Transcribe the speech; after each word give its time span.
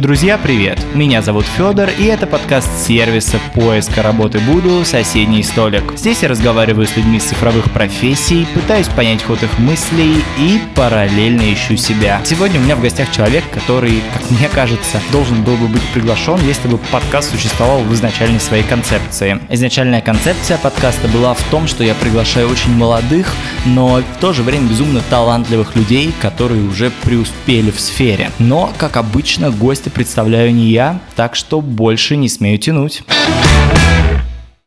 Друзья, 0.00 0.38
привет! 0.38 0.78
Меня 0.94 1.22
зовут 1.22 1.44
Федор, 1.44 1.90
и 1.98 2.04
это 2.04 2.28
подкаст 2.28 2.68
сервиса 2.86 3.40
поиска 3.52 4.00
работы 4.00 4.38
Буду 4.38 4.84
«Соседний 4.84 5.42
столик». 5.42 5.82
Здесь 5.96 6.22
я 6.22 6.28
разговариваю 6.28 6.86
с 6.86 6.96
людьми 6.96 7.18
с 7.18 7.24
цифровых 7.24 7.72
профессий, 7.72 8.46
пытаюсь 8.54 8.86
понять 8.86 9.24
ход 9.24 9.42
их 9.42 9.58
мыслей 9.58 10.22
и 10.38 10.60
параллельно 10.76 11.52
ищу 11.52 11.76
себя. 11.76 12.20
Сегодня 12.24 12.60
у 12.60 12.62
меня 12.62 12.76
в 12.76 12.80
гостях 12.80 13.10
человек, 13.10 13.42
который, 13.52 14.00
как 14.12 14.30
мне 14.30 14.48
кажется, 14.48 15.00
должен 15.10 15.42
был 15.42 15.56
бы 15.56 15.66
быть 15.66 15.82
приглашен, 15.92 16.38
если 16.46 16.68
бы 16.68 16.78
подкаст 16.92 17.32
существовал 17.32 17.80
в 17.80 17.92
изначальной 17.92 18.38
своей 18.38 18.62
концепции. 18.62 19.40
Изначальная 19.48 20.00
концепция 20.00 20.58
подкаста 20.58 21.08
была 21.08 21.34
в 21.34 21.42
том, 21.50 21.66
что 21.66 21.82
я 21.82 21.96
приглашаю 21.96 22.48
очень 22.48 22.70
молодых, 22.70 23.34
но 23.66 23.96
в 23.96 24.20
то 24.20 24.32
же 24.32 24.44
время 24.44 24.68
безумно 24.68 25.02
талантливых 25.10 25.74
людей, 25.74 26.14
которые 26.20 26.62
уже 26.62 26.92
преуспели 27.02 27.72
в 27.72 27.80
сфере. 27.80 28.30
Но, 28.38 28.72
как 28.78 28.96
обычно, 28.96 29.50
гости 29.50 29.87
представляю 29.90 30.54
не 30.54 30.70
я, 30.70 31.00
так 31.16 31.34
что 31.34 31.60
больше 31.60 32.16
не 32.16 32.28
смею 32.28 32.58
тянуть. 32.58 33.02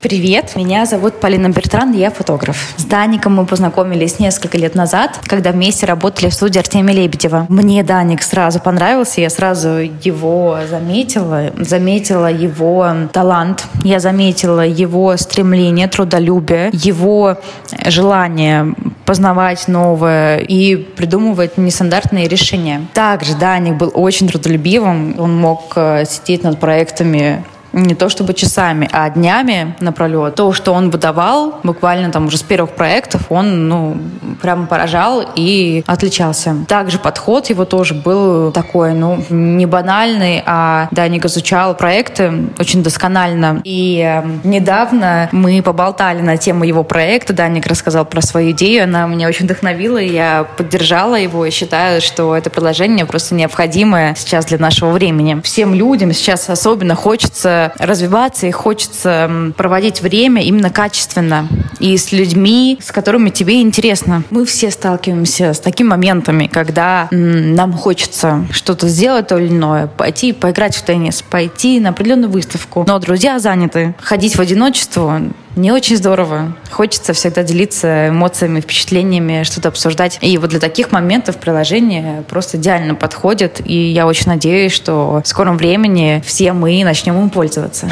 Привет, 0.01 0.55
меня 0.55 0.87
зовут 0.87 1.19
Полина 1.19 1.49
Бертран, 1.49 1.91
я 1.91 2.09
фотограф. 2.09 2.73
С 2.75 2.85
Даником 2.85 3.35
мы 3.35 3.45
познакомились 3.45 4.17
несколько 4.17 4.57
лет 4.57 4.73
назад, 4.73 5.19
когда 5.27 5.51
вместе 5.51 5.85
работали 5.85 6.31
в 6.31 6.33
студии 6.33 6.57
Артемия 6.57 6.95
Лебедева. 6.95 7.45
Мне 7.49 7.83
Даник 7.83 8.23
сразу 8.23 8.59
понравился, 8.59 9.21
я 9.21 9.29
сразу 9.29 9.69
его 9.69 10.57
заметила, 10.67 11.51
заметила 11.55 12.31
его 12.31 12.87
талант, 13.13 13.67
я 13.83 13.99
заметила 13.99 14.65
его 14.65 15.15
стремление, 15.17 15.87
трудолюбие, 15.87 16.71
его 16.73 17.37
желание 17.85 18.73
познавать 19.05 19.67
новое 19.67 20.39
и 20.39 20.77
придумывать 20.77 21.59
нестандартные 21.59 22.27
решения. 22.27 22.87
Также 22.95 23.35
Даник 23.35 23.75
был 23.75 23.91
очень 23.93 24.27
трудолюбивым, 24.27 25.19
он 25.19 25.37
мог 25.37 25.73
э, 25.75 26.05
сидеть 26.05 26.41
над 26.41 26.59
проектами 26.59 27.43
не 27.73 27.95
то 27.95 28.09
чтобы 28.09 28.33
часами, 28.33 28.89
а 28.91 29.09
днями 29.09 29.75
напролет. 29.79 30.35
То, 30.35 30.53
что 30.53 30.73
он 30.73 30.89
выдавал, 30.89 31.59
буквально 31.63 32.11
там 32.11 32.27
уже 32.27 32.37
с 32.37 32.43
первых 32.43 32.71
проектов, 32.71 33.23
он, 33.29 33.67
ну, 33.67 33.97
прямо 34.41 34.65
поражал 34.65 35.23
и 35.35 35.83
отличался. 35.87 36.55
Также 36.67 36.99
подход 36.99 37.49
его 37.49 37.65
тоже 37.65 37.93
был 37.93 38.51
такой, 38.51 38.93
ну, 38.93 39.23
не 39.29 39.65
банальный, 39.65 40.43
а 40.45 40.87
Даник 40.91 41.25
изучал 41.25 41.75
проекты 41.75 42.49
очень 42.59 42.83
досконально. 42.83 43.61
И 43.63 44.01
э, 44.03 44.27
недавно 44.43 45.29
мы 45.31 45.61
поболтали 45.61 46.21
на 46.21 46.37
тему 46.37 46.63
его 46.63 46.83
проекта, 46.83 47.33
Даник 47.33 47.67
рассказал 47.67 48.05
про 48.05 48.21
свою 48.21 48.51
идею, 48.51 48.83
она 48.83 49.05
меня 49.07 49.27
очень 49.27 49.45
вдохновила, 49.45 49.97
и 49.97 50.11
я 50.11 50.45
поддержала 50.57 51.15
его 51.15 51.45
и 51.45 51.51
считаю, 51.51 52.01
что 52.01 52.35
это 52.35 52.49
предложение 52.49 53.05
просто 53.05 53.35
необходимое 53.35 54.15
сейчас 54.15 54.45
для 54.45 54.57
нашего 54.57 54.91
времени. 54.91 55.39
Всем 55.43 55.73
людям 55.73 56.13
сейчас 56.13 56.49
особенно 56.49 56.95
хочется 56.95 57.60
развиваться 57.77 58.47
и 58.47 58.51
хочется 58.51 59.51
проводить 59.57 60.01
время 60.01 60.43
именно 60.43 60.69
качественно 60.69 61.47
и 61.79 61.97
с 61.97 62.11
людьми, 62.11 62.79
с 62.81 62.91
которыми 62.91 63.29
тебе 63.29 63.61
интересно. 63.61 64.23
Мы 64.29 64.45
все 64.45 64.71
сталкиваемся 64.71 65.53
с 65.53 65.59
такими 65.59 65.89
моментами, 65.89 66.47
когда 66.47 67.07
нам 67.11 67.73
хочется 67.73 68.45
что-то 68.51 68.87
сделать 68.87 69.27
то 69.27 69.37
или 69.37 69.49
иное, 69.49 69.87
пойти 69.87 70.33
поиграть 70.33 70.75
в 70.75 70.83
теннис, 70.83 71.21
пойти 71.21 71.79
на 71.79 71.89
определенную 71.89 72.31
выставку, 72.31 72.85
но 72.87 72.99
друзья 72.99 73.39
заняты. 73.39 73.95
Ходить 74.01 74.35
в 74.35 74.41
одиночество 74.41 75.21
не 75.55 75.71
очень 75.71 75.97
здорово. 75.97 76.55
Хочется 76.69 77.13
всегда 77.13 77.43
делиться 77.43 78.09
эмоциями, 78.09 78.61
впечатлениями, 78.61 79.43
что-то 79.43 79.69
обсуждать. 79.69 80.17
И 80.21 80.37
вот 80.37 80.49
для 80.49 80.59
таких 80.59 80.91
моментов 80.91 81.37
приложение 81.37 82.23
просто 82.29 82.57
идеально 82.57 82.95
подходит. 82.95 83.61
И 83.65 83.75
я 83.75 84.07
очень 84.07 84.27
надеюсь, 84.27 84.71
что 84.71 85.21
в 85.23 85.27
скором 85.27 85.57
времени 85.57 86.23
все 86.25 86.53
мы 86.53 86.83
начнем 86.83 87.19
им 87.19 87.29
пользоваться. 87.29 87.89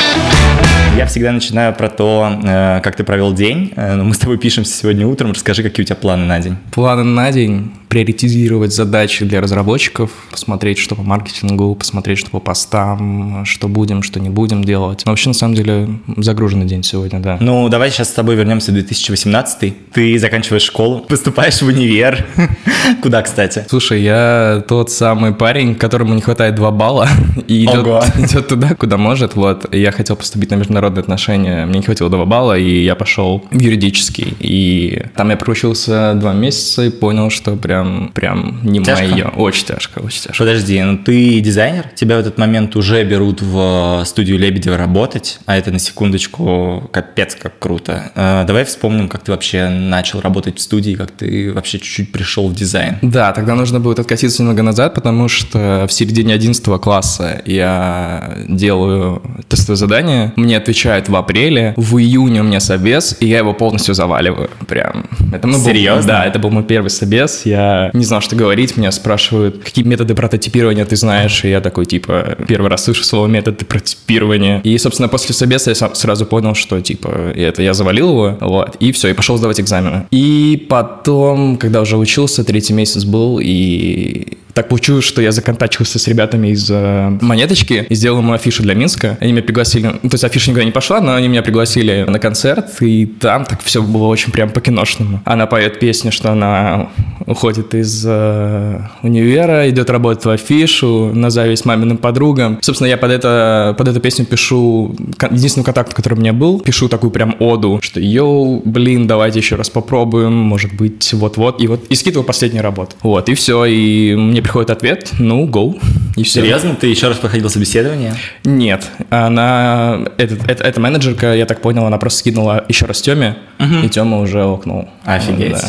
Я 0.95 1.05
всегда 1.05 1.31
начинаю 1.31 1.73
про 1.73 1.89
то, 1.89 2.29
э, 2.43 2.81
как 2.83 2.95
ты 2.95 3.03
провел 3.03 3.33
день. 3.33 3.71
Э, 3.75 3.95
мы 3.95 4.13
с 4.13 4.17
тобой 4.17 4.37
пишемся 4.37 4.73
сегодня 4.73 5.07
утром. 5.07 5.31
Расскажи, 5.31 5.63
какие 5.63 5.83
у 5.83 5.87
тебя 5.87 5.95
планы 5.95 6.25
на 6.25 6.39
день. 6.39 6.57
Планы 6.71 7.03
на 7.03 7.31
день 7.31 7.71
приоритизировать 7.89 8.71
задачи 8.71 9.25
для 9.25 9.41
разработчиков, 9.41 10.11
посмотреть, 10.29 10.77
что 10.77 10.95
по 10.95 11.01
маркетингу, 11.01 11.73
посмотреть, 11.73 12.19
что 12.19 12.29
по 12.29 12.39
постам, 12.39 13.43
что 13.45 13.67
будем, 13.67 14.03
что 14.03 14.19
не 14.19 14.29
будем 14.29 14.63
делать. 14.63 15.01
Но 15.05 15.11
вообще, 15.11 15.29
на 15.29 15.33
самом 15.33 15.55
деле, 15.55 15.89
загруженный 16.17 16.67
день 16.67 16.83
сегодня, 16.83 17.19
да. 17.19 17.37
Ну, 17.41 17.67
давай 17.67 17.89
сейчас 17.89 18.09
с 18.09 18.13
тобой 18.13 18.35
вернемся 18.35 18.71
в 18.71 18.75
2018. 18.75 19.91
Ты 19.91 20.19
заканчиваешь 20.19 20.61
школу, 20.61 20.99
поступаешь 21.09 21.61
в 21.61 21.65
универ. 21.65 22.27
Куда, 23.01 23.23
кстати? 23.23 23.65
Слушай, 23.67 24.03
я 24.03 24.63
тот 24.67 24.91
самый 24.91 25.33
парень, 25.33 25.73
которому 25.73 26.13
не 26.13 26.21
хватает 26.21 26.53
2 26.55 26.71
балла 26.71 27.09
и 27.47 27.65
идет, 27.65 28.03
идет 28.19 28.47
туда, 28.47 28.75
куда 28.75 28.97
может. 28.97 29.35
Вот, 29.35 29.73
я 29.73 29.91
хотел 29.91 30.15
поступить 30.15 30.51
на 30.51 30.55
международные 30.55 31.01
отношения, 31.01 31.65
мне 31.65 31.79
не 31.79 31.85
хватило 31.85 32.11
2 32.11 32.25
балла, 32.25 32.55
и 32.55 32.83
я 32.83 32.93
пошел 32.93 33.43
в 33.49 33.59
юридический. 33.59 34.35
И 34.39 35.05
там 35.15 35.31
я 35.31 35.37
проучился 35.37 36.13
2 36.13 36.33
месяца 36.33 36.83
и 36.83 36.91
понял, 36.91 37.31
что 37.31 37.55
прям 37.55 37.78
прям, 37.79 38.11
прям 38.13 38.59
не 38.63 38.81
тяжко? 38.81 39.07
мое. 39.07 39.27
Очень 39.35 39.65
тяжко, 39.65 39.99
очень 39.99 40.21
тяжко. 40.21 40.37
Подожди, 40.37 40.81
ну 40.81 40.97
ты 40.97 41.39
дизайнер? 41.39 41.85
Тебя 41.95 42.17
в 42.17 42.19
этот 42.19 42.37
момент 42.37 42.75
уже 42.75 43.03
берут 43.03 43.41
в 43.41 44.03
студию 44.05 44.37
Лебедева 44.37 44.77
работать, 44.77 45.39
а 45.45 45.57
это 45.57 45.71
на 45.71 45.79
секундочку 45.79 46.89
капец 46.91 47.35
как 47.35 47.59
круто. 47.59 48.11
Э, 48.15 48.43
давай 48.45 48.65
вспомним, 48.65 49.09
как 49.09 49.23
ты 49.23 49.31
вообще 49.31 49.69
начал 49.69 50.21
работать 50.21 50.57
в 50.57 50.61
студии, 50.61 50.95
как 50.95 51.11
ты 51.11 51.53
вообще 51.53 51.79
чуть-чуть 51.79 52.11
пришел 52.11 52.47
в 52.47 52.55
дизайн. 52.55 52.97
Да, 53.01 53.31
тогда 53.33 53.55
нужно 53.55 53.79
будет 53.79 53.99
откатиться 53.99 54.41
немного 54.41 54.63
назад, 54.63 54.93
потому 54.95 55.27
что 55.27 55.85
в 55.87 55.93
середине 55.93 56.33
11 56.33 56.63
класса 56.81 57.41
я 57.45 58.33
делаю 58.47 59.21
тестовое 59.47 59.77
задание, 59.77 60.33
мне 60.35 60.57
отвечают 60.57 61.09
в 61.09 61.15
апреле, 61.15 61.73
в 61.77 61.97
июне 61.97 62.41
у 62.41 62.43
меня 62.43 62.59
собес, 62.59 63.15
и 63.19 63.27
я 63.27 63.39
его 63.39 63.53
полностью 63.53 63.93
заваливаю. 63.93 64.49
Прям. 64.67 65.05
Это 65.33 65.47
мы 65.47 65.57
Серьезно? 65.59 66.01
Был, 66.01 66.07
да, 66.07 66.25
это 66.25 66.39
был 66.39 66.49
мой 66.49 66.63
первый 66.63 66.89
собес. 66.89 67.45
Я 67.45 67.68
не 67.93 68.05
знал, 68.05 68.21
что 68.21 68.35
говорить, 68.35 68.77
меня 68.77 68.91
спрашивают, 68.91 69.63
какие 69.63 69.85
методы 69.85 70.15
прототипирования 70.15 70.85
ты 70.85 70.95
знаешь, 70.95 71.43
и 71.43 71.49
я 71.49 71.61
такой, 71.61 71.85
типа, 71.85 72.37
первый 72.47 72.69
раз 72.69 72.83
слышу 72.83 73.03
слово 73.03 73.27
методы 73.27 73.65
прототипирования. 73.65 74.61
И, 74.61 74.77
собственно, 74.77 75.09
после 75.09 75.33
собеса 75.35 75.71
я 75.71 75.75
сразу 75.75 76.25
понял, 76.25 76.55
что, 76.55 76.79
типа, 76.81 77.07
это 77.35 77.61
я 77.61 77.73
завалил 77.73 78.09
его, 78.09 78.37
вот, 78.41 78.75
и 78.79 78.91
все, 78.91 79.09
и 79.09 79.13
пошел 79.13 79.37
сдавать 79.37 79.59
экзамены. 79.59 80.05
И 80.11 80.65
потом, 80.69 81.57
когда 81.57 81.81
уже 81.81 81.97
учился, 81.97 82.43
третий 82.43 82.73
месяц 82.73 83.03
был, 83.03 83.39
и 83.41 84.37
так 84.53 84.67
получилось, 84.67 85.05
что 85.05 85.21
я 85.21 85.31
законтачился 85.31 85.99
с 85.99 86.07
ребятами 86.07 86.49
из 86.49 86.69
э, 86.69 87.17
Монеточки 87.21 87.85
и 87.87 87.95
сделал 87.95 88.19
ему 88.19 88.33
афишу 88.33 88.63
для 88.63 88.73
Минска. 88.73 89.17
Они 89.21 89.31
меня 89.31 89.43
пригласили, 89.43 89.87
ну, 90.01 90.09
то 90.09 90.15
есть 90.15 90.23
афиша 90.23 90.49
никуда 90.49 90.65
не 90.65 90.71
пошла, 90.71 90.99
но 91.01 91.15
они 91.15 91.27
меня 91.27 91.43
пригласили 91.43 92.05
на 92.07 92.19
концерт, 92.19 92.81
и 92.81 93.05
там 93.05 93.45
так 93.45 93.61
все 93.63 93.81
было 93.81 94.07
очень 94.07 94.31
прям 94.31 94.49
по-киношному. 94.49 95.21
Она 95.23 95.45
поет 95.45 95.79
песню, 95.79 96.11
что 96.11 96.31
она 96.31 96.89
уходит 97.25 97.58
из 97.73 98.03
э, 98.05 98.81
универа, 99.03 99.69
идет 99.69 99.89
работать 99.89 100.25
в 100.25 100.29
афишу, 100.29 101.11
на 101.13 101.29
зависть 101.29 101.65
маминым 101.65 101.97
подругам. 101.97 102.59
Собственно, 102.61 102.87
я 102.87 102.97
под, 102.97 103.11
это, 103.11 103.75
под 103.77 103.87
эту 103.87 103.99
песню 103.99 104.25
пишу, 104.25 104.95
единственный 105.31 105.63
контакт, 105.63 105.93
который 105.93 106.15
у 106.15 106.17
меня 106.17 106.33
был, 106.33 106.59
пишу 106.59 106.89
такую 106.89 107.11
прям 107.11 107.35
оду, 107.39 107.79
что 107.81 107.99
йоу, 107.99 108.61
блин, 108.65 109.07
давайте 109.07 109.39
еще 109.39 109.55
раз 109.55 109.69
попробуем, 109.69 110.33
может 110.33 110.73
быть, 110.73 111.13
вот-вот. 111.13 111.61
И 111.61 111.67
вот, 111.67 111.85
и 111.87 111.95
скидываю 111.95 112.25
последнюю 112.25 112.63
работу. 112.63 112.95
Вот, 113.01 113.29
и 113.29 113.33
все, 113.33 113.65
и 113.65 114.15
мне 114.15 114.41
приходит 114.41 114.69
ответ, 114.69 115.11
ну, 115.19 115.47
go, 115.47 115.79
и 116.15 116.23
все. 116.23 116.41
Серьезно? 116.41 116.75
Ты 116.75 116.87
еще 116.87 117.07
раз 117.07 117.17
проходил 117.17 117.49
собеседование? 117.49 118.15
Нет, 118.43 118.85
она, 119.09 119.99
это, 120.17 120.35
это, 120.47 120.63
эта 120.63 120.79
менеджерка, 120.79 121.33
я 121.33 121.45
так 121.45 121.61
понял, 121.61 121.85
она 121.85 121.97
просто 121.97 122.19
скинула 122.19 122.65
еще 122.67 122.85
раз 122.85 123.01
Теме, 123.01 123.37
угу. 123.59 123.85
и 123.85 123.89
Тема 123.89 124.19
уже 124.19 124.43
окнул. 124.43 124.89
Офигеть, 125.03 125.53
да. 125.53 125.67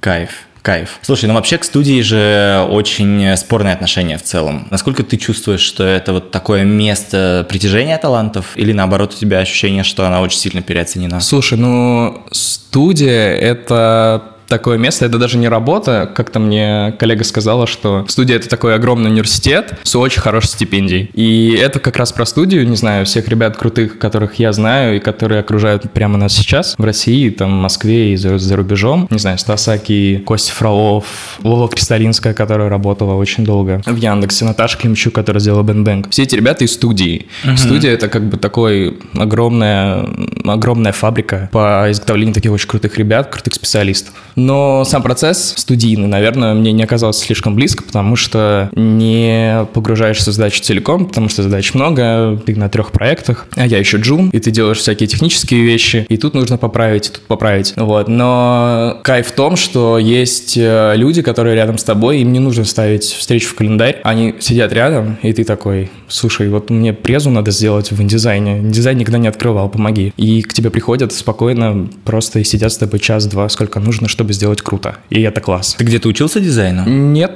кайф. 0.00 0.30
Кайф. 0.62 1.00
Слушай, 1.02 1.26
ну 1.26 1.34
вообще 1.34 1.58
к 1.58 1.64
студии 1.64 2.00
же 2.02 2.66
очень 2.70 3.36
спорное 3.36 3.74
отношение 3.74 4.16
в 4.16 4.22
целом. 4.22 4.68
Насколько 4.70 5.02
ты 5.02 5.16
чувствуешь, 5.16 5.60
что 5.60 5.84
это 5.84 6.12
вот 6.12 6.30
такое 6.30 6.62
место 6.62 7.44
притяжения 7.48 7.98
талантов, 7.98 8.52
или 8.54 8.72
наоборот 8.72 9.14
у 9.14 9.18
тебя 9.18 9.40
ощущение, 9.40 9.82
что 9.82 10.06
она 10.06 10.20
очень 10.20 10.38
сильно 10.38 10.62
переоценена? 10.62 11.20
Слушай, 11.20 11.58
ну 11.58 12.24
студия— 12.30 13.34
это 13.36 14.31
такое 14.52 14.76
место, 14.76 15.06
это 15.06 15.16
даже 15.16 15.38
не 15.38 15.48
работа, 15.48 16.10
как-то 16.14 16.38
мне 16.38 16.94
коллега 16.98 17.24
сказала, 17.24 17.66
что 17.66 18.04
студия— 18.06 18.36
это 18.38 18.50
такой 18.50 18.74
огромный 18.74 19.10
университет 19.10 19.78
с 19.82 19.96
очень 19.96 20.20
хорошей 20.20 20.48
стипендией. 20.48 21.10
И 21.14 21.56
это 21.58 21.80
как 21.80 21.96
раз 21.96 22.12
про 22.12 22.26
студию, 22.26 22.68
не 22.68 22.76
знаю, 22.76 23.06
всех 23.06 23.28
ребят 23.28 23.56
крутых, 23.56 23.98
которых 23.98 24.34
я 24.34 24.52
знаю 24.52 24.96
и 24.96 25.00
которые 25.00 25.40
окружают 25.40 25.90
прямо 25.94 26.18
нас 26.18 26.34
сейчас 26.34 26.74
в 26.76 26.84
России, 26.84 27.30
там, 27.30 27.48
в 27.48 27.62
Москве 27.62 28.12
и 28.12 28.16
за, 28.16 28.36
за 28.36 28.54
рубежом. 28.56 29.08
Не 29.10 29.18
знаю, 29.18 29.38
Стасаки, 29.38 30.22
Костя 30.26 30.52
Фролов, 30.52 31.06
Лола 31.42 31.66
Кристалинская, 31.70 32.34
которая 32.34 32.68
работала 32.68 33.14
очень 33.14 33.46
долго 33.46 33.80
в 33.86 33.96
Яндексе, 33.96 34.44
Наташа 34.44 34.76
Климчук, 34.76 35.14
которая 35.14 35.40
сделала 35.40 35.62
Бэнк 35.62 36.10
Все 36.10 36.24
эти 36.24 36.34
ребята 36.34 36.64
из 36.64 36.74
студии. 36.74 37.26
Uh-huh. 37.42 37.56
Студия— 37.56 37.90
это 37.92 38.08
как 38.08 38.28
бы 38.28 38.36
такой 38.36 38.98
огромная, 39.14 40.06
огромная 40.44 40.92
фабрика 40.92 41.48
по 41.52 41.86
изготовлению 41.88 42.34
таких 42.34 42.52
очень 42.52 42.68
крутых 42.68 42.98
ребят, 42.98 43.30
крутых 43.30 43.54
специалистов. 43.54 44.12
Но 44.42 44.84
сам 44.84 45.02
процесс 45.02 45.54
студийный, 45.56 46.08
наверное, 46.08 46.54
мне 46.54 46.72
не 46.72 46.82
оказался 46.82 47.24
слишком 47.24 47.54
близко, 47.54 47.84
потому 47.84 48.16
что 48.16 48.70
не 48.74 49.66
погружаешься 49.72 50.30
в 50.30 50.34
задачу 50.34 50.62
целиком, 50.62 51.06
потому 51.06 51.28
что 51.28 51.42
задач 51.42 51.74
много, 51.74 52.40
ты 52.44 52.56
на 52.56 52.68
трех 52.68 52.92
проектах, 52.92 53.46
а 53.54 53.66
я 53.66 53.78
еще 53.78 53.98
джун, 53.98 54.30
и 54.30 54.40
ты 54.40 54.50
делаешь 54.50 54.78
всякие 54.78 55.06
технические 55.06 55.62
вещи, 55.62 56.06
и 56.08 56.16
тут 56.16 56.34
нужно 56.34 56.58
поправить, 56.58 57.08
и 57.08 57.12
тут 57.12 57.22
поправить. 57.22 57.74
Вот. 57.76 58.08
Но 58.08 58.98
кайф 59.04 59.28
в 59.28 59.32
том, 59.32 59.56
что 59.56 59.98
есть 59.98 60.56
э, 60.56 60.94
люди, 60.96 61.22
которые 61.22 61.54
рядом 61.54 61.78
с 61.78 61.84
тобой, 61.84 62.20
им 62.20 62.32
не 62.32 62.40
нужно 62.40 62.64
ставить 62.64 63.04
встречу 63.04 63.48
в 63.48 63.54
календарь, 63.54 64.00
они 64.02 64.34
сидят 64.40 64.72
рядом, 64.72 65.18
и 65.22 65.32
ты 65.32 65.44
такой, 65.44 65.90
слушай, 66.08 66.48
вот 66.48 66.70
мне 66.70 66.92
презу 66.92 67.30
надо 67.30 67.50
сделать 67.52 67.92
в 67.92 68.02
индизайне, 68.02 68.60
дизайн 68.62 68.98
никогда 68.98 69.18
не 69.18 69.28
открывал, 69.28 69.68
помоги. 69.68 70.12
И 70.16 70.42
к 70.42 70.52
тебе 70.52 70.70
приходят 70.70 71.12
спокойно 71.12 71.88
просто 72.04 72.40
и 72.40 72.44
сидят 72.44 72.72
с 72.72 72.78
тобой 72.78 72.98
час-два, 72.98 73.48
сколько 73.48 73.78
нужно, 73.78 74.08
чтобы 74.08 74.31
сделать 74.32 74.62
круто. 74.62 74.96
И 75.10 75.20
это 75.22 75.40
класс. 75.40 75.74
Ты 75.78 75.84
где-то 75.84 76.08
учился 76.08 76.40
дизайну? 76.40 76.84
Нет, 76.86 77.32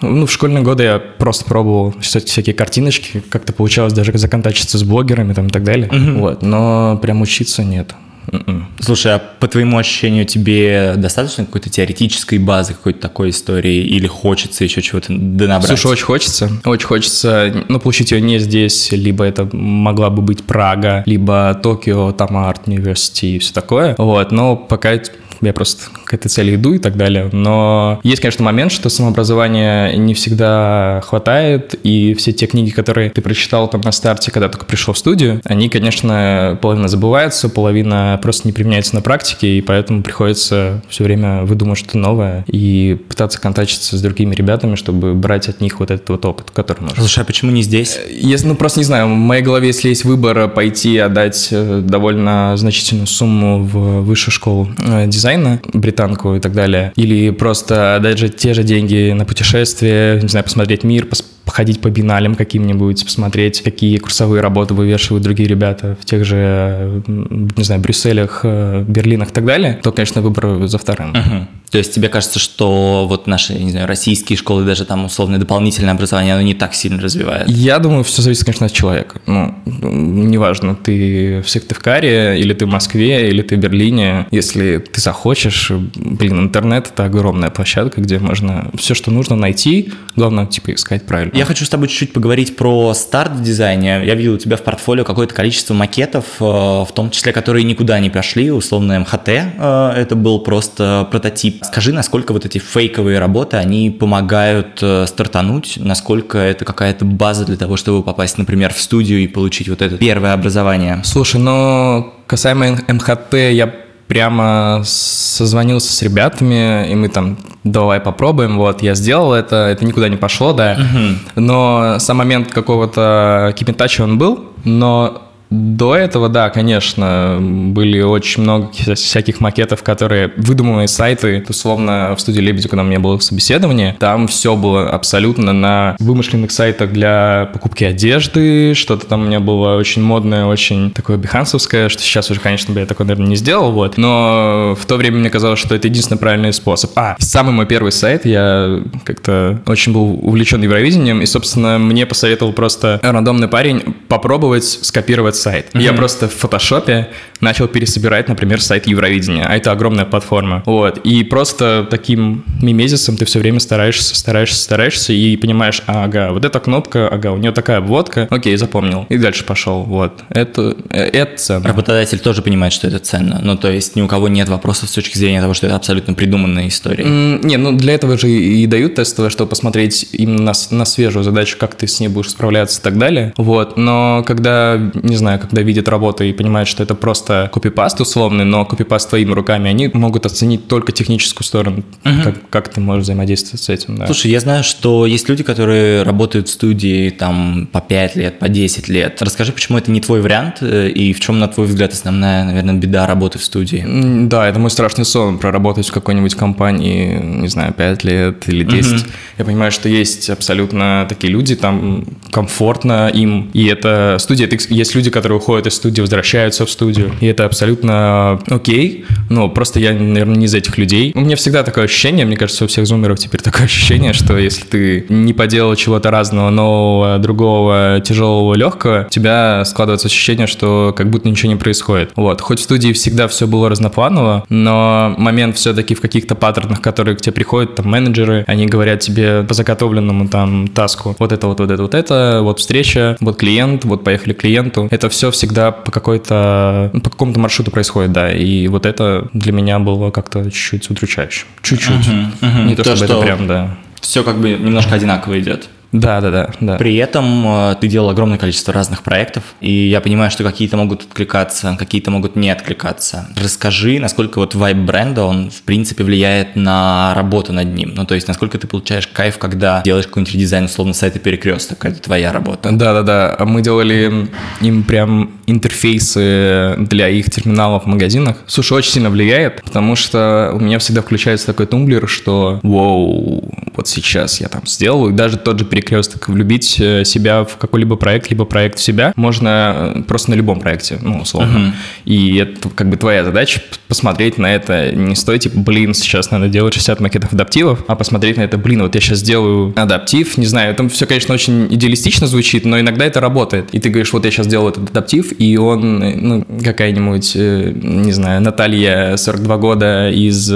ну, 0.00 0.26
в 0.26 0.32
школьные 0.32 0.62
годы 0.62 0.84
я 0.84 0.98
просто 0.98 1.44
пробовал 1.44 1.94
всякие 2.00 2.54
картиночки, 2.54 3.22
как-то 3.30 3.52
получалось 3.52 3.92
даже 3.92 4.16
законтачиться 4.16 4.78
с 4.78 4.82
блогерами 4.82 5.32
там 5.32 5.48
и 5.48 5.50
так 5.50 5.64
далее. 5.64 5.88
Угу. 5.88 6.20
Вот, 6.20 6.42
но 6.42 6.98
прям 7.02 7.20
учиться 7.20 7.64
нет. 7.64 7.94
М-м. 8.30 8.68
Слушай, 8.80 9.14
а 9.14 9.18
по 9.18 9.48
твоему 9.48 9.78
ощущению 9.78 10.26
тебе 10.26 10.94
достаточно 10.96 11.46
какой-то 11.46 11.70
теоретической 11.70 12.38
базы, 12.38 12.74
какой-то 12.74 13.00
такой 13.00 13.30
истории, 13.30 13.86
или 13.86 14.06
хочется 14.06 14.64
еще 14.64 14.82
чего-то 14.82 15.06
донабрать? 15.10 15.68
Слушай, 15.68 15.92
очень 15.92 16.04
хочется. 16.04 16.50
Очень 16.64 16.86
хочется, 16.86 17.64
ну, 17.68 17.80
получить 17.80 18.12
ее 18.12 18.20
не 18.20 18.38
здесь, 18.38 18.92
либо 18.92 19.24
это 19.24 19.48
могла 19.52 20.10
бы 20.10 20.22
быть 20.22 20.44
Прага, 20.44 21.02
либо 21.06 21.58
Токио, 21.62 22.12
там 22.12 22.36
Арт 22.36 22.66
Университет 22.66 23.18
и 23.22 23.38
все 23.38 23.52
такое. 23.52 23.94
Вот, 23.96 24.30
но 24.30 24.56
пока 24.56 24.92
я 25.40 25.52
просто 25.52 25.84
к 26.04 26.14
этой 26.14 26.28
цели 26.28 26.54
иду 26.54 26.74
и 26.74 26.78
так 26.78 26.96
далее. 26.96 27.28
Но 27.32 28.00
есть, 28.02 28.20
конечно, 28.20 28.44
момент, 28.44 28.72
что 28.72 28.88
самообразования 28.88 29.92
не 29.96 30.14
всегда 30.14 31.02
хватает, 31.06 31.74
и 31.82 32.14
все 32.14 32.32
те 32.32 32.46
книги, 32.46 32.70
которые 32.70 33.10
ты 33.10 33.20
прочитал 33.20 33.68
там 33.68 33.80
на 33.82 33.92
старте, 33.92 34.30
когда 34.30 34.48
только 34.48 34.66
пришел 34.66 34.94
в 34.94 34.98
студию, 34.98 35.40
они, 35.44 35.68
конечно, 35.68 36.58
половина 36.60 36.88
забываются, 36.88 37.48
половина 37.48 38.18
просто 38.22 38.48
не 38.48 38.52
применяется 38.52 38.94
на 38.94 39.02
практике, 39.02 39.58
и 39.58 39.60
поэтому 39.60 40.02
приходится 40.02 40.82
все 40.88 41.04
время 41.04 41.44
выдумать 41.44 41.78
что-то 41.78 41.98
новое 41.98 42.44
и 42.46 42.98
пытаться 43.08 43.40
контактироваться 43.40 43.96
с 43.96 44.02
другими 44.02 44.34
ребятами, 44.34 44.74
чтобы 44.74 45.14
брать 45.14 45.48
от 45.48 45.60
них 45.60 45.80
вот 45.80 45.90
этот 45.90 46.08
вот 46.08 46.24
опыт, 46.24 46.50
который 46.50 46.80
нужен. 46.82 46.96
Слушай, 46.98 47.20
а 47.20 47.24
почему 47.24 47.50
не 47.50 47.62
здесь? 47.62 47.98
Если, 48.10 48.46
ну, 48.46 48.54
просто 48.54 48.80
не 48.80 48.84
знаю, 48.84 49.06
в 49.06 49.10
моей 49.10 49.42
голове, 49.42 49.68
если 49.68 49.88
есть 49.88 50.04
выбор 50.04 50.48
пойти 50.48 50.98
отдать 50.98 51.48
э, 51.50 51.80
довольно 51.84 52.56
значительную 52.56 53.06
сумму 53.06 53.62
в 53.62 54.02
высшую 54.02 54.32
школу 54.32 54.68
э, 54.78 55.06
дизайна, 55.06 55.27
дизайна, 55.28 55.60
британку 55.72 56.34
и 56.34 56.40
так 56.40 56.52
далее, 56.52 56.92
или 56.96 57.30
просто 57.30 57.98
даже 58.02 58.28
те 58.28 58.54
же 58.54 58.62
деньги 58.62 59.12
на 59.12 59.24
путешествие, 59.24 60.20
не 60.22 60.28
знаю, 60.28 60.44
посмотреть 60.44 60.84
мир, 60.84 61.06
пос 61.06 61.24
походить 61.44 61.80
по 61.80 61.88
биналям 61.88 62.34
каким-нибудь, 62.34 63.02
посмотреть, 63.04 63.62
какие 63.62 63.96
курсовые 63.96 64.42
работы 64.42 64.74
вывешивают 64.74 65.24
другие 65.24 65.48
ребята 65.48 65.96
в 65.98 66.04
тех 66.04 66.22
же, 66.26 67.02
не 67.06 67.64
знаю, 67.64 67.80
Брюсселях, 67.80 68.40
э, 68.44 68.84
Берлинах 68.86 69.30
и 69.30 69.32
так 69.32 69.46
далее, 69.46 69.80
то, 69.82 69.90
конечно, 69.90 70.20
выбор 70.20 70.66
за 70.66 70.76
вторым. 70.76 71.12
Угу. 71.12 71.46
То 71.70 71.78
есть 71.78 71.94
тебе 71.94 72.08
кажется, 72.08 72.38
что 72.38 73.06
вот 73.08 73.26
наши, 73.26 73.54
не 73.54 73.70
знаю, 73.70 73.86
российские 73.86 74.36
школы, 74.36 74.64
даже 74.64 74.84
там 74.84 75.04
условное 75.04 75.38
дополнительное 75.38 75.92
образование, 75.92 76.34
оно 76.34 76.42
не 76.42 76.54
так 76.54 76.74
сильно 76.74 77.00
развивает? 77.00 77.48
Я 77.48 77.78
думаю, 77.78 78.04
все 78.04 78.22
зависит, 78.22 78.44
конечно, 78.44 78.66
от 78.66 78.72
человека. 78.72 79.20
Ну, 79.26 79.54
неважно, 79.66 80.74
ты 80.74 81.42
в 81.42 81.50
Сыктывкаре, 81.50 82.40
или 82.40 82.54
ты 82.54 82.66
в 82.66 82.68
Москве, 82.68 83.28
или 83.28 83.42
ты 83.42 83.56
в 83.56 83.58
Берлине. 83.58 84.26
Если 84.30 84.78
ты 84.78 85.00
захочешь, 85.00 85.70
блин, 85.70 86.40
интернет— 86.40 86.88
это 86.92 87.04
огромная 87.04 87.50
площадка, 87.50 88.00
где 88.00 88.18
можно 88.18 88.70
все, 88.74 88.94
что 88.94 89.10
нужно 89.10 89.36
найти, 89.36 89.92
главное, 90.16 90.46
типа, 90.46 90.74
искать 90.74 91.06
правильно. 91.06 91.36
Я 91.36 91.44
хочу 91.44 91.64
с 91.64 91.68
тобой 91.68 91.88
чуть-чуть 91.88 92.12
поговорить 92.12 92.56
про 92.56 92.94
старт 92.94 93.32
в 93.32 93.42
дизайне. 93.42 94.02
Я 94.04 94.14
видел 94.14 94.34
у 94.34 94.38
тебя 94.38 94.56
в 94.56 94.62
портфолио 94.62 95.04
какое-то 95.04 95.34
количество 95.34 95.74
макетов, 95.74 96.24
э, 96.40 96.44
в 96.44 96.88
том 96.94 97.10
числе, 97.10 97.32
которые 97.32 97.64
никуда 97.64 97.98
не 98.00 98.10
прошли, 98.10 98.50
условно 98.50 98.98
МХТ. 99.00 99.28
Э, 99.28 99.92
это 99.96 100.16
был 100.16 100.40
просто 100.40 101.06
прототип. 101.10 101.57
Скажи, 101.62 101.92
насколько 101.92 102.32
вот 102.32 102.44
эти 102.44 102.58
фейковые 102.58 103.18
работы, 103.18 103.56
они 103.56 103.90
помогают 103.90 104.78
э, 104.82 105.06
стартануть, 105.06 105.78
насколько 105.80 106.38
это 106.38 106.64
какая-то 106.64 107.04
база 107.04 107.44
для 107.44 107.56
того, 107.56 107.76
чтобы 107.76 108.02
попасть, 108.02 108.38
например, 108.38 108.72
в 108.72 108.80
студию 108.80 109.20
и 109.20 109.26
получить 109.26 109.68
вот 109.68 109.82
это 109.82 109.96
первое 109.96 110.32
образование? 110.32 111.00
Слушай, 111.04 111.40
ну, 111.40 112.12
касаемо 112.26 112.78
МХТ, 112.88 113.34
я 113.34 113.74
прямо 114.08 114.82
созвонился 114.84 115.92
с 115.92 116.02
ребятами, 116.02 116.90
и 116.90 116.94
мы 116.94 117.08
там, 117.08 117.36
давай 117.62 118.00
попробуем, 118.00 118.56
вот, 118.56 118.82
я 118.82 118.94
сделал 118.94 119.34
это, 119.34 119.56
это 119.56 119.84
никуда 119.84 120.08
не 120.08 120.16
пошло, 120.16 120.54
да, 120.54 120.78
угу. 120.80 121.42
но 121.42 121.98
сам 121.98 122.16
момент 122.16 122.50
какого-то 122.50 123.52
кипентача 123.56 124.02
он 124.02 124.16
был, 124.16 124.46
но 124.64 125.27
до 125.50 125.96
этого, 125.96 126.28
да, 126.28 126.50
конечно, 126.50 127.38
были 127.40 128.00
очень 128.00 128.42
много 128.42 128.70
всяких 128.94 129.40
макетов, 129.40 129.82
которые 129.82 130.32
выдуманные 130.36 130.88
сайты, 130.88 131.44
условно 131.48 132.14
в 132.16 132.20
студии 132.20 132.40
Лебедя, 132.40 132.68
когда 132.68 132.82
у 132.82 132.86
меня 132.86 133.00
было 133.00 133.18
собеседование, 133.18 133.96
там 133.98 134.28
все 134.28 134.56
было 134.56 134.90
абсолютно 134.90 135.52
на 135.52 135.96
вымышленных 135.98 136.50
сайтах 136.50 136.92
для 136.92 137.50
покупки 137.52 137.84
одежды, 137.84 138.74
что-то 138.74 139.06
там 139.06 139.22
у 139.22 139.24
меня 139.26 139.40
было 139.40 139.76
очень 139.76 140.02
модное, 140.02 140.44
очень 140.44 140.90
такое 140.90 141.16
бихансовское, 141.16 141.88
что 141.88 142.02
сейчас 142.02 142.30
уже, 142.30 142.40
конечно, 142.40 142.74
бы 142.74 142.80
я 142.80 142.86
такое, 142.86 143.06
наверное, 143.06 143.30
не 143.30 143.36
сделал, 143.36 143.72
вот, 143.72 143.96
но 143.96 144.76
в 144.78 144.84
то 144.86 144.96
время 144.96 145.18
мне 145.18 145.30
казалось, 145.30 145.58
что 145.58 145.74
это 145.74 145.88
единственный 145.88 146.18
правильный 146.18 146.52
способ. 146.52 146.90
А, 146.96 147.16
самый 147.18 147.52
мой 147.52 147.66
первый 147.66 147.92
сайт, 147.92 148.26
я 148.26 148.82
как-то 149.04 149.60
очень 149.66 149.92
был 149.92 150.20
увлечен 150.22 150.62
Евровидением, 150.62 151.22
и, 151.22 151.26
собственно, 151.26 151.78
мне 151.78 152.04
посоветовал 152.04 152.52
просто 152.52 153.00
рандомный 153.02 153.48
парень 153.48 153.94
попробовать 154.08 154.64
скопировать 154.64 155.37
сайт. 155.38 155.70
Mm-hmm. 155.72 155.82
Я 155.82 155.92
просто 155.92 156.28
в 156.28 156.34
фотошопе 156.34 157.08
начал 157.40 157.68
пересобирать, 157.68 158.28
например, 158.28 158.60
сайт 158.60 158.86
Евровидения, 158.86 159.46
а 159.46 159.56
это 159.56 159.70
огромная 159.72 160.04
платформа. 160.04 160.62
Вот. 160.66 160.98
И 160.98 161.24
просто 161.24 161.86
таким 161.88 162.44
мимезисом 162.60 163.16
ты 163.16 163.24
все 163.24 163.38
время 163.38 163.60
стараешься, 163.60 164.14
стараешься, 164.16 164.60
стараешься 164.60 165.12
и 165.12 165.36
понимаешь, 165.36 165.82
ага, 165.86 166.32
вот 166.32 166.44
эта 166.44 166.58
кнопка, 166.60 167.08
ага, 167.08 167.32
у 167.32 167.36
нее 167.36 167.52
такая 167.52 167.78
обводка, 167.78 168.26
окей, 168.30 168.56
запомнил. 168.56 169.06
И 169.08 169.18
дальше 169.18 169.44
пошел. 169.44 169.84
Вот. 169.84 170.24
Это, 170.30 170.76
э, 170.90 171.02
это 171.04 171.38
ценно. 171.38 171.68
Работодатель 171.68 172.18
тоже 172.18 172.42
понимает, 172.42 172.72
что 172.72 172.88
это 172.88 172.98
ценно. 172.98 173.40
Ну, 173.42 173.56
то 173.56 173.70
есть 173.70 173.96
ни 173.96 174.02
у 174.02 174.08
кого 174.08 174.28
нет 174.28 174.48
вопросов 174.48 174.88
с 174.88 174.92
точки 174.92 175.16
зрения 175.16 175.40
того, 175.40 175.54
что 175.54 175.66
это 175.66 175.76
абсолютно 175.76 176.14
придуманная 176.14 176.68
история. 176.68 177.04
Mm, 177.04 177.44
не, 177.44 177.56
ну 177.56 177.72
для 177.72 177.94
этого 177.94 178.18
же 178.18 178.28
и 178.28 178.66
дают 178.66 178.96
тестовое, 178.96 179.30
чтобы 179.30 179.50
посмотреть 179.50 180.08
именно 180.12 180.42
на, 180.42 180.52
на 180.70 180.84
свежую 180.84 181.22
задачу, 181.22 181.56
как 181.58 181.74
ты 181.74 181.86
с 181.86 182.00
ней 182.00 182.08
будешь 182.08 182.30
справляться 182.30 182.80
и 182.80 182.82
так 182.82 182.98
далее. 182.98 183.32
Вот. 183.36 183.76
Но 183.76 184.24
когда, 184.26 184.78
не 185.02 185.16
знаю, 185.16 185.27
знаю, 185.28 185.40
когда 185.40 185.60
видят 185.62 185.88
работу 185.88 186.24
и 186.24 186.32
понимают, 186.32 186.68
что 186.68 186.82
это 186.82 186.94
просто 186.94 187.50
копипаст 187.52 188.00
условный, 188.00 188.44
но 188.44 188.64
копипаст 188.64 189.10
твоими 189.10 189.32
руками, 189.32 189.68
они 189.68 189.90
могут 189.92 190.24
оценить 190.24 190.68
только 190.68 190.92
техническую 190.92 191.44
сторону, 191.44 191.84
угу. 192.04 192.22
как, 192.24 192.50
как 192.50 192.68
ты 192.68 192.80
можешь 192.80 193.04
взаимодействовать 193.04 193.62
с 193.62 193.68
этим. 193.68 193.96
Да. 193.96 194.06
Слушай, 194.06 194.30
я 194.30 194.40
знаю, 194.40 194.64
что 194.64 195.04
есть 195.04 195.28
люди, 195.28 195.42
которые 195.42 196.02
работают 196.02 196.48
в 196.48 196.50
студии 196.50 197.10
там 197.10 197.68
по 197.70 197.80
5 197.80 198.16
лет, 198.16 198.38
по 198.38 198.48
10 198.48 198.88
лет. 198.88 199.20
Расскажи, 199.20 199.52
почему 199.52 199.76
это 199.76 199.90
не 199.90 200.00
твой 200.00 200.22
вариант 200.22 200.58
э, 200.62 200.88
и 200.88 201.12
в 201.12 201.20
чем, 201.20 201.38
на 201.38 201.48
твой 201.48 201.66
взгляд, 201.66 201.92
основная, 201.92 202.44
наверное, 202.44 202.74
беда 202.74 203.06
работы 203.06 203.38
в 203.38 203.44
студии? 203.44 203.84
Да, 204.28 204.48
это 204.48 204.58
мой 204.58 204.70
страшный 204.70 205.04
сон, 205.04 205.38
проработать 205.38 205.88
в 205.88 205.92
какой-нибудь 205.92 206.34
компании, 206.36 207.20
не 207.22 207.48
знаю, 207.48 207.74
5 207.74 208.04
лет 208.04 208.48
или 208.48 208.64
10. 208.64 208.92
Угу. 208.92 209.10
Я 209.38 209.44
понимаю, 209.44 209.72
что 209.72 209.90
есть 209.90 210.30
абсолютно 210.30 211.06
такие 211.06 211.30
люди, 211.30 211.54
там 211.54 212.04
комфортно 212.30 213.08
им, 213.08 213.50
и 213.52 213.66
это 213.66 214.16
студия, 214.18 214.46
это, 214.46 214.56
есть 214.70 214.94
люди, 214.94 215.10
которые 215.18 215.38
уходят 215.38 215.66
из 215.66 215.74
студии, 215.74 216.00
возвращаются 216.00 216.64
в 216.64 216.70
студию, 216.70 217.10
и 217.20 217.26
это 217.26 217.44
абсолютно 217.44 218.40
окей, 218.48 219.04
но 219.30 219.48
просто 219.48 219.80
я, 219.80 219.92
наверное, 219.92 220.36
не 220.36 220.46
из 220.46 220.54
этих 220.54 220.78
людей. 220.78 221.10
У 221.16 221.20
меня 221.20 221.34
всегда 221.34 221.64
такое 221.64 221.84
ощущение, 221.84 222.24
мне 222.24 222.36
кажется, 222.36 222.64
у 222.64 222.68
всех 222.68 222.86
зумеров 222.86 223.18
теперь 223.18 223.40
такое 223.40 223.64
ощущение, 223.64 224.12
что 224.12 224.38
если 224.38 224.64
ты 224.64 225.06
не 225.08 225.32
поделал 225.32 225.74
чего-то 225.74 226.12
разного, 226.12 226.50
нового, 226.50 227.18
другого, 227.18 228.00
тяжелого, 228.04 228.54
легкого, 228.54 229.06
у 229.08 229.10
тебя 229.10 229.64
складывается 229.64 230.06
ощущение, 230.06 230.46
что 230.46 230.94
как 230.96 231.10
будто 231.10 231.28
ничего 231.28 231.50
не 231.50 231.58
происходит. 231.58 232.12
Вот, 232.14 232.40
хоть 232.40 232.60
в 232.60 232.62
студии 232.62 232.92
всегда 232.92 233.26
все 233.26 233.48
было 233.48 233.68
разнопланово, 233.68 234.44
но 234.48 235.14
момент 235.18 235.56
все-таки 235.56 235.96
в 235.96 236.00
каких-то 236.00 236.36
паттернах, 236.36 236.80
которые 236.80 237.16
к 237.16 237.20
тебе 237.20 237.32
приходят, 237.32 237.74
там, 237.74 237.88
менеджеры, 237.88 238.44
они 238.46 238.66
говорят 238.66 239.00
тебе 239.00 239.42
по 239.42 239.54
заготовленному 239.54 240.28
там 240.28 240.68
таску, 240.68 241.16
вот 241.18 241.32
это 241.32 241.48
вот, 241.48 241.58
вот 241.58 241.70
это, 241.70 241.82
вот 241.82 241.94
это, 241.94 242.40
вот 242.42 242.60
встреча, 242.60 243.16
вот 243.20 243.36
клиент, 243.36 243.84
вот 243.84 244.04
поехали 244.04 244.32
к 244.32 244.38
клиенту. 244.38 244.86
Это 244.90 245.07
это 245.08 245.14
все 245.14 245.30
всегда 245.30 245.72
по 245.72 245.90
какой-то, 245.90 246.90
ну, 246.92 247.00
по 247.00 247.10
какому-то 247.10 247.40
маршруту 247.40 247.70
происходит, 247.70 248.12
да, 248.12 248.32
и 248.32 248.68
вот 248.68 248.86
это 248.86 249.28
для 249.32 249.52
меня 249.52 249.78
было 249.78 250.10
как-то 250.10 250.44
чуть-чуть 250.44 250.90
удручающе. 250.90 251.46
Чуть-чуть. 251.62 252.06
Uh-huh, 252.06 252.26
uh-huh. 252.40 252.64
Не 252.66 252.76
то, 252.76 252.84
то 252.84 252.94
чтобы 252.94 253.06
что 253.06 253.18
это 253.18 253.22
прям, 253.22 253.46
да. 253.46 253.76
Все 254.00 254.22
как 254.22 254.38
бы 254.38 254.50
немножко 254.50 254.94
одинаково 254.94 255.40
идет. 255.40 255.68
Да, 255.92 256.20
да, 256.20 256.30
да, 256.30 256.50
да. 256.60 256.76
При 256.76 256.96
этом 256.96 257.46
э, 257.46 257.76
ты 257.80 257.88
делал 257.88 258.10
огромное 258.10 258.38
количество 258.38 258.74
разных 258.74 259.02
проектов, 259.02 259.42
и 259.60 259.88
я 259.88 260.00
понимаю, 260.00 260.30
что 260.30 260.44
какие-то 260.44 260.76
могут 260.76 261.02
откликаться, 261.02 261.76
какие-то 261.78 262.10
могут 262.10 262.36
не 262.36 262.50
откликаться. 262.50 263.28
Расскажи, 263.36 263.98
насколько 263.98 264.38
вот 264.38 264.54
вайб 264.54 264.76
бренда, 264.76 265.24
он 265.24 265.50
в 265.50 265.62
принципе 265.62 266.04
влияет 266.04 266.56
на 266.56 267.14
работу 267.14 267.52
над 267.52 267.68
ним. 267.74 267.92
Ну, 267.94 268.04
то 268.04 268.14
есть, 268.14 268.28
насколько 268.28 268.58
ты 268.58 268.66
получаешь 268.66 269.06
кайф, 269.06 269.38
когда 269.38 269.82
делаешь 269.82 270.06
какой-нибудь 270.06 270.34
редизайн, 270.34 270.64
условно, 270.64 270.92
сайта 270.92 271.18
перекресток, 271.18 271.84
это 271.84 272.00
твоя 272.00 272.32
работа. 272.32 272.70
Да, 272.72 272.92
да, 272.92 273.02
да. 273.02 273.44
Мы 273.46 273.62
делали 273.62 274.28
им 274.60 274.82
прям 274.82 275.30
интерфейсы 275.46 276.74
для 276.78 277.08
их 277.08 277.30
терминалов 277.30 277.84
в 277.84 277.86
магазинах. 277.86 278.36
Слушай, 278.46 278.78
очень 278.78 278.92
сильно 278.92 279.10
влияет, 279.10 279.62
потому 279.62 279.96
что 279.96 280.50
у 280.54 280.60
меня 280.60 280.78
всегда 280.78 281.00
включается 281.00 281.46
такой 281.46 281.66
тумблер, 281.66 282.06
что 282.08 282.60
вау, 282.62 283.47
вот 283.78 283.86
сейчас 283.86 284.40
я 284.40 284.48
там 284.48 284.66
сделаю. 284.66 285.12
Даже 285.12 285.36
тот 285.36 285.60
же 285.60 285.64
перекресток, 285.64 286.28
влюбить 286.28 286.80
э, 286.80 287.04
себя 287.04 287.44
в 287.44 287.56
какой-либо 287.58 287.94
проект, 287.94 288.28
либо 288.28 288.44
проект 288.44 288.80
в 288.80 288.82
себя, 288.82 289.12
можно 289.14 289.92
э, 289.94 290.02
просто 290.02 290.32
на 290.32 290.34
любом 290.34 290.58
проекте, 290.58 290.98
ну, 291.00 291.20
условно. 291.20 291.58
Uh-huh. 291.58 291.72
И 292.04 292.36
это 292.38 292.70
как 292.70 292.90
бы 292.90 292.96
твоя 292.96 293.24
задача 293.24 293.62
посмотреть 293.86 294.36
на 294.36 294.52
это 294.52 294.90
не 294.90 295.14
стоит, 295.14 295.42
типа, 295.42 295.60
блин, 295.60 295.94
сейчас 295.94 296.32
надо 296.32 296.48
делать 296.48 296.74
60 296.74 296.98
макетов 296.98 297.32
адаптивов, 297.32 297.84
а 297.86 297.94
посмотреть 297.94 298.36
на 298.36 298.42
это, 298.42 298.58
блин, 298.58 298.82
вот 298.82 298.96
я 298.96 299.00
сейчас 299.00 299.18
сделаю 299.18 299.72
адаптив, 299.76 300.36
не 300.38 300.46
знаю, 300.46 300.72
это 300.72 300.88
все, 300.88 301.06
конечно, 301.06 301.32
очень 301.32 301.72
идеалистично 301.72 302.26
звучит, 302.26 302.64
но 302.64 302.80
иногда 302.80 303.04
это 303.04 303.20
работает. 303.20 303.68
И 303.70 303.78
ты 303.78 303.90
говоришь, 303.90 304.12
вот 304.12 304.24
я 304.24 304.32
сейчас 304.32 304.48
делаю 304.48 304.72
этот 304.72 304.90
адаптив, 304.90 305.32
и 305.38 305.56
он, 305.56 306.00
ну, 306.00 306.44
какая-нибудь, 306.64 307.32
э, 307.36 307.72
не 307.80 308.12
знаю, 308.12 308.42
Наталья, 308.42 309.16
42 309.16 309.56
года 309.58 310.10
из 310.10 310.48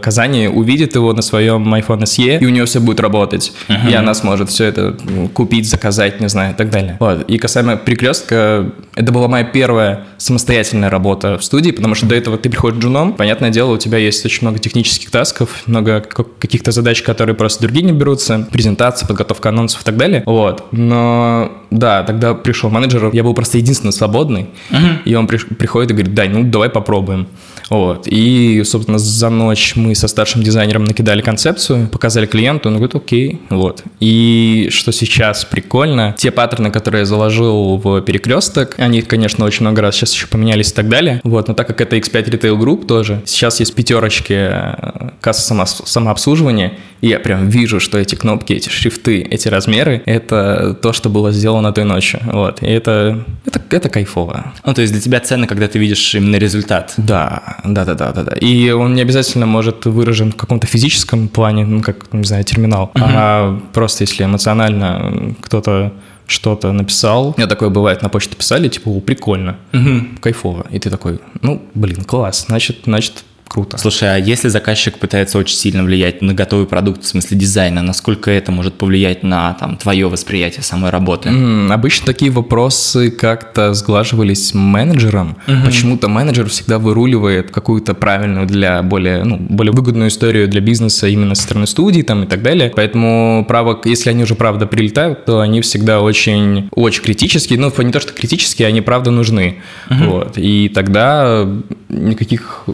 Казани, 0.00 0.46
увидит 0.46 0.94
его 0.94 1.12
на 1.12 1.22
своем 1.22 1.74
iPhone 1.74 2.04
SE, 2.04 2.38
и 2.38 2.46
у 2.46 2.50
нее 2.50 2.67
все 2.68 2.80
будет 2.80 3.00
работать, 3.00 3.52
uh-huh. 3.68 3.90
и 3.90 3.94
она 3.94 4.14
сможет 4.14 4.50
все 4.50 4.66
это 4.66 4.96
купить, 5.34 5.68
заказать, 5.68 6.20
не 6.20 6.28
знаю, 6.28 6.54
и 6.54 6.56
так 6.56 6.70
далее. 6.70 6.96
Вот. 7.00 7.28
И 7.28 7.38
касаемо 7.38 7.76
перекрестка, 7.76 8.70
это 8.94 9.12
была 9.12 9.28
моя 9.28 9.44
первая 9.44 10.04
самостоятельная 10.18 10.90
работа 10.90 11.38
в 11.38 11.44
студии, 11.44 11.70
потому 11.70 11.94
что 11.94 12.06
до 12.06 12.14
этого 12.14 12.38
ты 12.38 12.50
приходишь 12.50 12.82
джуном, 12.82 13.14
понятное 13.14 13.50
дело, 13.50 13.72
у 13.72 13.78
тебя 13.78 13.98
есть 13.98 14.24
очень 14.24 14.42
много 14.42 14.58
технических 14.58 15.10
тасков, 15.10 15.62
много 15.66 16.00
каких-то 16.00 16.72
задач, 16.72 17.02
которые 17.02 17.34
просто 17.34 17.62
другие 17.62 17.84
не 17.84 17.92
берутся, 17.92 18.46
презентация, 18.50 19.06
подготовка 19.06 19.48
анонсов 19.48 19.82
и 19.82 19.84
так 19.84 19.96
далее. 19.96 20.22
Вот. 20.26 20.66
Но 20.72 21.52
да, 21.70 22.02
тогда 22.02 22.34
пришел 22.34 22.70
менеджер, 22.70 23.10
я 23.12 23.22
был 23.22 23.34
просто 23.34 23.58
единственный 23.58 23.92
свободный, 23.92 24.48
uh-huh. 24.70 25.02
и 25.04 25.14
он 25.14 25.26
при, 25.26 25.38
приходит 25.38 25.90
и 25.90 25.94
говорит, 25.94 26.14
да, 26.14 26.24
ну 26.28 26.44
давай 26.44 26.70
попробуем. 26.70 27.26
Вот. 27.70 28.06
И, 28.06 28.62
собственно, 28.64 28.98
за 28.98 29.28
ночь 29.30 29.74
мы 29.76 29.94
со 29.94 30.08
старшим 30.08 30.42
дизайнером 30.42 30.84
накидали 30.84 31.22
концепцию, 31.22 31.88
показали 31.88 32.26
клиенту, 32.26 32.68
он 32.68 32.76
говорит, 32.76 32.94
окей. 32.94 33.40
Вот. 33.50 33.82
И 34.00 34.68
что 34.70 34.92
сейчас 34.92 35.44
прикольно, 35.44 36.14
те 36.16 36.30
паттерны, 36.30 36.70
которые 36.70 37.00
я 37.00 37.06
заложил 37.06 37.76
в 37.76 38.00
перекресток, 38.02 38.74
они, 38.78 39.02
конечно, 39.02 39.44
очень 39.44 39.62
много 39.62 39.82
раз 39.82 39.96
сейчас 39.96 40.12
еще 40.14 40.26
поменялись 40.26 40.70
и 40.70 40.74
так 40.74 40.88
далее. 40.88 41.20
Вот. 41.24 41.48
Но 41.48 41.54
так 41.54 41.66
как 41.66 41.80
это 41.80 41.96
X5 41.96 42.30
Retail 42.30 42.58
Group 42.58 42.86
тоже, 42.86 43.22
сейчас 43.26 43.60
есть 43.60 43.74
пятерочки 43.74 44.34
э, 44.34 45.10
касса 45.20 45.42
само, 45.42 45.66
самообслуживания, 45.66 46.74
и 47.00 47.08
я 47.08 47.20
прям 47.20 47.48
вижу, 47.48 47.80
что 47.80 47.98
эти 47.98 48.14
кнопки, 48.14 48.52
эти 48.52 48.68
шрифты, 48.68 49.22
эти 49.22 49.48
размеры, 49.48 50.02
это 50.06 50.76
то, 50.80 50.92
что 50.92 51.08
было 51.08 51.30
сделано 51.32 51.72
той 51.72 51.84
ночью. 51.84 52.20
Вот. 52.24 52.62
И 52.62 52.66
это, 52.66 53.24
это, 53.46 53.60
это 53.70 53.88
кайфово. 53.88 54.52
Ну, 54.64 54.74
то 54.74 54.80
есть 54.80 54.92
для 54.92 55.02
тебя 55.02 55.20
ценно, 55.20 55.46
когда 55.46 55.68
ты 55.68 55.78
видишь 55.78 56.14
именно 56.14 56.36
результат. 56.36 56.94
Да, 56.96 57.57
да, 57.64 57.84
да, 57.84 57.94
да, 57.94 58.12
да, 58.12 58.22
да. 58.22 58.32
И 58.36 58.70
он 58.70 58.94
не 58.94 59.02
обязательно 59.02 59.46
может 59.46 59.86
выражен 59.86 60.32
в 60.32 60.36
каком-то 60.36 60.66
физическом 60.66 61.28
плане, 61.28 61.64
ну, 61.64 61.82
как, 61.82 62.12
не 62.12 62.24
знаю, 62.24 62.44
терминал, 62.44 62.90
угу. 62.94 63.04
а 63.04 63.60
просто 63.72 64.04
если 64.04 64.24
эмоционально 64.24 65.34
кто-то 65.40 65.92
что-то 66.26 66.72
написал. 66.72 67.30
У 67.30 67.34
меня 67.38 67.48
такое 67.48 67.70
бывает, 67.70 68.02
на 68.02 68.10
почту 68.10 68.36
писали, 68.36 68.68
типа, 68.68 68.90
о, 68.90 69.00
прикольно, 69.00 69.56
угу. 69.72 70.06
кайфово. 70.20 70.66
И 70.70 70.78
ты 70.78 70.90
такой, 70.90 71.20
ну, 71.40 71.62
блин, 71.74 72.04
класс, 72.04 72.44
значит, 72.48 72.80
значит, 72.84 73.24
круто. 73.48 73.78
Слушай, 73.78 74.14
а 74.14 74.18
если 74.18 74.48
заказчик 74.48 74.98
пытается 74.98 75.38
очень 75.38 75.56
сильно 75.56 75.82
влиять 75.82 76.22
на 76.22 76.34
готовый 76.34 76.66
продукт, 76.66 77.02
в 77.02 77.06
смысле 77.06 77.36
дизайна, 77.36 77.82
насколько 77.82 78.30
это 78.30 78.52
может 78.52 78.74
повлиять 78.74 79.22
на 79.22 79.54
там, 79.54 79.76
твое 79.76 80.08
восприятие 80.08 80.62
самой 80.62 80.90
работы? 80.90 81.30
Mm, 81.30 81.72
обычно 81.72 82.06
такие 82.06 82.30
вопросы 82.30 83.10
как-то 83.10 83.74
сглаживались 83.74 84.54
менеджером. 84.54 85.36
Mm-hmm. 85.46 85.64
Почему-то 85.64 86.08
менеджер 86.08 86.48
всегда 86.48 86.78
выруливает 86.78 87.50
какую-то 87.50 87.94
правильную 87.94 88.46
для 88.46 88.82
более, 88.82 89.24
ну, 89.24 89.36
более 89.36 89.72
выгодную 89.72 90.08
историю 90.08 90.48
для 90.48 90.60
бизнеса 90.60 91.08
именно 91.08 91.34
со 91.34 91.42
стороны 91.42 91.66
студии 91.66 92.02
там, 92.02 92.24
и 92.24 92.26
так 92.26 92.42
далее. 92.42 92.72
Поэтому, 92.74 93.44
право, 93.48 93.80
если 93.84 94.10
они 94.10 94.22
уже 94.22 94.34
правда 94.34 94.66
прилетают, 94.66 95.24
то 95.24 95.40
они 95.40 95.60
всегда 95.62 96.00
очень, 96.00 96.68
очень 96.72 97.02
критические. 97.02 97.58
Ну, 97.58 97.72
не 97.78 97.92
то, 97.92 98.00
что 98.00 98.12
критические, 98.12 98.68
они 98.68 98.80
правда 98.80 99.10
нужны. 99.10 99.58
Mm-hmm. 99.88 100.06
Вот. 100.08 100.32
И 100.36 100.68
тогда 100.68 101.46
никаких 101.88 102.66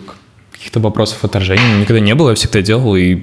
каких-то 0.64 0.80
вопросов 0.80 1.22
отторжения 1.22 1.78
никогда 1.78 2.00
не 2.00 2.14
было, 2.14 2.30
я 2.30 2.34
всегда 2.36 2.62
делал, 2.62 2.96
и 2.96 3.22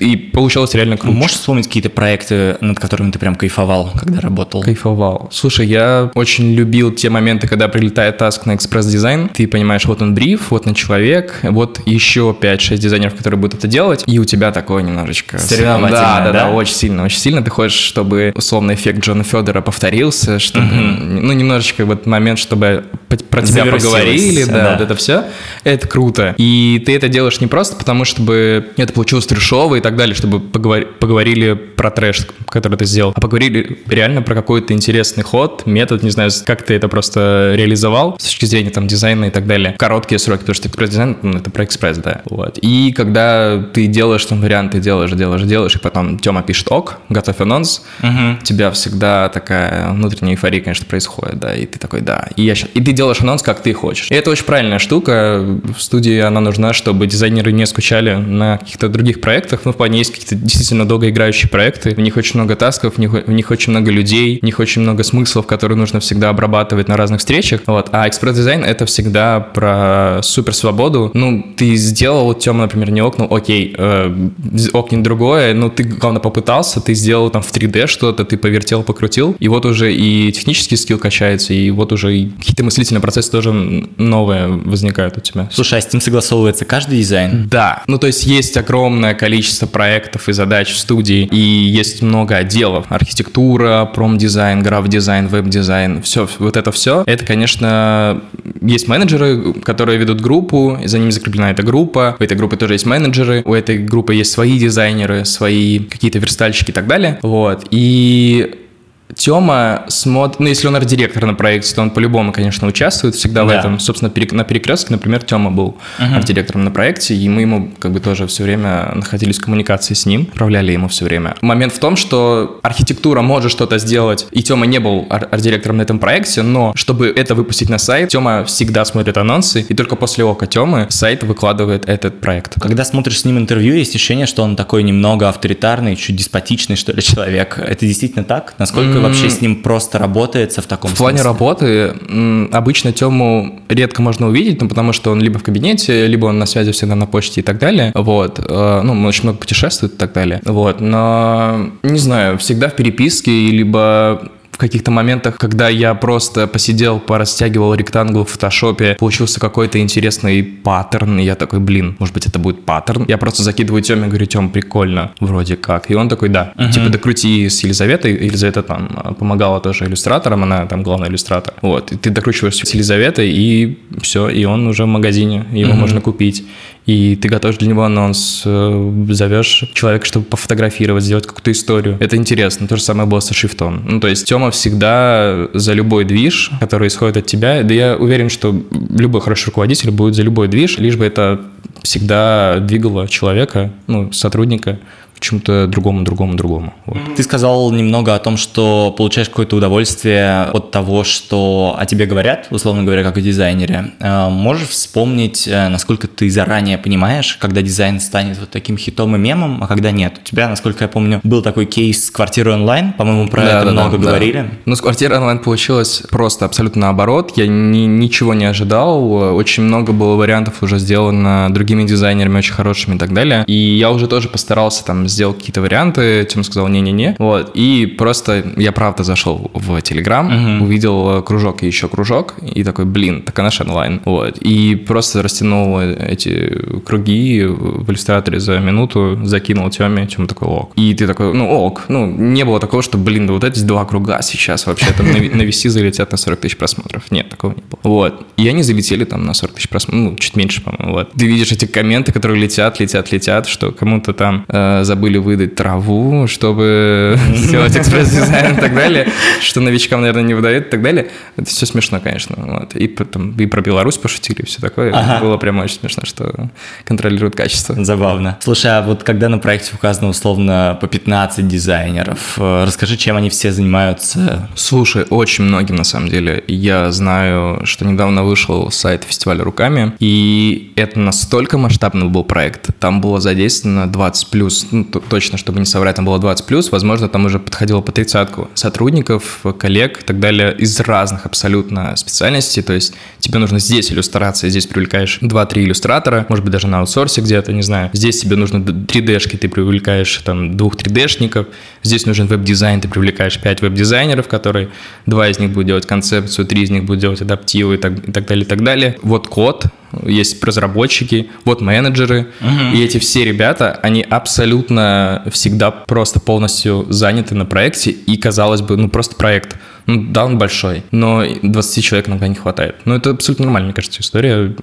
и 0.00 0.16
получалось 0.16 0.74
реально 0.74 0.96
круто. 0.96 1.16
Можешь 1.16 1.36
вспомнить 1.36 1.66
какие-то 1.66 1.90
проекты, 1.90 2.56
над 2.60 2.78
которыми 2.78 3.10
ты 3.10 3.18
прям 3.18 3.34
кайфовал, 3.34 3.92
когда 3.98 4.20
работал? 4.20 4.62
Кайфовал. 4.62 5.28
Слушай, 5.32 5.66
я 5.66 6.10
очень 6.14 6.54
любил 6.54 6.92
те 6.92 7.10
моменты, 7.10 7.48
когда 7.48 7.68
прилетает 7.68 8.18
task 8.18 8.46
на 8.46 8.54
экспресс-дизайн. 8.54 9.28
Ты 9.28 9.46
понимаешь, 9.46 9.84
вот 9.84 10.02
он 10.02 10.14
бриф, 10.14 10.50
вот 10.50 10.66
он 10.66 10.74
человек, 10.74 11.40
вот 11.42 11.80
еще 11.86 12.34
5-6 12.40 12.78
дизайнеров, 12.78 13.14
которые 13.14 13.38
будут 13.38 13.58
это 13.58 13.68
делать, 13.68 14.04
и 14.06 14.18
у 14.18 14.24
тебя 14.24 14.52
такое 14.52 14.82
немножечко... 14.82 15.38
Да, 15.50 15.78
да, 15.78 16.20
да, 16.24 16.32
да, 16.32 16.50
очень 16.50 16.74
сильно, 16.74 17.04
очень 17.04 17.18
сильно. 17.18 17.42
Ты 17.42 17.50
хочешь, 17.50 17.78
чтобы 17.78 18.32
условный 18.34 18.74
эффект 18.74 19.00
Джона 19.00 19.24
Федора 19.24 19.60
повторился, 19.60 20.38
чтобы, 20.38 20.66
uh-huh. 20.66 21.20
ну, 21.20 21.32
немножечко 21.32 21.84
в 21.84 21.92
этот 21.92 22.06
момент, 22.06 22.38
чтобы 22.38 22.84
про 23.30 23.42
тебя 23.42 23.64
поговорили, 23.64 24.44
да, 24.44 24.52
да, 24.52 24.72
вот 24.72 24.80
это 24.80 24.94
все. 24.94 25.24
Это 25.64 25.86
круто. 25.86 26.34
И 26.38 26.82
ты 26.84 26.94
это 26.94 27.08
делаешь 27.08 27.40
не 27.40 27.46
просто 27.46 27.76
потому, 27.76 28.04
чтобы 28.04 28.68
это 28.76 28.92
получилось 28.92 29.26
трешово 29.26 29.57
и 29.76 29.80
так 29.80 29.96
далее, 29.96 30.14
чтобы 30.14 30.40
поговор... 30.40 30.86
поговорили 30.98 31.54
про 31.54 31.90
трэш, 31.90 32.26
который 32.46 32.76
ты 32.76 32.84
сделал, 32.84 33.12
а 33.14 33.20
поговорили 33.20 33.78
реально 33.86 34.22
про 34.22 34.34
какой-то 34.34 34.72
интересный 34.72 35.24
ход, 35.24 35.64
метод, 35.66 36.02
не 36.02 36.10
знаю, 36.10 36.30
как 36.44 36.62
ты 36.62 36.74
это 36.74 36.88
просто 36.88 37.52
реализовал 37.54 38.16
с 38.18 38.24
точки 38.24 38.46
зрения 38.46 38.70
там 38.70 38.86
дизайна 38.86 39.26
и 39.26 39.30
так 39.30 39.46
далее. 39.46 39.74
Короткие 39.78 40.18
сроки, 40.18 40.40
потому 40.40 40.54
что 40.54 40.68
экспресс-дизайн 40.68 41.16
ну, 41.22 41.38
это 41.38 41.50
про 41.50 41.64
экспресс, 41.64 41.98
да. 41.98 42.22
Вот. 42.24 42.58
И 42.58 42.92
когда 42.92 43.62
ты 43.72 43.86
делаешь 43.86 44.24
там 44.24 44.40
вариант, 44.40 44.72
ты 44.72 44.80
делаешь, 44.80 45.12
делаешь, 45.12 45.42
делаешь, 45.42 45.76
и 45.76 45.78
потом 45.78 46.18
Тёма 46.18 46.42
пишет 46.42 46.70
ок, 46.70 46.98
готов 47.08 47.40
анонс, 47.40 47.82
угу. 48.02 48.38
у 48.40 48.44
тебя 48.44 48.70
всегда 48.70 49.28
такая 49.28 49.90
внутренняя 49.90 50.34
эйфория, 50.34 50.60
конечно, 50.60 50.86
происходит, 50.86 51.38
да, 51.38 51.54
и 51.54 51.66
ты 51.66 51.78
такой, 51.78 52.00
да. 52.00 52.28
И, 52.36 52.42
я 52.42 52.54
сейчас... 52.54 52.70
и 52.74 52.80
ты 52.80 52.92
делаешь 52.92 53.20
анонс, 53.20 53.42
как 53.42 53.62
ты 53.62 53.72
хочешь. 53.72 54.10
И 54.10 54.14
это 54.14 54.30
очень 54.30 54.44
правильная 54.44 54.78
штука. 54.78 55.44
В 55.76 55.80
студии 55.80 56.18
она 56.18 56.40
нужна, 56.40 56.72
чтобы 56.72 57.06
дизайнеры 57.06 57.52
не 57.52 57.66
скучали 57.66 58.14
на 58.14 58.58
каких-то 58.58 58.88
других 58.88 59.20
проектах. 59.20 59.47
Ну, 59.64 59.72
в 59.72 59.76
плане 59.76 59.98
есть 59.98 60.12
какие-то 60.12 60.34
действительно 60.34 60.86
долгоиграющие 60.86 61.48
проекты. 61.48 61.94
В 61.94 61.98
них 61.98 62.16
очень 62.16 62.38
много 62.38 62.56
task 62.56 62.78
ов, 62.78 62.94
в 62.94 62.98
них, 62.98 63.12
в 63.12 63.30
них 63.30 63.50
очень 63.50 63.72
много 63.72 63.90
людей, 63.90 64.38
в 64.40 64.44
них 64.44 64.58
очень 64.58 64.82
много 64.82 65.02
смыслов, 65.02 65.46
которые 65.46 65.76
нужно 65.76 66.00
всегда 66.00 66.30
обрабатывать 66.30 66.88
на 66.88 66.96
разных 66.96 67.20
встречах. 67.20 67.62
Вот. 67.66 67.88
А 67.92 68.08
экспресс-дизайн— 68.08 68.64
это 68.64 68.86
всегда 68.86 69.40
про 69.40 70.20
супер 70.22 70.54
свободу. 70.54 71.10
Ну, 71.14 71.54
ты 71.56 71.76
сделал, 71.76 72.34
Тёма, 72.34 72.62
например, 72.62 72.90
не 72.90 73.00
окна, 73.00 73.26
окей, 73.30 73.74
э, 73.76 74.28
окна 74.72 75.02
другое, 75.02 75.54
ну, 75.54 75.70
ты, 75.70 75.84
главное, 75.84 76.20
попытался, 76.20 76.80
ты 76.80 76.94
сделал 76.94 77.30
там 77.30 77.42
в 77.42 77.52
3D 77.52 77.86
что-то, 77.86 78.24
ты 78.24 78.36
повертел, 78.36 78.82
покрутил, 78.82 79.36
и 79.38 79.48
вот 79.48 79.64
уже 79.64 79.92
и 79.92 80.32
технический 80.32 80.76
skill 80.76 80.98
качается, 80.98 81.52
и 81.54 81.70
вот 81.70 81.92
уже 81.92 82.30
какие-то 82.38 82.64
мыслительные 82.64 83.00
процессы 83.00 83.30
тоже 83.30 83.52
новые 83.52 84.48
возникают 84.48 85.16
у 85.16 85.20
тебя. 85.20 85.48
Слушай, 85.52 85.78
а 85.78 85.82
с 85.82 85.86
этим 85.86 86.00
согласовывается 86.00 86.64
каждый 86.64 86.98
дизайн? 86.98 87.48
Да. 87.48 87.82
Ну, 87.86 87.98
то 87.98 88.06
есть 88.06 88.26
есть 88.26 88.56
огромное 88.56 89.14
количество 89.14 89.37
проектов 89.66 90.28
и 90.28 90.32
задач 90.32 90.72
в 90.72 90.78
студии, 90.78 91.28
и 91.30 91.38
есть 91.38 92.02
много 92.02 92.36
отделов. 92.36 92.86
Архитектура, 92.88 93.84
промдизайн, 93.84 94.62
граф-дизайн, 94.62 95.28
веб-дизайн, 95.28 96.02
все, 96.02 96.28
вот 96.38 96.56
это 96.56 96.72
все. 96.72 97.02
Это, 97.06 97.24
конечно, 97.24 98.22
есть 98.60 98.88
менеджеры, 98.88 99.54
которые 99.54 99.98
ведут 99.98 100.20
группу, 100.20 100.78
и 100.82 100.86
за 100.86 100.98
ними 100.98 101.10
закреплена 101.10 101.50
эта 101.50 101.62
группа. 101.62 102.16
У 102.18 102.22
этой 102.22 102.36
группы 102.36 102.56
тоже 102.56 102.74
есть 102.74 102.86
менеджеры, 102.86 103.42
у 103.44 103.54
этой 103.54 103.78
группы 103.78 104.14
есть 104.14 104.32
свои 104.32 104.58
дизайнеры, 104.58 105.24
свои 105.24 105.80
какие-то 105.80 106.18
верстальщики 106.18 106.70
и 106.70 106.74
так 106.74 106.86
далее. 106.86 107.18
Вот. 107.22 107.66
И 107.70 108.67
Тёма 109.16 109.84
смотрит, 109.88 110.40
ну, 110.40 110.46
если 110.48 110.68
он 110.68 110.76
арт-директор 110.76 111.24
на 111.24 111.34
проекте, 111.34 111.74
то 111.74 111.82
он 111.82 111.90
по-любому, 111.90 112.32
конечно, 112.32 112.68
участвует 112.68 113.14
всегда 113.14 113.44
в 113.44 113.48
Да. 113.48 113.58
этом. 113.58 113.80
Собственно, 113.80 114.10
перек- 114.10 114.34
на 114.34 114.44
перекрестке, 114.44 114.92
например, 114.92 115.22
Тёма 115.22 115.50
был 115.50 115.76
арт-директором 115.98 116.64
на 116.64 116.70
проекте, 116.70 117.14
и 117.14 117.28
мы 117.28 117.40
ему 117.42 117.70
как 117.78 117.92
бы 117.92 118.00
тоже 118.00 118.26
все 118.26 118.42
время 118.42 118.92
находились 118.94 119.38
в 119.38 119.42
коммуникации 119.44 119.94
с 119.94 120.06
ним, 120.06 120.28
управляли 120.32 120.72
ему 120.72 120.88
все 120.88 121.04
время. 121.04 121.36
Момент 121.40 121.72
в 121.72 121.78
том, 121.78 121.96
что 121.96 122.60
архитектура 122.62 123.22
может 123.22 123.50
что-то 123.50 123.78
сделать, 123.78 124.26
и 124.30 124.42
Тёма 124.42 124.66
не 124.66 124.78
был 124.78 125.06
ар- 125.10 125.28
арт-директором 125.30 125.78
на 125.78 125.82
этом 125.82 125.98
проекте, 125.98 126.42
но 126.42 126.72
чтобы 126.76 127.08
это 127.08 127.34
выпустить 127.34 127.68
на 127.70 127.78
сайт, 127.78 128.10
Тёма 128.10 128.44
всегда 128.44 128.84
смотрит 128.84 129.16
анонсы, 129.16 129.64
и 129.68 129.74
только 129.74 129.96
после 129.96 130.24
ока 130.24 130.46
Тёмы 130.46 130.86
сайт 130.90 131.22
выкладывает 131.22 131.88
этот 131.88 132.20
проект. 132.20 132.60
Когда 132.60 132.84
смотришь 132.84 133.20
с 133.20 133.24
ним 133.24 133.38
интервью, 133.38 133.74
есть 133.74 133.94
ощущение, 133.94 134.26
что 134.26 134.42
он 134.42 134.54
такой 134.56 134.82
немного 134.82 135.28
авторитарный, 135.28 135.96
чуть 135.96 136.16
деспотичный, 136.16 136.76
что 136.76 136.92
ли, 136.92 137.02
человек. 137.02 137.58
Это 137.58 137.86
действительно 137.86 138.24
так? 138.24 138.54
Насколько 138.58 138.97
вообще 139.00 139.30
с 139.30 139.40
ним 139.40 139.62
просто 139.62 139.98
работается 139.98 140.62
в 140.62 140.66
таком 140.66 140.90
В 140.90 140.96
плане 140.96 141.18
смысле? 141.18 141.30
работы 141.30 141.66
м, 142.08 142.48
обычно 142.52 142.92
Тему 142.92 143.60
редко 143.68 144.02
можно 144.02 144.28
увидеть, 144.28 144.60
ну, 144.60 144.68
потому 144.68 144.92
что 144.92 145.10
он 145.10 145.20
либо 145.20 145.38
в 145.38 145.42
кабинете, 145.42 146.06
либо 146.06 146.26
он 146.26 146.38
на 146.38 146.46
связи 146.46 146.72
всегда 146.72 146.94
на 146.94 147.06
почте 147.06 147.40
и 147.40 147.44
так 147.44 147.58
далее. 147.58 147.92
Вот. 147.94 148.38
Э, 148.38 148.80
Ну, 148.82 148.92
он 148.92 149.04
очень 149.06 149.24
много 149.24 149.38
путешествует 149.38 149.94
и 149.94 149.96
так 149.96 150.12
далее. 150.12 150.40
Вот. 150.44 150.80
Но, 150.80 151.70
не 151.82 151.98
знаю, 151.98 152.38
всегда 152.38 152.68
в 152.68 152.74
переписке, 152.76 153.30
либо 153.50 154.28
в 154.58 154.60
каких-то 154.60 154.90
моментах, 154.90 155.38
когда 155.38 155.68
я 155.68 155.94
просто 155.94 156.48
посидел, 156.48 156.98
порастягивал 156.98 157.74
ректангл 157.74 158.24
в 158.24 158.30
фотошопе, 158.30 158.96
получился 158.98 159.38
какой-то 159.38 159.78
интересный 159.78 160.42
паттерн, 160.42 161.20
и 161.20 161.22
я 161.22 161.36
такой, 161.36 161.60
блин, 161.60 161.94
может 162.00 162.12
быть, 162.12 162.26
это 162.26 162.40
будет 162.40 162.64
паттерн. 162.64 163.04
Я 163.06 163.18
просто 163.18 163.44
закидываю 163.44 163.82
Теме, 163.82 164.08
говорю, 164.08 164.26
Тем, 164.26 164.50
прикольно, 164.50 165.12
вроде 165.20 165.54
как. 165.54 165.92
И 165.92 165.94
он 165.94 166.08
такой, 166.08 166.28
да. 166.28 166.54
Типа, 166.72 166.88
докрути 166.88 167.48
с 167.48 167.62
Елизаветой. 167.62 168.14
Елизавета 168.14 168.64
там 168.64 169.00
э, 169.04 169.14
помогала 169.14 169.60
тоже 169.60 169.84
иллюстратором, 169.84 170.42
она 170.42 170.66
там 170.66 170.82
главный 170.82 171.06
иллюстратор. 171.06 171.54
Вот. 171.62 171.92
И 171.92 171.96
ты 171.96 172.10
докручиваешь 172.10 172.56
с 172.56 172.74
Елизаветой, 172.74 173.30
и 173.30 173.78
все, 174.02 174.28
и 174.28 174.44
он 174.44 174.66
уже 174.66 174.82
в 174.82 174.88
магазине, 174.88 175.46
его 175.52 175.74
можно 175.74 176.00
купить. 176.00 176.44
И 176.88 177.16
ты 177.16 177.28
готовишь 177.28 177.58
для 177.58 177.68
него 177.68 177.84
анонс, 177.84 178.42
э, 178.46 179.04
зовешь 179.10 179.64
человека, 179.74 180.06
чтобы 180.06 180.24
пофотографировать, 180.24 181.04
сделать 181.04 181.26
какую-то 181.26 181.52
историю. 181.52 181.98
Это 182.00 182.16
интересно. 182.16 182.66
То 182.66 182.76
же 182.76 182.82
самое 182.82 183.06
было 183.06 183.20
со 183.20 183.34
шрифтом. 183.34 183.82
Ну, 183.86 184.00
то 184.00 184.08
есть 184.08 184.26
Тёма 184.26 184.47
всегда 184.50 185.48
за 185.54 185.72
любой 185.72 186.04
движ, 186.04 186.50
который 186.60 186.88
исходит 186.88 187.16
от 187.18 187.26
тебя. 187.26 187.62
Да 187.62 187.74
я 187.74 187.96
уверен, 187.96 188.28
что 188.28 188.54
любой 188.90 189.20
хороший 189.20 189.46
руководитель 189.46 189.90
будет 189.90 190.14
за 190.14 190.22
любой 190.22 190.48
движ, 190.48 190.78
лишь 190.78 190.96
бы 190.96 191.04
это 191.04 191.40
всегда 191.82 192.58
двигало 192.60 193.08
человека, 193.08 193.70
ну, 193.86 194.12
сотрудника 194.12 194.78
к 195.18 195.20
чему-то 195.20 195.66
другому, 195.66 196.02
другому, 196.04 196.34
другому. 196.34 196.72
Вот. 196.86 196.98
Ты 197.16 197.22
сказал 197.22 197.70
немного 197.72 198.14
о 198.14 198.18
том, 198.18 198.36
что 198.36 198.94
получаешь 198.96 199.28
какое-то 199.28 199.56
удовольствие 199.56 200.42
от 200.44 200.70
того, 200.70 201.04
что 201.04 201.76
о 201.78 201.86
тебе 201.86 202.06
говорят, 202.06 202.46
условно 202.50 202.84
говоря, 202.84 203.02
как 203.02 203.16
о 203.16 203.20
дизайнере. 203.20 203.92
Э, 204.00 204.28
Можешь 204.28 204.68
вспомнить, 204.68 205.46
э, 205.48 205.68
насколько 205.68 206.06
ты 206.08 206.30
заранее 206.30 206.78
понимаешь, 206.78 207.36
когда 207.40 207.62
дизайн 207.62 208.00
станет 208.00 208.38
вот 208.38 208.50
таким 208.50 208.76
хитом 208.76 209.14
и 209.16 209.18
мемом, 209.18 209.62
а 209.62 209.66
когда 209.66 209.90
нет? 209.90 210.18
У 210.20 210.24
тебя, 210.26 210.48
насколько 210.48 210.84
я 210.84 210.88
помню, 210.88 211.20
был 211.22 211.42
такой 211.42 211.66
кейс 211.66 212.06
с 212.06 212.10
квартирой 212.10 212.54
онлайн, 212.54 212.92
по-моему, 212.92 213.28
про 213.28 213.42
Да, 213.42 213.56
это 213.58 213.64
да, 213.66 213.72
много 213.72 213.96
да, 213.98 214.02
да. 214.04 214.08
говорили. 214.10 214.50
Ну, 214.66 214.76
с 214.76 214.80
квартиры 214.80 215.16
онлайн 215.16 215.38
получилось 215.40 216.02
просто 216.10 216.44
абсолютно 216.44 216.82
наоборот. 216.82 217.32
Я 217.36 217.46
ни- 217.46 217.86
ничего 217.86 218.34
не 218.34 218.44
ожидал. 218.44 219.12
Очень 219.34 219.64
много 219.64 219.92
было 219.92 220.14
вариантов 220.16 220.62
уже 220.62 220.78
сделано 220.78 221.48
другими 221.50 221.84
дизайнерами, 221.84 222.38
очень 222.38 222.52
хорошими 222.54 222.94
и 222.96 222.98
так 222.98 223.12
далее. 223.12 223.44
И 223.46 223.54
я 223.54 223.90
уже 223.90 224.06
тоже 224.06 224.28
постарался 224.28 224.84
там 224.84 225.07
сделать 225.08 225.38
какие-то 225.38 225.60
варианты. 225.60 226.26
Тем 226.28 226.44
сказал 226.44 226.68
не-не-не. 226.68 227.16
Вот. 227.18 227.50
И 227.54 227.86
просто 227.86 228.44
я 228.56 228.72
правда 228.72 229.04
зашел 229.04 229.50
в 229.54 229.80
Телеграм, 229.82 230.62
увидел 230.62 231.18
э, 231.18 231.22
кружок 231.22 231.62
и 231.62 231.66
еще 231.66 231.88
кружок. 231.88 232.34
И 232.42 232.64
такой, 232.64 232.84
блин, 232.84 233.22
так 233.22 233.38
она 233.38 233.50
же 233.50 233.64
онлайн. 233.64 234.00
Вот. 234.04 234.38
И 234.38 234.74
просто 234.74 235.22
растянул 235.22 235.78
эти 235.80 236.80
круги 236.84 237.44
в 237.44 237.90
иллюстраторе 237.90 238.40
за 238.40 238.58
минуту, 238.58 239.18
закинул 239.24 239.70
Теме, 239.70 240.06
Тема 240.06 240.26
такой, 240.28 240.48
ок. 240.48 240.72
И 240.76 240.94
ты 240.94 241.06
такой, 241.06 241.32
ну 241.34 241.48
ок. 241.48 241.84
Ну, 241.88 242.06
не 242.06 242.44
было 242.44 242.60
такого, 242.60 242.82
что, 242.82 242.98
блин, 242.98 243.26
да 243.26 243.32
вот 243.32 243.44
эти 243.44 243.60
два 243.60 243.84
круга 243.84 244.20
сейчас 244.22 244.66
вообще 244.66 244.92
там 244.92 245.06
на, 245.06 245.42
VC 245.42 245.68
залетят 245.68 246.12
на 246.12 246.18
40 246.18 246.40
тысяч 246.40 246.56
просмотров. 246.56 247.10
Нет, 247.10 247.30
такого 247.30 247.52
не 247.52 247.62
было. 247.62 247.80
Вот. 247.82 248.26
И 248.36 248.48
они 248.48 248.62
залетели 248.62 249.04
там 249.04 249.24
на 249.24 249.34
40 249.34 249.54
тысяч 249.54 249.68
просмотров, 249.68 250.10
ну, 250.10 250.16
чуть 250.16 250.36
меньше, 250.36 250.62
по-моему. 250.62 250.92
Вот. 250.92 251.12
Ты 251.12 251.26
видишь 251.26 251.52
эти 251.52 251.66
комменты, 251.66 252.12
которые 252.12 252.40
летят, 252.40 252.80
летят, 252.80 253.12
летят, 253.12 253.46
что 253.46 253.72
кому-то 253.72 254.12
там 254.12 254.44
э, 254.48 254.84
забыли 254.98 255.18
выдать 255.18 255.54
траву, 255.54 256.26
чтобы 256.26 257.16
сделать 257.34 257.76
экспресс-дизайн 257.76 258.56
и 258.56 258.60
так 258.60 258.74
далее, 258.74 259.08
что 259.40 259.60
новичкам, 259.60 260.00
наверное, 260.00 260.24
не 260.24 260.34
выдают 260.34 260.66
и 260.66 260.70
так 260.70 260.82
далее. 260.82 261.08
Это 261.36 261.48
все 261.48 261.66
смешно, 261.66 262.00
конечно. 262.00 262.34
Вот. 262.36 262.74
И, 262.74 262.88
потом, 262.88 263.30
и 263.30 263.46
про 263.46 263.60
Беларусь 263.60 263.96
пошутили, 263.96 264.42
и 264.42 264.46
все 264.46 264.60
такое. 264.60 264.92
Ага. 264.92 265.20
Было 265.20 265.36
прямо 265.36 265.62
очень 265.62 265.78
смешно, 265.78 266.02
что 266.04 266.50
контролируют 266.84 267.36
качество. 267.36 267.76
Забавно. 267.84 268.38
Слушай, 268.40 268.78
а 268.78 268.82
вот 268.82 269.04
когда 269.04 269.28
на 269.28 269.38
проекте 269.38 269.70
указано 269.74 270.08
условно 270.08 270.76
по 270.80 270.88
15 270.88 271.46
дизайнеров, 271.46 272.18
э, 272.36 272.64
расскажи, 272.66 272.96
чем 272.96 273.16
они 273.16 273.30
все 273.30 273.52
занимаются? 273.52 274.48
Слушай, 274.56 275.06
очень 275.10 275.44
многим 275.44 275.76
на 275.76 275.84
самом 275.84 276.08
деле. 276.08 276.42
Я 276.48 276.90
знаю, 276.90 277.64
что 277.64 277.84
недавно 277.84 278.24
вышел 278.24 278.72
сайт 278.72 279.04
фестиваля 279.04 279.44
руками, 279.44 279.92
и 280.00 280.72
это 280.74 280.98
настолько 280.98 281.56
масштабный 281.56 282.08
был 282.08 282.24
проект. 282.24 282.70
Там 282.80 283.00
было 283.00 283.20
задействовано 283.20 283.86
20 283.86 284.30
плюс, 284.30 284.66
ну, 284.72 284.87
точно, 284.88 285.38
чтобы 285.38 285.58
не 285.58 285.66
соврать, 285.66 285.96
там 285.96 286.04
было 286.04 286.18
20 286.18 286.46
плюс, 286.46 286.70
возможно, 286.72 287.08
там 287.08 287.26
уже 287.26 287.38
подходило 287.38 287.80
по 287.80 287.92
тридцатку 287.92 288.50
сотрудников, 288.54 289.44
коллег 289.58 290.00
и 290.00 290.04
так 290.04 290.20
далее 290.20 290.54
из 290.56 290.78
разных 290.80 291.26
абсолютно 291.26 291.96
специальностей. 291.96 292.62
То 292.62 292.72
есть 292.72 292.94
тебе 293.18 293.38
нужно 293.38 293.58
здесь 293.58 293.92
иллюстрация, 293.92 294.50
здесь 294.50 294.66
привлекаешь 294.66 295.18
2-3 295.22 295.64
иллюстратора, 295.64 296.26
может 296.28 296.44
быть, 296.44 296.52
даже 296.52 296.66
на 296.66 296.80
аутсорсе 296.80 297.20
где-то, 297.20 297.52
не 297.52 297.62
знаю. 297.62 297.90
Здесь 297.92 298.20
тебе 298.20 298.36
нужно 298.36 298.58
3D-шки, 298.58 299.36
ты 299.36 299.48
привлекаешь 299.48 300.18
там 300.24 300.56
двух 300.56 300.76
3D-шников, 300.76 301.46
здесь 301.82 302.06
нужен 302.06 302.26
веб-дизайн, 302.26 302.80
ты 302.80 302.88
привлекаешь 302.88 303.38
5 303.38 303.62
веб-дизайнеров, 303.62 304.28
которые 304.28 304.68
два 305.06 305.28
из 305.28 305.38
них 305.38 305.50
будут 305.50 305.66
делать 305.66 305.86
концепцию, 305.86 306.46
три 306.46 306.62
из 306.62 306.70
них 306.70 306.84
будут 306.84 307.00
делать 307.00 307.20
адаптивы 307.20 307.74
и 307.74 307.78
так, 307.78 308.08
и 308.08 308.12
так 308.12 308.26
далее, 308.26 308.44
и 308.44 308.48
так 308.48 308.62
далее. 308.62 308.98
Вот 309.02 309.28
код, 309.28 309.66
есть 310.04 310.42
разработчики, 310.44 311.30
вот 311.44 311.60
менеджеры, 311.60 312.28
и 312.74 312.82
эти 312.82 312.98
все 312.98 313.24
ребята, 313.24 313.78
они 313.82 314.02
абсолютно 314.02 315.24
всегда 315.30 315.70
просто 315.70 316.20
полностью 316.20 316.86
заняты 316.90 317.34
на 317.34 317.46
проекте, 317.46 317.90
и 317.90 318.16
казалось 318.16 318.60
бы, 318.60 318.76
ну 318.76 318.88
просто 318.88 319.16
проект. 319.16 319.56
Ну 319.86 320.04
да, 320.10 320.26
он 320.26 320.36
большой, 320.36 320.82
но 320.90 321.24
20 321.42 321.82
человек 321.82 322.08
иногда 322.08 322.28
не 322.28 322.34
хватает. 322.34 322.76
Но 322.84 322.94
это 322.96 323.10
абсолютно 323.10 323.46
нормально, 323.46 323.68
мне 323.68 323.74
кажется, 323.74 324.02
история. 324.02 324.54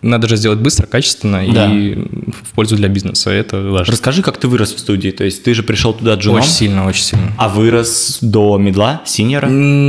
Надо 0.00 0.28
же 0.28 0.36
сделать 0.36 0.60
быстро, 0.60 0.86
качественно 0.86 1.42
Да. 1.52 1.66
и 1.72 1.94
в 1.94 2.52
пользу 2.54 2.76
для 2.76 2.88
бизнеса. 2.88 3.30
Это 3.30 3.60
важно. 3.60 3.92
Расскажи, 3.92 4.22
как 4.22 4.36
ты 4.38 4.46
вырос 4.46 4.72
в 4.72 4.78
студии. 4.78 5.10
То 5.10 5.24
есть 5.24 5.42
ты 5.42 5.54
же 5.54 5.62
пришел 5.64 5.92
туда 5.92 6.14
джуном, 6.14 6.40
Очень 6.40 6.50
сильно, 6.50 6.86
очень 6.86 7.02
сильно. 7.02 7.32
а 7.36 7.48
вырос 7.48 8.18
до 8.22 8.58
медла, 8.58 9.02
синьора? 9.04 9.46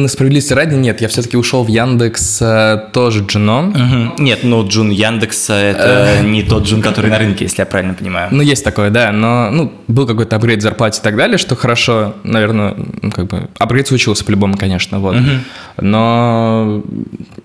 Справедливости 0.07 0.53
ради, 0.53 0.73
нет, 0.73 1.01
я 1.01 1.07
все-таки 1.09 1.37
ушел 1.37 1.63
в 1.63 1.67
Яндекс 1.67 2.39
э, 2.41 2.87
тоже 2.91 3.23
джуном. 3.23 3.69
Мгм. 3.69 4.13
Нет, 4.23 4.39
ну 4.43 4.67
джун 4.67 4.89
Яндекса 4.89 5.53
это 5.53 6.21
не 6.23 6.41
тот 6.41 6.63
джун, 6.65 6.81
который 6.81 7.11
на 7.11 7.19
рынке, 7.19 7.45
если 7.45 7.61
я 7.61 7.65
правильно 7.67 7.93
понимаю. 7.93 8.29
Ну, 8.31 8.41
есть 8.41 8.63
такое, 8.63 8.89
да, 8.89 9.11
но, 9.11 9.51
ну, 9.51 9.71
был 9.87 10.07
какой-то 10.07 10.35
апгрейд 10.37 10.61
зарплате 10.63 11.01
и 11.01 11.03
так 11.03 11.15
далее, 11.17 11.37
что 11.37 11.55
хорошо, 11.55 12.15
наверное, 12.23 12.75
ну, 13.01 13.11
как 13.11 13.27
бы, 13.27 13.47
апгрейд 13.59 13.87
случился 13.87 14.25
по-любому, 14.25 14.57
конечно, 14.57 14.99
вот. 14.99 15.15
Но 15.81 16.83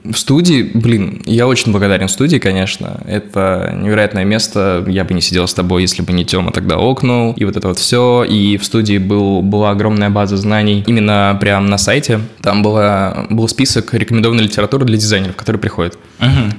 в 0.05 0.17
студии, 0.17 0.71
блин, 0.75 1.21
я 1.27 1.47
очень 1.47 1.71
благодарен 1.73 2.09
студии, 2.09 2.39
конечно, 2.39 2.54
это 2.63 3.75
невероятное 3.77 4.25
место, 4.25 4.85
я 4.87 5.05
бы 5.05 5.15
не 5.15 5.21
сидел 5.21 5.47
с 5.47 5.55
тобой, 5.55 5.83
если 5.83 6.03
бы 6.03 6.13
не 6.13 6.25
Тёма 6.25 6.53
тогда 6.53 6.79
окнул, 6.79 7.33
и 7.33 7.45
вот 7.45 7.57
это 7.57 7.69
вот 7.69 7.79
все, 7.79 8.25
и 8.25 8.57
в 8.57 8.65
студии 8.65 8.99
был, 8.99 9.43
была 9.43 9.71
огромная 9.71 10.11
база 10.11 10.37
знаний 10.37 10.85
именно 10.87 11.37
прямо 11.41 11.69
на 11.69 11.79
сайте, 11.79 12.21
там 12.43 12.63
была, 12.63 13.27
был 13.31 13.49
список 13.49 13.95
рекомендованной 13.95 14.45
литературы 14.45 14.85
для 14.85 14.97
дизайнеров, 14.97 15.37
которые 15.37 15.61
приходят. 15.61 15.99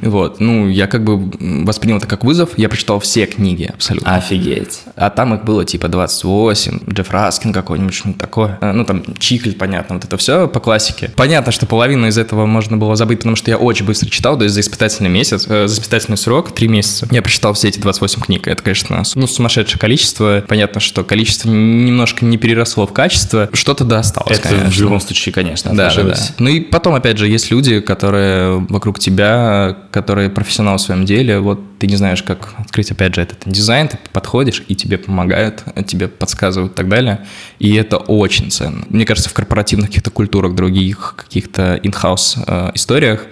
Вот, 0.02 0.40
ну, 0.40 0.68
я 0.68 0.88
как 0.88 1.04
бы 1.04 1.32
воспринял 1.66 1.98
это 1.98 2.08
как 2.08 2.24
вызов, 2.24 2.52
я 2.58 2.70
прочитал 2.70 3.00
все 3.00 3.26
книги 3.26 3.70
абсолютно. 3.74 4.16
Офигеть. 4.16 4.82
А 4.96 5.10
там 5.10 5.34
их 5.34 5.44
было 5.44 5.66
типа 5.66 5.88
28, 5.88 6.80
Джефф 6.90 7.12
Раскин 7.12 7.54
какой-нибудь, 7.54 7.94
что-нибудь 7.94 8.22
такое. 8.22 8.58
А, 8.62 8.74
Ну, 8.74 8.86
там 8.86 9.04
Чикль, 9.18 9.54
понятно, 9.54 9.96
вот 9.96 10.06
это 10.06 10.18
все 10.18 10.48
по 10.48 10.60
классике. 10.60 11.12
Понятно, 11.16 11.52
что 11.52 11.66
половину 11.66 12.08
из 12.08 12.18
этого 12.18 12.46
можно 12.46 12.78
было 12.78 12.96
забыть, 12.96 13.20
потому 13.20 13.36
что 13.36 13.52
я 13.52 13.58
очень 13.58 13.86
быстро 13.86 14.10
читал, 14.10 14.38
то 14.38 14.44
есть 14.44 14.54
за 14.54 14.62
испытательный 14.62 15.10
месяц, 15.10 15.46
э, 15.48 15.68
за 15.68 15.76
испытательный 15.86 16.18
срок, 16.18 16.52
три 16.52 16.68
месяца. 16.68 17.08
Я 17.12 17.22
прочитал 17.22 17.54
все 17.54 17.68
эти 17.70 17.80
28 17.80 18.22
книг. 18.22 18.48
Это, 18.48 18.62
конечно, 18.64 19.04
ну, 19.14 19.28
сумасшедшее 19.28 19.80
количество. 19.80 20.44
Понятно, 20.48 20.82
что 20.82 21.04
количество 21.04 21.50
немножко 21.50 22.26
не 22.26 22.38
переросло 22.38 22.88
в 22.88 22.94
качество. 22.94 23.50
Что-то 23.54 23.84
да 23.84 24.00
осталось, 24.00 24.40
Это 24.40 24.50
конечно. 24.50 24.72
в 24.72 24.82
любом 24.82 25.00
случае, 25.00 25.34
конечно, 25.34 25.74
Да, 25.74 25.94
да, 25.94 26.04
да. 26.04 26.16
Ну 26.40 26.50
и 26.50 26.60
потом, 26.60 26.96
опять 26.96 27.18
же, 27.18 27.28
есть 27.28 27.52
люди, 27.52 27.80
которые 27.80 28.66
вокруг 28.70 29.00
тебя, 29.00 29.78
которые 29.92 30.30
профессионалы 30.30 30.78
в 30.78 30.82
своем 30.82 31.06
деле. 31.06 31.40
Вот 31.40 31.60
ты 31.80 31.88
не 31.88 31.96
знаешь, 31.96 32.24
как 32.24 32.56
открыть, 32.58 32.92
опять 32.92 33.16
же, 33.16 33.22
этот 33.22 33.40
дизайн, 33.46 33.88
ты 33.88 33.98
подходишь, 34.12 34.64
и 34.68 34.76
тебе 34.76 34.98
помогают, 34.98 35.64
тебе 35.88 36.08
подсказывают 36.08 36.74
и 36.74 36.76
так 36.76 36.90
далее. 36.90 37.26
И 37.60 37.76
это 37.76 37.98
очень 37.98 38.50
ценно. 38.50 38.86
Мне 38.90 39.06
кажется, 39.06 39.30
в 39.30 39.34
корпоративных 39.34 39.90
каких-то 39.90 40.10
культурах, 40.10 40.56
других 40.56 41.16
каких-то 41.18 41.80
in-house 41.84 42.44
э, 42.48 42.72
историях 42.74 43.26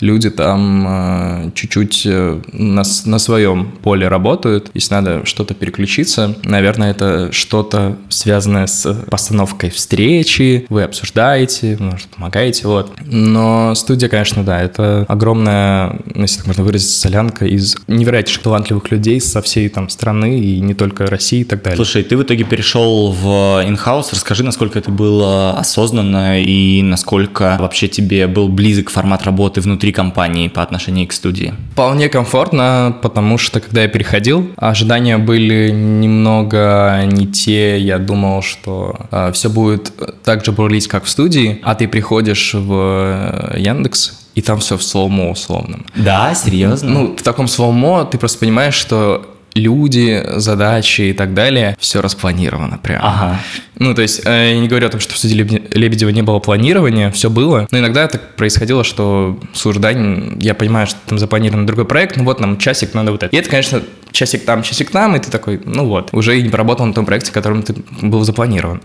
люди 0.00 0.30
там 0.30 0.86
э, 0.88 1.50
чуть-чуть 1.54 2.02
э, 2.06 2.40
на, 2.52 2.82
на 3.04 3.18
своем 3.18 3.72
поле 3.82 4.08
работают. 4.08 4.70
Если 4.74 4.94
надо 4.94 5.24
что-то 5.24 5.54
переключиться, 5.54 6.36
наверное, 6.44 6.90
это 6.90 7.32
что-то 7.32 7.96
связанное 8.08 8.66
с 8.66 8.92
постановкой 9.10 9.70
встречи, 9.70 10.66
вы 10.68 10.82
обсуждаете, 10.82 11.76
может, 11.80 12.08
помогаете, 12.08 12.66
вот. 12.66 12.92
Но 13.04 13.74
студия, 13.74 14.08
конечно, 14.08 14.42
да, 14.44 14.60
это 14.60 15.04
огромная, 15.08 15.98
ну, 16.14 16.22
если 16.22 16.38
так 16.38 16.46
можно 16.46 16.64
выразиться, 16.64 16.98
солянка 16.98 17.46
из 17.46 17.76
невероятно 17.86 18.26
талантливых 18.42 18.90
людей 18.90 19.20
со 19.20 19.42
всей 19.42 19.68
там 19.68 19.88
страны 19.88 20.40
и 20.40 20.60
не 20.60 20.74
только 20.74 21.06
России 21.06 21.40
и 21.40 21.44
так 21.44 21.62
далее. 21.62 21.76
Слушай, 21.76 22.02
ты 22.02 22.16
в 22.16 22.22
итоге 22.22 22.44
перешел 22.44 23.12
в 23.12 23.62
инхаус. 23.66 24.12
Расскажи, 24.12 24.42
насколько 24.42 24.78
это 24.78 24.90
было 24.90 25.58
осознанно 25.58 26.40
и 26.40 26.82
насколько 26.82 27.56
вообще 27.60 27.88
тебе 27.88 28.26
был 28.26 28.48
близок 28.48 28.90
формат 28.90 29.24
работы 29.24 29.60
внутри 29.60 29.85
компании 29.92 30.48
по 30.48 30.62
отношению 30.62 31.08
к 31.08 31.12
студии. 31.12 31.54
Вполне 31.72 32.08
комфортно, 32.08 32.96
потому 33.02 33.38
что 33.38 33.60
когда 33.60 33.82
я 33.82 33.88
переходил, 33.88 34.50
ожидания 34.56 35.18
были 35.18 35.70
немного 35.70 37.02
не 37.04 37.26
те. 37.26 37.78
Я 37.78 37.98
думал, 37.98 38.42
что 38.42 38.98
все 39.32 39.50
будет 39.50 39.92
так 40.24 40.44
же 40.44 40.52
бурлить, 40.52 40.88
как 40.88 41.04
в 41.04 41.08
студии, 41.08 41.60
а 41.62 41.74
ты 41.74 41.88
приходишь 41.88 42.54
в 42.54 42.72
э, 42.72 43.58
Яндекс, 43.58 44.26
и 44.34 44.42
там 44.42 44.58
все 44.58 44.76
в 44.76 44.82
slow-mo 44.82 45.30
условном. 45.30 45.86
Да, 45.94 46.34
серьезно? 46.34 46.90
Ну, 46.90 47.16
в 47.16 47.22
таком 47.22 47.48
slow-mo 47.48 48.04
ты 48.04 48.18
просто 48.18 48.38
понимаешь, 48.38 48.74
что 48.74 49.32
люди, 49.54 50.22
задачи 50.36 51.02
и 51.02 51.12
так 51.14 51.32
далее, 51.32 51.76
все 51.80 52.02
распланировано 52.02 52.78
прямо. 52.78 53.08
Ага. 53.08 53.40
Ну, 53.78 53.94
то 53.94 54.02
есть, 54.02 54.22
э, 54.24 54.52
я 54.54 54.58
не 54.60 54.68
говорю 54.68 54.86
о 54.86 54.90
том, 54.90 55.00
что 55.00 55.14
в 55.14 55.22
Лебеде- 55.24 55.62
Лебедева 55.72 56.10
не 56.10 56.22
было 56.22 56.38
планирования, 56.38 57.10
все 57.10 57.28
было, 57.30 57.66
но 57.70 57.78
иногда 57.78 58.06
так 58.08 58.34
происходило, 58.36 58.84
что, 58.84 59.38
слушай, 59.52 59.78
Дань, 59.78 60.38
я 60.40 60.54
понимаю, 60.54 60.86
что 60.86 60.98
там 61.06 61.18
запланирован 61.18 61.66
другой 61.66 61.84
проект, 61.84 62.16
ну 62.16 62.24
вот 62.24 62.40
нам 62.40 62.56
часик 62.58 62.94
надо 62.94 63.12
вот 63.12 63.22
это. 63.22 63.34
И 63.36 63.38
это, 63.38 63.50
конечно, 63.50 63.82
часик 64.12 64.44
там, 64.46 64.62
часик 64.62 64.90
там, 64.90 65.14
и 65.14 65.18
ты 65.18 65.30
такой, 65.30 65.60
ну 65.64 65.86
вот, 65.86 66.08
уже 66.12 66.38
и 66.38 66.42
не 66.42 66.48
поработал 66.48 66.86
на 66.86 66.94
том 66.94 67.04
проекте, 67.04 67.32
которым 67.32 67.62
ты 67.62 67.74
был 68.00 68.24
запланирован. 68.24 68.80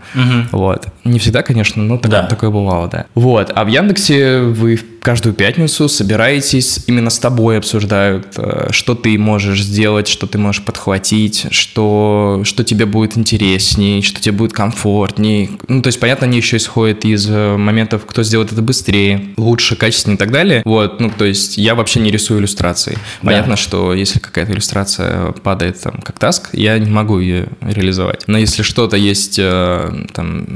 Вот. 0.52 0.86
Не 1.04 1.18
всегда, 1.18 1.42
конечно, 1.42 1.82
но 1.82 1.96
так- 1.96 2.10
Да. 2.10 2.22
такое 2.26 2.50
бывало, 2.50 2.88
да. 2.88 3.06
Вот. 3.14 3.50
А 3.54 3.64
в 3.64 3.68
Яндексе 3.68 4.40
вы 4.40 4.78
каждую 5.00 5.34
пятницу 5.34 5.88
собираетесь, 5.88 6.84
именно 6.86 7.10
с 7.10 7.18
тобой 7.18 7.58
обсуждают, 7.58 8.26
э, 8.36 8.68
что 8.70 8.94
ты 8.94 9.18
можешь 9.18 9.62
сделать, 9.62 10.06
что 10.06 10.26
ты 10.28 10.38
можешь 10.38 10.62
подхватить, 10.62 11.46
что, 11.50 12.42
что 12.44 12.62
тебе 12.62 12.86
будет 12.86 13.16
интересней, 13.18 14.02
что 14.02 14.20
тебе 14.20 14.36
будет 14.36 14.52
комфортней. 14.82 15.50
Ну, 15.68 15.80
то 15.80 15.88
есть, 15.88 16.00
понятно, 16.00 16.26
они 16.26 16.38
еще 16.38 16.56
исходят 16.56 17.04
из 17.04 17.28
э, 17.28 17.56
моментов, 17.56 18.04
кто 18.06 18.22
сделает 18.22 18.52
это 18.52 18.62
быстрее, 18.62 19.28
лучше, 19.36 19.76
качественнее 19.76 20.16
и 20.16 20.18
так 20.18 20.32
далее. 20.32 20.62
Вот, 20.64 21.00
ну, 21.00 21.10
то 21.16 21.24
есть, 21.24 21.56
я 21.56 21.74
вообще 21.74 22.00
не 22.00 22.10
рисую 22.10 22.40
иллюстрации. 22.40 22.98
Понятно, 23.22 23.56
что 23.56 23.94
если 23.94 24.18
какая-то 24.18 24.52
иллюстрация 24.52 25.32
падает 25.32 25.80
там 25.80 26.00
как 26.02 26.18
таск, 26.18 26.50
я 26.52 26.78
не 26.78 26.90
могу 26.90 27.20
ее 27.20 27.48
реализовать. 27.60 28.24
Но 28.26 28.38
если 28.38 28.62
что-то 28.62 28.96
есть, 28.96 29.38
э, 29.38 30.06
там, 30.14 30.46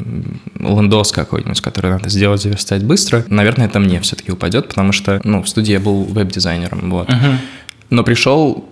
лендос 0.58 1.12
какой-нибудь, 1.12 1.60
который 1.60 1.90
надо 1.92 2.08
сделать, 2.08 2.42
заверстать 2.42 2.82
быстро, 2.82 3.24
наверное, 3.28 3.66
это 3.66 3.78
мне 3.78 4.00
все-таки 4.00 4.32
упадет, 4.32 4.68
потому 4.68 4.92
что, 4.92 5.20
ну, 5.24 5.42
в 5.42 5.48
студии 5.48 5.72
я 5.72 5.80
был 5.80 6.04
веб-дизайнером, 6.04 6.90
вот. 6.90 7.08
Но 7.90 8.02
пришел 8.02 8.68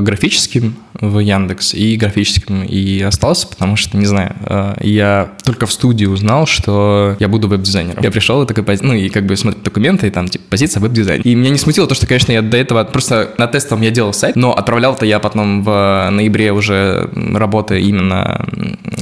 графическим 0.00 0.76
в 1.00 1.18
Яндекс 1.18 1.74
и 1.74 1.96
графическим 1.96 2.62
и 2.62 3.00
остался, 3.02 3.46
потому 3.46 3.76
что, 3.76 3.96
не 3.96 4.06
знаю, 4.06 4.34
э, 4.46 4.74
я 4.80 5.32
только 5.44 5.66
в 5.66 5.72
студии 5.72 6.06
узнал, 6.06 6.46
что 6.46 7.16
я 7.18 7.28
буду 7.28 7.48
веб-дизайнером. 7.48 8.02
Я 8.02 8.10
пришел 8.10 8.42
и 8.42 8.46
такой, 8.46 8.64
ну 8.80 8.94
и 8.94 9.08
как 9.08 9.26
бы 9.26 9.36
смотрю 9.36 9.60
документы, 9.62 10.06
и 10.06 10.10
там 10.10 10.28
типа 10.28 10.44
позиция 10.50 10.80
веб-дизайн. 10.80 11.22
И 11.22 11.34
меня 11.34 11.50
не 11.50 11.58
смутило 11.58 11.86
то, 11.86 11.94
что, 11.94 12.06
конечно, 12.06 12.32
я 12.32 12.42
до 12.42 12.56
этого 12.56 12.84
просто 12.84 13.34
на 13.38 13.46
тестовом 13.46 13.82
я 13.82 13.90
делал 13.90 14.12
сайт, 14.12 14.36
но 14.36 14.52
отправлял-то 14.52 15.04
я 15.04 15.18
потом 15.18 15.62
в 15.62 16.08
ноябре 16.10 16.52
уже 16.52 17.10
работы 17.34 17.80
именно 17.80 18.46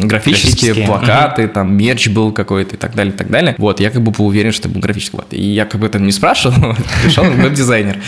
графические, 0.00 0.74
Графические. 0.74 0.86
плакаты, 0.86 1.48
там 1.48 1.76
мерч 1.76 2.08
был 2.08 2.32
какой-то 2.32 2.74
и 2.74 2.78
так 2.78 2.94
далее, 2.94 3.14
и 3.14 3.16
так 3.16 3.30
далее. 3.30 3.54
Вот, 3.58 3.80
я 3.80 3.90
как 3.90 4.02
бы 4.02 4.10
был 4.10 4.26
уверен, 4.26 4.52
что 4.52 4.68
я 4.68 4.74
был 4.74 4.80
графический. 4.80 5.18
Вот. 5.18 5.32
И 5.32 5.42
я 5.42 5.64
как 5.64 5.80
бы 5.80 5.86
это 5.86 5.98
не 5.98 6.12
спрашивал, 6.12 6.74
пришел 7.04 7.24
веб-дизайнер. 7.24 8.00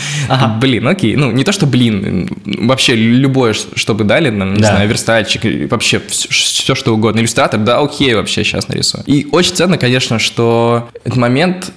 Блин, 0.59 0.87
окей. 0.87 1.15
Ну, 1.15 1.31
не 1.31 1.43
то, 1.43 1.51
что 1.51 1.65
блин, 1.65 2.29
вообще 2.67 2.95
любое, 2.95 3.53
что 3.53 3.93
бы 3.95 4.03
дали, 4.03 4.29
нам, 4.29 4.53
не 4.53 4.61
Да. 4.61 4.71
знаю, 4.71 4.89
верстальщик, 4.89 5.69
вообще 5.71 6.01
все, 6.09 6.75
что 6.75 6.93
угодно. 6.93 7.19
Иллюстратор, 7.19 7.59
да, 7.59 7.79
окей, 7.79 8.13
вообще 8.13 8.43
сейчас 8.43 8.67
нарисую. 8.67 9.03
И 9.05 9.27
очень 9.31 9.55
ценно, 9.55 9.77
конечно, 9.77 10.19
что 10.19 10.89
этот 11.03 11.17
момент 11.17 11.71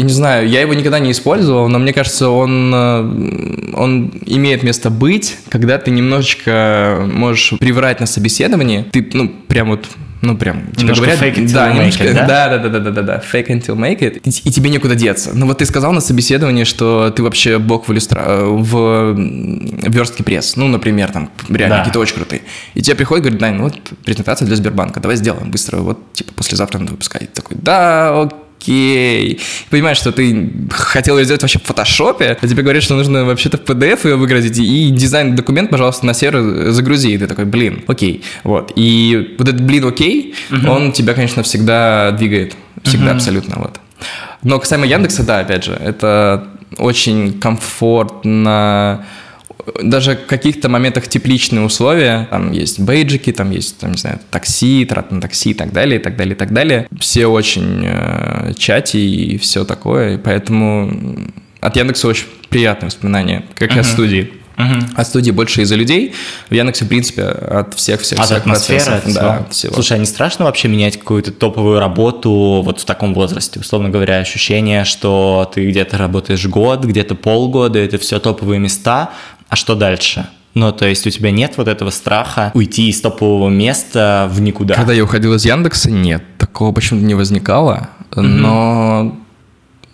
я 0.00 0.06
не 0.06 0.12
знаю, 0.12 0.48
я 0.48 0.62
его 0.62 0.72
никогда 0.72 0.98
не 0.98 1.10
использовал, 1.10 1.68
но 1.68 1.78
мне 1.78 1.92
кажется, 1.92 2.30
он, 2.30 2.72
э, 2.74 3.74
он 3.74 4.10
имеет 4.24 4.62
место 4.62 4.88
быть, 4.88 5.36
когда 5.50 5.76
ты 5.76 5.90
немножечко 5.90 7.06
можешь 7.12 7.58
приврать 7.58 8.00
на 8.00 8.06
собеседовании. 8.06 8.86
Ты, 8.92 9.10
ну, 9.12 9.28
прям 9.28 9.68
вот 9.68 9.86
ну, 10.22 10.36
прям, 10.36 10.66
тебе 10.72 10.82
Немножко 10.82 11.04
говорят, 11.04 11.22
fake 11.22 11.34
it 11.34 11.46
till 11.46 11.52
да, 11.52 11.70
make 11.70 11.74
немножко, 11.74 12.04
it, 12.04 12.14
да? 12.14 12.26
да, 12.26 12.48
да, 12.48 12.58
да, 12.58 12.68
да, 12.68 12.78
да, 12.80 12.90
да, 12.90 13.02
да, 13.02 13.22
fake 13.32 13.48
until 13.48 13.76
make 13.76 14.00
it, 14.00 14.20
и, 14.24 14.48
и 14.48 14.52
тебе 14.52 14.70
некуда 14.70 14.94
деться. 14.94 15.32
Ну 15.34 15.46
вот 15.46 15.58
ты 15.58 15.66
сказал 15.66 15.92
на 15.92 16.00
собеседовании, 16.00 16.64
что 16.64 17.10
ты 17.10 17.22
вообще 17.22 17.58
бог 17.58 17.88
в, 17.88 17.92
иллюстра... 17.92 18.40
в 18.44 19.14
верстке 19.16 20.22
пресс, 20.22 20.56
ну, 20.56 20.68
например, 20.68 21.10
там, 21.10 21.30
реально 21.48 21.76
Да. 21.76 21.78
какие-то 21.80 22.00
очень 22.00 22.14
крутые. 22.16 22.42
И 22.74 22.82
тебе 22.82 22.96
приходит, 22.96 23.24
говорит, 23.24 23.40
Дань, 23.40 23.54
ну 23.54 23.64
вот 23.64 23.78
презентация 24.04 24.46
для 24.46 24.56
Сбербанка, 24.56 25.00
давай 25.00 25.16
сделаем 25.16 25.50
быстро, 25.50 25.78
вот, 25.78 26.12
типа, 26.14 26.32
послезавтра 26.34 26.78
надо 26.78 26.92
выпускать. 26.92 27.22
И 27.22 27.26
такой, 27.26 27.56
да, 27.60 28.22
окей. 28.22 28.38
И 28.66 29.38
Понимаешь, 29.70 29.98
что 29.98 30.10
ты 30.10 30.50
хотел 30.70 31.16
ее 31.18 31.24
сделать 31.24 31.42
вообще 31.42 31.58
в 31.60 31.62
фотошопе, 31.62 32.36
а 32.40 32.46
тебе 32.46 32.62
говорят, 32.62 32.82
что 32.82 32.96
нужно 32.96 33.24
вообще-то 33.24 33.56
в 33.56 33.62
PDF 33.62 34.08
ее 34.08 34.16
выгрузить, 34.16 34.58
и 34.58 34.90
дизайн 34.90 35.36
документ, 35.36 35.70
пожалуйста, 35.70 36.06
на 36.06 36.14
сервер 36.14 36.72
загрузи. 36.72 37.12
И 37.12 37.18
ты 37.18 37.26
такой, 37.26 37.44
блин, 37.44 37.84
окей. 37.86 38.24
Вот. 38.42 38.72
И 38.74 39.36
вот 39.38 39.48
этот 39.48 39.60
блин, 39.60 39.86
окей, 39.86 40.34
он 40.66 40.92
тебя, 40.92 41.14
конечно, 41.14 41.42
всегда 41.42 42.10
двигает. 42.10 42.54
Всегда 42.82 43.12
абсолютно, 43.12 43.56
вот. 43.58 43.80
Но 44.42 44.58
касаемо 44.58 44.86
Яндекса, 44.86 45.22
да, 45.22 45.40
опять 45.40 45.64
же, 45.64 45.72
это 45.72 46.48
очень 46.78 47.38
комфортно, 47.38 49.04
даже 49.82 50.16
в 50.16 50.26
каких-то 50.26 50.68
моментах 50.68 51.08
тепличные 51.08 51.62
условия, 51.62 52.28
там 52.30 52.52
есть 52.52 52.80
бейджики, 52.80 53.32
там 53.32 53.50
есть, 53.50 53.78
там, 53.78 53.92
не 53.92 53.98
знаю, 53.98 54.20
такси, 54.30 54.84
трат 54.84 55.10
на 55.10 55.20
такси 55.20 55.50
и 55.50 55.54
так 55.54 55.72
далее, 55.72 56.00
и 56.00 56.02
так 56.02 56.16
далее, 56.16 56.34
и 56.34 56.38
так 56.38 56.52
далее. 56.52 56.88
Все 56.98 57.26
очень 57.26 57.82
э, 57.84 58.52
чати 58.58 58.96
и 58.98 59.38
все 59.38 59.64
такое, 59.64 60.14
и 60.14 60.18
поэтому 60.18 61.26
от 61.60 61.76
Яндекса 61.76 62.08
очень 62.08 62.26
приятные 62.48 62.86
воспоминания, 62.86 63.44
как 63.54 63.76
и 63.76 63.78
от 63.78 63.86
студии. 63.86 64.32
От 64.94 65.06
студии 65.06 65.30
больше 65.30 65.62
из-за 65.62 65.74
людей, 65.74 66.14
в 66.50 66.54
Яндексе, 66.54 66.84
в 66.84 66.88
принципе, 66.88 67.22
от 67.22 67.72
А 67.72 67.76
всех 67.76 68.00
атмосфера, 68.02 68.44
процессов. 68.44 68.94
от 68.94 69.04
да, 69.04 69.10
всего? 69.10 69.30
от 69.30 69.52
всего. 69.54 69.74
Слушай, 69.74 69.96
а 69.96 69.98
не 69.98 70.04
страшно 70.04 70.44
вообще 70.44 70.68
менять 70.68 70.98
какую-то 70.98 71.32
топовую 71.32 71.80
работу 71.80 72.60
вот 72.62 72.78
в 72.80 72.84
таком 72.84 73.14
возрасте? 73.14 73.60
Условно 73.60 73.88
говоря, 73.88 74.18
ощущение, 74.18 74.84
что 74.84 75.50
ты 75.54 75.66
где-то 75.66 75.96
работаешь 75.96 76.44
год, 76.46 76.84
где-то 76.84 77.14
полгода, 77.14 77.78
это 77.78 77.96
все 77.96 78.18
топовые 78.18 78.58
места, 78.60 79.12
а 79.50 79.56
что 79.56 79.74
дальше? 79.74 80.26
Ну, 80.54 80.72
то 80.72 80.86
есть 80.86 81.06
у 81.06 81.10
тебя 81.10 81.30
нет 81.30 81.54
вот 81.56 81.68
этого 81.68 81.90
страха 81.90 82.50
уйти 82.54 82.88
из 82.88 83.00
топового 83.00 83.48
места 83.50 84.28
в 84.32 84.40
никуда? 84.40 84.74
Когда 84.74 84.92
я 84.92 85.04
уходил 85.04 85.34
из 85.34 85.44
Яндекса, 85.44 85.90
нет, 85.90 86.22
такого 86.38 86.72
почему-то 86.72 87.04
не 87.04 87.14
возникало, 87.14 87.90
но, 88.16 89.16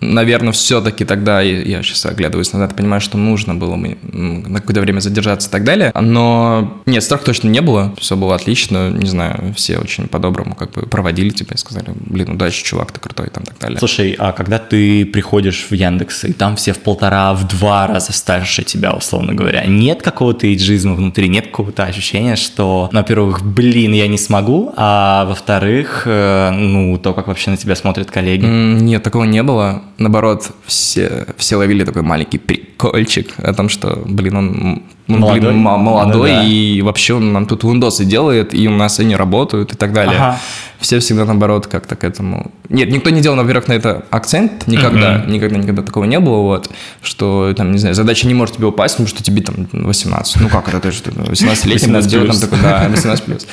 наверное, 0.00 0.52
все-таки 0.52 1.04
тогда, 1.04 1.40
я, 1.40 1.82
сейчас 1.82 2.06
оглядываюсь 2.06 2.52
назад, 2.52 2.76
понимаю, 2.76 3.00
что 3.00 3.18
нужно 3.18 3.54
было 3.54 3.76
мне 3.76 3.96
на 4.02 4.60
какое-то 4.60 4.80
время 4.80 5.00
задержаться 5.00 5.48
и 5.48 5.52
так 5.52 5.64
далее, 5.64 5.92
но 5.94 6.82
нет, 6.86 7.02
страха 7.02 7.24
точно 7.24 7.48
не 7.48 7.60
было, 7.60 7.94
все 7.98 8.16
было 8.16 8.34
отлично, 8.34 8.90
не 8.90 9.08
знаю, 9.08 9.54
все 9.54 9.78
очень 9.78 10.08
по-доброму 10.08 10.54
как 10.54 10.72
бы 10.72 10.82
проводили 10.82 11.30
тебя 11.30 11.54
и 11.54 11.58
сказали, 11.58 11.86
блин, 11.94 12.32
удачи, 12.32 12.64
чувак, 12.64 12.92
ты 12.92 13.00
крутой, 13.00 13.30
там, 13.30 13.44
так 13.44 13.58
далее. 13.58 13.78
Слушай, 13.78 14.14
а 14.18 14.32
когда 14.32 14.58
ты 14.58 15.04
приходишь 15.06 15.66
в 15.70 15.74
Яндекс, 15.74 16.24
и 16.24 16.32
там 16.32 16.56
все 16.56 16.72
в 16.72 16.78
полтора, 16.78 17.32
в 17.34 17.46
два 17.46 17.86
раза 17.86 18.12
старше 18.12 18.62
тебя, 18.62 18.92
условно 18.92 19.34
говоря, 19.34 19.64
нет 19.66 20.02
какого-то 20.02 20.46
эйджизма 20.46 20.94
внутри, 20.94 21.28
нет 21.28 21.46
какого-то 21.46 21.84
ощущения, 21.84 22.36
что, 22.36 22.88
ну, 22.92 22.98
во-первых, 23.00 23.44
блин, 23.44 23.92
я 23.92 24.08
не 24.08 24.18
смогу, 24.18 24.72
а 24.76 25.24
во-вторых, 25.26 26.02
э, 26.06 26.50
ну, 26.50 26.98
то, 26.98 27.14
как 27.14 27.28
вообще 27.28 27.50
на 27.50 27.56
тебя 27.56 27.74
смотрят 27.76 28.10
коллеги. 28.10 28.44
Нет, 28.44 29.02
такого 29.02 29.24
не 29.24 29.42
было. 29.42 29.82
Наоборот, 29.98 30.50
все, 30.66 31.26
все 31.36 31.56
ловили 31.56 31.84
такой 31.84 32.02
маленький 32.02 32.38
прикольчик 32.38 33.34
о 33.38 33.52
том, 33.52 33.68
что, 33.68 34.02
блин, 34.06 34.36
он, 34.36 34.82
он 35.08 35.20
Молодой? 35.20 35.40
блин, 35.40 35.58
молодой, 35.58 36.30
Ну 36.32 36.36
да. 36.38 36.44
и 36.44 36.80
вообще 36.82 37.14
он 37.14 37.32
нам 37.32 37.46
тут 37.46 37.62
Windows 37.64 38.02
делает, 38.04 38.52
и 38.54 38.66
у 38.68 38.72
нас 38.76 38.98
они 38.98 39.14
работают 39.14 39.72
и 39.72 39.76
так 39.76 39.92
далее. 39.92 40.16
Ага. 40.16 40.38
Все 40.80 40.98
всегда 40.98 41.24
наоборот 41.24 41.66
как-то 41.68 41.96
к 41.96 42.04
этому... 42.04 42.50
Нет, 42.68 42.90
никто 42.90 43.10
не 43.10 43.20
делал, 43.22 43.36
во-первых, 43.38 43.68
на 43.68 43.72
это 43.74 44.04
акцент, 44.10 44.66
никогда, 44.66 45.24
никогда, 45.26 45.56
никогда 45.58 45.82
такого 45.82 46.04
не 46.04 46.18
было, 46.20 46.38
вот, 46.42 46.70
что, 47.02 47.54
там, 47.56 47.72
не 47.72 47.78
знаю, 47.78 47.94
задача 47.94 48.26
не 48.26 48.34
может 48.34 48.56
тебе 48.56 48.66
упасть, 48.66 48.96
потому 48.96 49.08
что 49.08 49.22
тебе 49.22 49.42
там 49.42 49.66
18. 49.72 50.40
Ну 50.40 50.48
как 50.48 50.68
это, 50.68 50.80
ты 50.80 50.90
что, 50.92 51.10
18-летний 51.10 51.92
18 51.92 52.02
сделать 52.10 52.30
там 52.30 52.40
такой, 52.40 52.58
да, 52.60 52.86
18 52.90 53.24
плюс. 53.24 53.46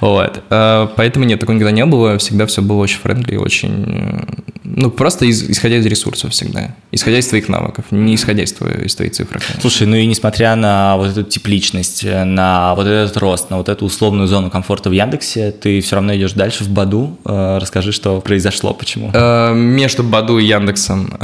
Вот. 0.00 0.42
Э, 0.50 0.88
Поэтому 0.96 1.24
нет, 1.26 1.38
такого 1.40 1.54
никогда 1.54 1.70
не 1.72 1.84
было. 1.84 2.18
Всегда 2.18 2.46
все 2.46 2.62
было 2.62 2.78
очень 2.82 2.98
френдли, 2.98 3.36
очень... 3.36 3.84
э, 3.86 4.24
Ну, 4.64 4.90
просто 4.90 5.26
из- 5.26 5.48
исходя 5.48 5.76
из 5.76 5.86
ресурсов 5.86 6.32
всегда. 6.32 6.74
Исходя 6.90 7.18
из 7.18 7.26
твоих 7.28 7.48
навыков, 7.48 7.84
не 7.90 8.14
исходя 8.14 8.42
из 8.42 8.52
твоей, 8.52 8.86
из 8.86 8.94
твоей 8.94 9.10
цифры. 9.12 9.40
Слушай, 9.60 9.86
ну 9.86 9.96
и 9.96 10.06
несмотря 10.06 10.56
на 10.56 10.93
вот 10.96 11.10
эту 11.10 11.22
тепличность, 11.22 12.04
э, 12.04 12.24
на 12.24 12.74
вот 12.74 12.86
этот 12.86 13.16
рост, 13.16 13.50
на 13.50 13.56
вот 13.56 13.68
эту 13.68 13.84
условную 13.84 14.28
зону 14.28 14.50
комфорта 14.50 14.90
в 14.90 14.92
Яндексе, 14.92 15.50
ты 15.52 15.80
все 15.80 15.96
равно 15.96 16.14
идешь 16.16 16.32
дальше 16.32 16.64
в 16.64 16.68
Баду. 16.68 17.16
Э, 17.24 17.58
Расскажи, 17.60 17.92
что 17.92 18.20
произошло, 18.20 18.74
почему. 18.74 19.10
Э, 19.14 19.54
Между 19.54 20.02
Баду 20.02 20.38
и 20.38 20.44
Яндексом 20.44 21.14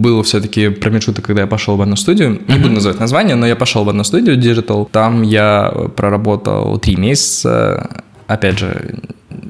был 0.00 0.22
все-таки 0.22 0.68
промежуток, 0.68 1.24
когда 1.24 1.42
я 1.42 1.46
пошел 1.46 1.76
в 1.76 1.82
одну 1.82 1.96
студию. 1.96 2.40
Не 2.48 2.58
буду 2.58 2.74
называть 2.74 3.00
название, 3.00 3.36
но 3.36 3.46
я 3.46 3.56
пошел 3.56 3.84
в 3.84 3.88
одну 3.88 4.04
студию 4.04 4.36
Digital. 4.38 4.88
Там 4.90 5.22
я 5.22 5.72
проработал 5.96 6.78
три 6.78 6.96
месяца. 6.96 8.02
Опять 8.26 8.58
же, 8.58 8.94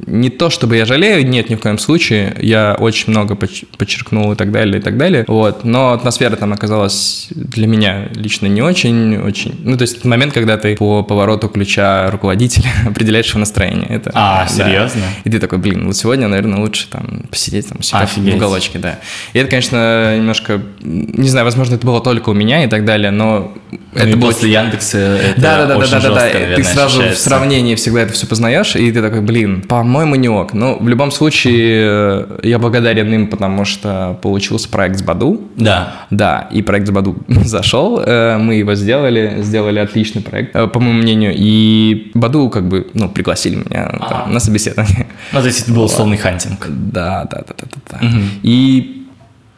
не 0.07 0.31
то 0.31 0.51
чтобы 0.51 0.77
я 0.77 0.85
жалею, 0.85 1.27
нет, 1.27 1.51
ни 1.51 1.55
в 1.55 1.61
коем 1.61 1.79
случае. 1.79 2.37
Я 2.41 2.77
очень 2.79 3.11
много 3.11 3.35
подчеркнул 3.37 4.33
и 4.33 4.37
так 4.37 4.53
далее, 4.53 4.79
и 4.79 4.83
так 4.83 4.97
далее. 4.97 5.25
Вот. 5.29 5.65
Но 5.65 5.93
атмосфера 5.93 6.37
там 6.37 6.53
оказалась 6.53 7.29
для 7.31 7.67
меня 7.67 8.09
лично 8.15 8.47
не 8.47 8.63
очень, 8.63 9.17
очень. 9.19 9.55
Ну, 9.65 9.77
то 9.77 9.83
есть 9.83 10.05
момент, 10.05 10.33
когда 10.33 10.57
ты 10.57 10.77
по 10.77 11.03
повороту 11.03 11.49
ключа 11.49 12.11
руководителя 12.11 12.71
определяешь 12.87 13.29
его 13.29 13.41
настроение. 13.41 13.87
Это, 13.89 14.11
А, 14.15 14.45
да. 14.45 14.49
серьезно? 14.65 15.03
И 15.25 15.31
ты 15.31 15.39
такой, 15.39 15.59
блин, 15.59 15.87
вот 15.87 15.97
сегодня, 15.97 16.29
наверное, 16.29 16.61
лучше 16.61 16.89
там 16.91 17.25
посидеть 17.31 17.69
там 17.69 17.83
себя 17.83 18.01
Офигеть. 18.01 18.35
в 18.35 18.37
уголочке, 18.37 18.79
да. 18.79 18.99
И 19.33 19.39
это, 19.39 19.49
конечно, 19.51 20.17
немножко, 20.17 20.61
не 20.81 21.29
знаю, 21.29 21.45
возможно, 21.45 21.75
это 21.75 21.87
было 21.87 22.01
только 22.01 22.31
у 22.31 22.35
меня 22.35 22.65
и 22.65 22.69
так 22.69 22.85
далее, 22.85 23.11
но 23.11 23.53
Ну 23.73 23.79
это 23.95 24.17
было 24.17 24.31
после 24.31 24.51
Яндекса 24.53 24.99
это 24.99 25.41
да, 25.41 25.57
да, 25.59 25.67
да, 25.67 25.77
очень 25.79 25.91
да, 25.93 26.01
да, 26.01 26.09
да, 26.09 26.15
жестко, 26.21 26.33
да. 26.33 26.39
наверное, 26.41 26.57
Ты 26.57 26.65
сразу 26.65 26.97
в 26.97 27.01
ощущается. 27.01 27.23
сравнении 27.29 27.75
всегда 27.75 28.03
это 28.03 28.13
все 28.13 28.27
познаешь, 28.27 28.77
и 28.77 28.93
ты 28.93 29.01
такой, 29.03 29.21
блин, 29.21 29.63
по-моему, 29.87 30.17
не 30.17 30.29
ок. 30.29 30.53
Но 30.53 30.77
в 30.79 30.89
любом 30.89 31.13
случае 31.13 31.85
э, 31.85 32.39
я 32.43 32.59
благодарен 32.59 33.13
им, 33.15 33.29
потому 33.29 33.65
что 33.65 34.19
получился 34.21 34.69
проект 34.69 34.99
с 34.99 35.03
Баду. 35.03 35.41
Да. 35.57 36.07
Да, 36.11 36.49
и 36.51 36.61
проект 36.61 36.89
с 36.89 36.91
Баду 36.91 37.17
зашел, 37.29 38.01
э, 38.01 38.37
мы 38.37 38.57
его 38.57 38.75
сделали, 38.75 39.43
сделали 39.43 39.79
отличный 39.79 40.23
проект, 40.23 40.57
э, 40.57 40.67
по 40.67 40.81
моему 40.81 41.03
мнению, 41.03 41.33
и 41.37 42.11
Баду 42.15 42.51
как 42.51 42.67
бы, 42.67 42.89
ну, 42.95 43.09
пригласили 43.09 43.57
меня 43.57 43.97
там, 44.11 44.33
на 44.33 44.41
собеседование. 44.41 45.07
Ну, 45.33 45.41
то 45.41 45.47
есть 45.47 45.63
это 45.63 45.73
был 45.73 45.85
условный 45.85 46.17
хантинг. 46.17 46.67
Да, 46.69 47.27
да, 47.31 47.39
да, 47.47 47.55
да, 47.59 47.67
да. 47.91 47.99
да. 48.01 48.09
И 48.43 49.07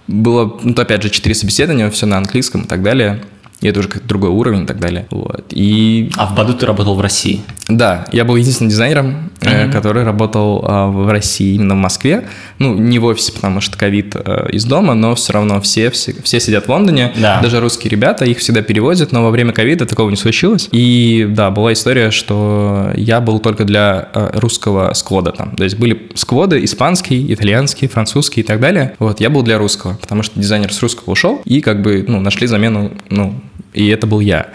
было, 0.06 0.58
ну, 0.62 0.74
то, 0.74 0.82
опять 0.82 1.02
же, 1.02 1.10
четыре 1.10 1.34
собеседования, 1.34 1.90
все 1.90 2.06
на 2.06 2.16
английском 2.16 2.62
и 2.62 2.66
так 2.66 2.82
далее. 2.82 3.20
И 3.60 3.66
это 3.68 3.80
уже 3.80 3.88
как 3.88 4.06
другой 4.06 4.30
уровень 4.30 4.62
и 4.62 4.66
так 4.66 4.78
далее. 4.78 5.06
Вот. 5.10 5.46
И 5.50 6.10
А 6.16 6.26
в 6.26 6.36
Баду 6.36 6.54
ты 6.54 6.64
работал 6.64 6.94
в 6.94 7.00
России. 7.00 7.40
да, 7.68 8.06
я 8.12 8.24
был 8.24 8.36
единственным 8.36 8.70
дизайнером, 8.70 9.30
э, 9.40 9.70
который 9.72 10.04
работал 10.04 10.64
а, 10.66 10.86
в 10.86 11.10
России, 11.10 11.54
именно 11.56 11.74
в 11.74 11.78
Москве. 11.78 12.28
Ну, 12.58 12.74
не 12.74 12.98
в 12.98 13.04
офисе, 13.04 13.32
потому 13.32 13.60
что 13.60 13.76
ковид 13.76 14.14
э, 14.14 14.48
из 14.52 14.64
дома, 14.64 14.94
но 14.94 15.14
все 15.16 15.32
равно 15.32 15.60
все, 15.60 15.90
все, 15.90 16.14
все 16.22 16.40
сидят 16.40 16.66
в 16.66 16.68
Лондоне. 16.68 17.12
Да. 17.16 17.40
Даже 17.42 17.60
русские 17.60 17.90
ребята, 17.90 18.24
их 18.24 18.38
всегда 18.38 18.62
перевозят, 18.62 19.12
но 19.12 19.22
во 19.24 19.30
время 19.30 19.52
ковида 19.52 19.86
такого 19.86 20.08
не 20.08 20.16
случилось. 20.16 20.68
И 20.70 21.26
да, 21.28 21.50
была 21.50 21.72
история, 21.72 22.10
что 22.10 22.92
я 22.94 23.20
был 23.20 23.40
только 23.40 23.64
для 23.64 24.08
э, 24.14 24.30
русского 24.38 24.92
сквода 24.94 25.32
там. 25.32 25.56
То 25.56 25.64
есть 25.64 25.76
были 25.78 26.10
скводы 26.14 26.64
испанский, 26.64 27.32
итальянский, 27.32 27.88
французский 27.88 28.40
и 28.40 28.44
так 28.44 28.60
далее. 28.60 28.94
Вот, 28.98 29.20
я 29.20 29.30
был 29.30 29.42
для 29.42 29.58
русского, 29.58 29.94
потому 29.94 30.22
что 30.22 30.38
дизайнер 30.38 30.72
с 30.72 30.80
русского 30.80 31.12
ушел, 31.12 31.42
и 31.44 31.60
как 31.60 31.82
бы, 31.82 32.04
ну, 32.06 32.20
нашли 32.20 32.46
замену, 32.46 32.92
ну, 33.10 33.34
и 33.74 33.88
это 33.88 34.06
был 34.06 34.20
я. 34.20 34.48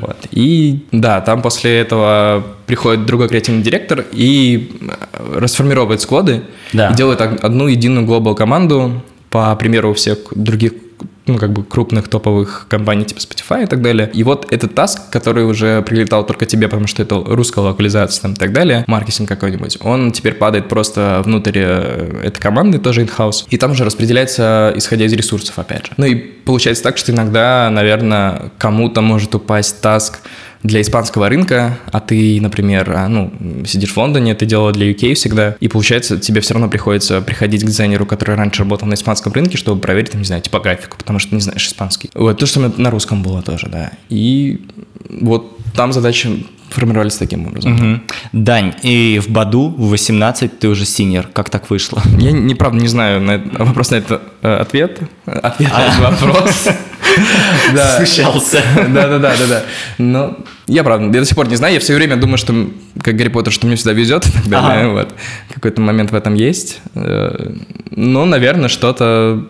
Вот. 0.00 0.16
И 0.30 0.86
да, 0.92 1.20
там 1.20 1.42
после 1.42 1.78
этого 1.78 2.44
приходит 2.66 3.06
другой 3.06 3.28
креативный 3.28 3.62
директор 3.62 4.04
и 4.12 4.72
э, 5.12 5.38
расформировывает 5.40 6.00
скводы 6.00 6.42
Да. 6.72 6.90
и 6.90 6.94
делает 6.94 7.20
од- 7.20 7.44
одну 7.44 7.66
единую 7.68 8.06
глобал 8.06 8.34
команду 8.34 9.02
по 9.30 9.54
примеру 9.56 9.92
всех 9.94 10.18
других 10.34 10.72
ну, 11.32 11.38
как 11.38 11.52
бы 11.52 11.64
крупных 11.64 12.08
топовых 12.08 12.66
компаний 12.68 13.04
типа 13.04 13.20
Spotify 13.20 13.64
и 13.64 13.66
так 13.66 13.82
далее. 13.82 14.10
И 14.12 14.22
вот 14.22 14.52
этот 14.52 14.74
таск, 14.74 15.10
который 15.10 15.44
уже 15.44 15.82
прилетал 15.82 16.26
только 16.26 16.46
тебе, 16.46 16.68
потому 16.68 16.86
что 16.86 17.02
это 17.02 17.22
русская 17.24 17.60
локализация 17.60 18.22
там, 18.22 18.32
и 18.34 18.36
так 18.36 18.52
далее, 18.52 18.84
маркетинг 18.86 19.28
какой-нибудь, 19.28 19.78
он 19.82 20.12
теперь 20.12 20.34
падает 20.34 20.68
просто 20.68 21.22
внутрь 21.24 21.52
э, 21.56 22.22
этой 22.24 22.40
команды, 22.40 22.78
тоже 22.78 23.02
in-house, 23.02 23.46
и 23.48 23.56
там 23.56 23.72
уже 23.72 23.84
распределяется, 23.84 24.72
исходя 24.76 25.04
из 25.04 25.12
ресурсов, 25.12 25.58
опять 25.58 25.86
же. 25.86 25.92
Ну 25.96 26.06
и 26.06 26.14
получается 26.14 26.82
так, 26.82 26.98
что 26.98 27.12
иногда, 27.12 27.68
наверное, 27.70 28.50
кому-то 28.58 29.00
может 29.00 29.34
упасть 29.34 29.80
таск 29.80 30.20
для 30.62 30.80
испанского 30.80 31.28
рынка, 31.28 31.78
а 31.90 32.00
ты, 32.00 32.40
например, 32.40 32.92
а, 32.94 33.08
ну, 33.08 33.32
сидишь 33.66 33.92
в 33.92 33.96
Лондоне, 33.96 34.34
ты 34.34 34.46
делала 34.46 34.72
для 34.72 34.90
UK 34.90 35.14
всегда, 35.14 35.56
и 35.60 35.68
получается, 35.68 36.18
тебе 36.18 36.40
все 36.40 36.54
равно 36.54 36.68
приходится 36.68 37.20
приходить 37.20 37.62
к 37.62 37.66
дизайнеру, 37.66 38.06
который 38.06 38.36
раньше 38.36 38.60
работал 38.60 38.86
на 38.86 38.94
испанском 38.94 39.32
рынке, 39.32 39.56
чтобы 39.56 39.80
проверить, 39.80 40.10
там, 40.10 40.20
не 40.20 40.26
знаю, 40.26 40.42
типографику, 40.42 40.96
потому 40.98 41.18
что 41.18 41.34
не 41.34 41.40
знаешь 41.40 41.66
испанский. 41.66 42.10
Вот, 42.14 42.38
то, 42.38 42.46
что 42.46 42.60
на 42.60 42.90
русском 42.90 43.22
было 43.22 43.42
тоже, 43.42 43.68
да. 43.68 43.92
И 44.10 44.66
вот 45.08 45.56
там 45.74 45.92
задачи 45.92 46.46
формировались 46.70 47.14
таким 47.16 47.46
образом. 47.46 47.72
Мгм. 47.74 48.02
Дань, 48.32 48.74
и 48.82 49.20
в 49.24 49.28
Баду 49.30 49.68
в 49.76 49.88
18 49.90 50.58
ты 50.58 50.68
уже 50.68 50.84
синер. 50.84 51.28
Как 51.32 51.50
так 51.50 51.68
вышло? 51.70 52.02
Я, 52.18 52.32
не, 52.32 52.54
правда, 52.54 52.78
не 52.80 52.88
знаю 52.88 53.20
на 53.20 53.32
это- 53.32 53.64
вопрос 53.64 53.90
на 53.90 53.96
это 53.96 54.20
э, 54.42 54.54
ответ. 54.56 55.00
Ответ 55.26 55.72
на 55.72 55.86
этот 55.86 55.98
вопрос. 56.22 56.68
Да. 57.74 57.96
Смущался. 57.96 58.62
Да, 58.76 59.08
да, 59.08 59.18
да, 59.18 59.32
да, 59.36 59.46
да. 59.48 59.62
Но 59.98 60.36
я 60.68 60.84
правда, 60.84 61.06
я 61.06 61.20
до 61.20 61.24
сих 61.26 61.34
пор 61.34 61.48
не 61.48 61.56
знаю. 61.56 61.74
Я 61.74 61.80
все 61.80 61.94
время 61.96 62.16
думаю, 62.16 62.38
что 62.38 62.54
как 63.02 63.16
Гарри 63.16 63.28
Поттер, 63.30 63.52
что 63.52 63.66
мне 63.66 63.74
всегда 63.74 63.92
везет 63.92 64.26
и 64.28 64.30
так 64.30 64.46
далее. 64.48 64.84
Ага. 64.84 64.88
Вот. 64.90 65.14
Какой-то 65.52 65.80
момент 65.80 66.12
в 66.12 66.14
этом 66.14 66.34
есть. 66.34 66.80
Э, 66.94 67.52
Ну, 67.90 68.24
наверное, 68.26 68.68
что-то. 68.68 69.44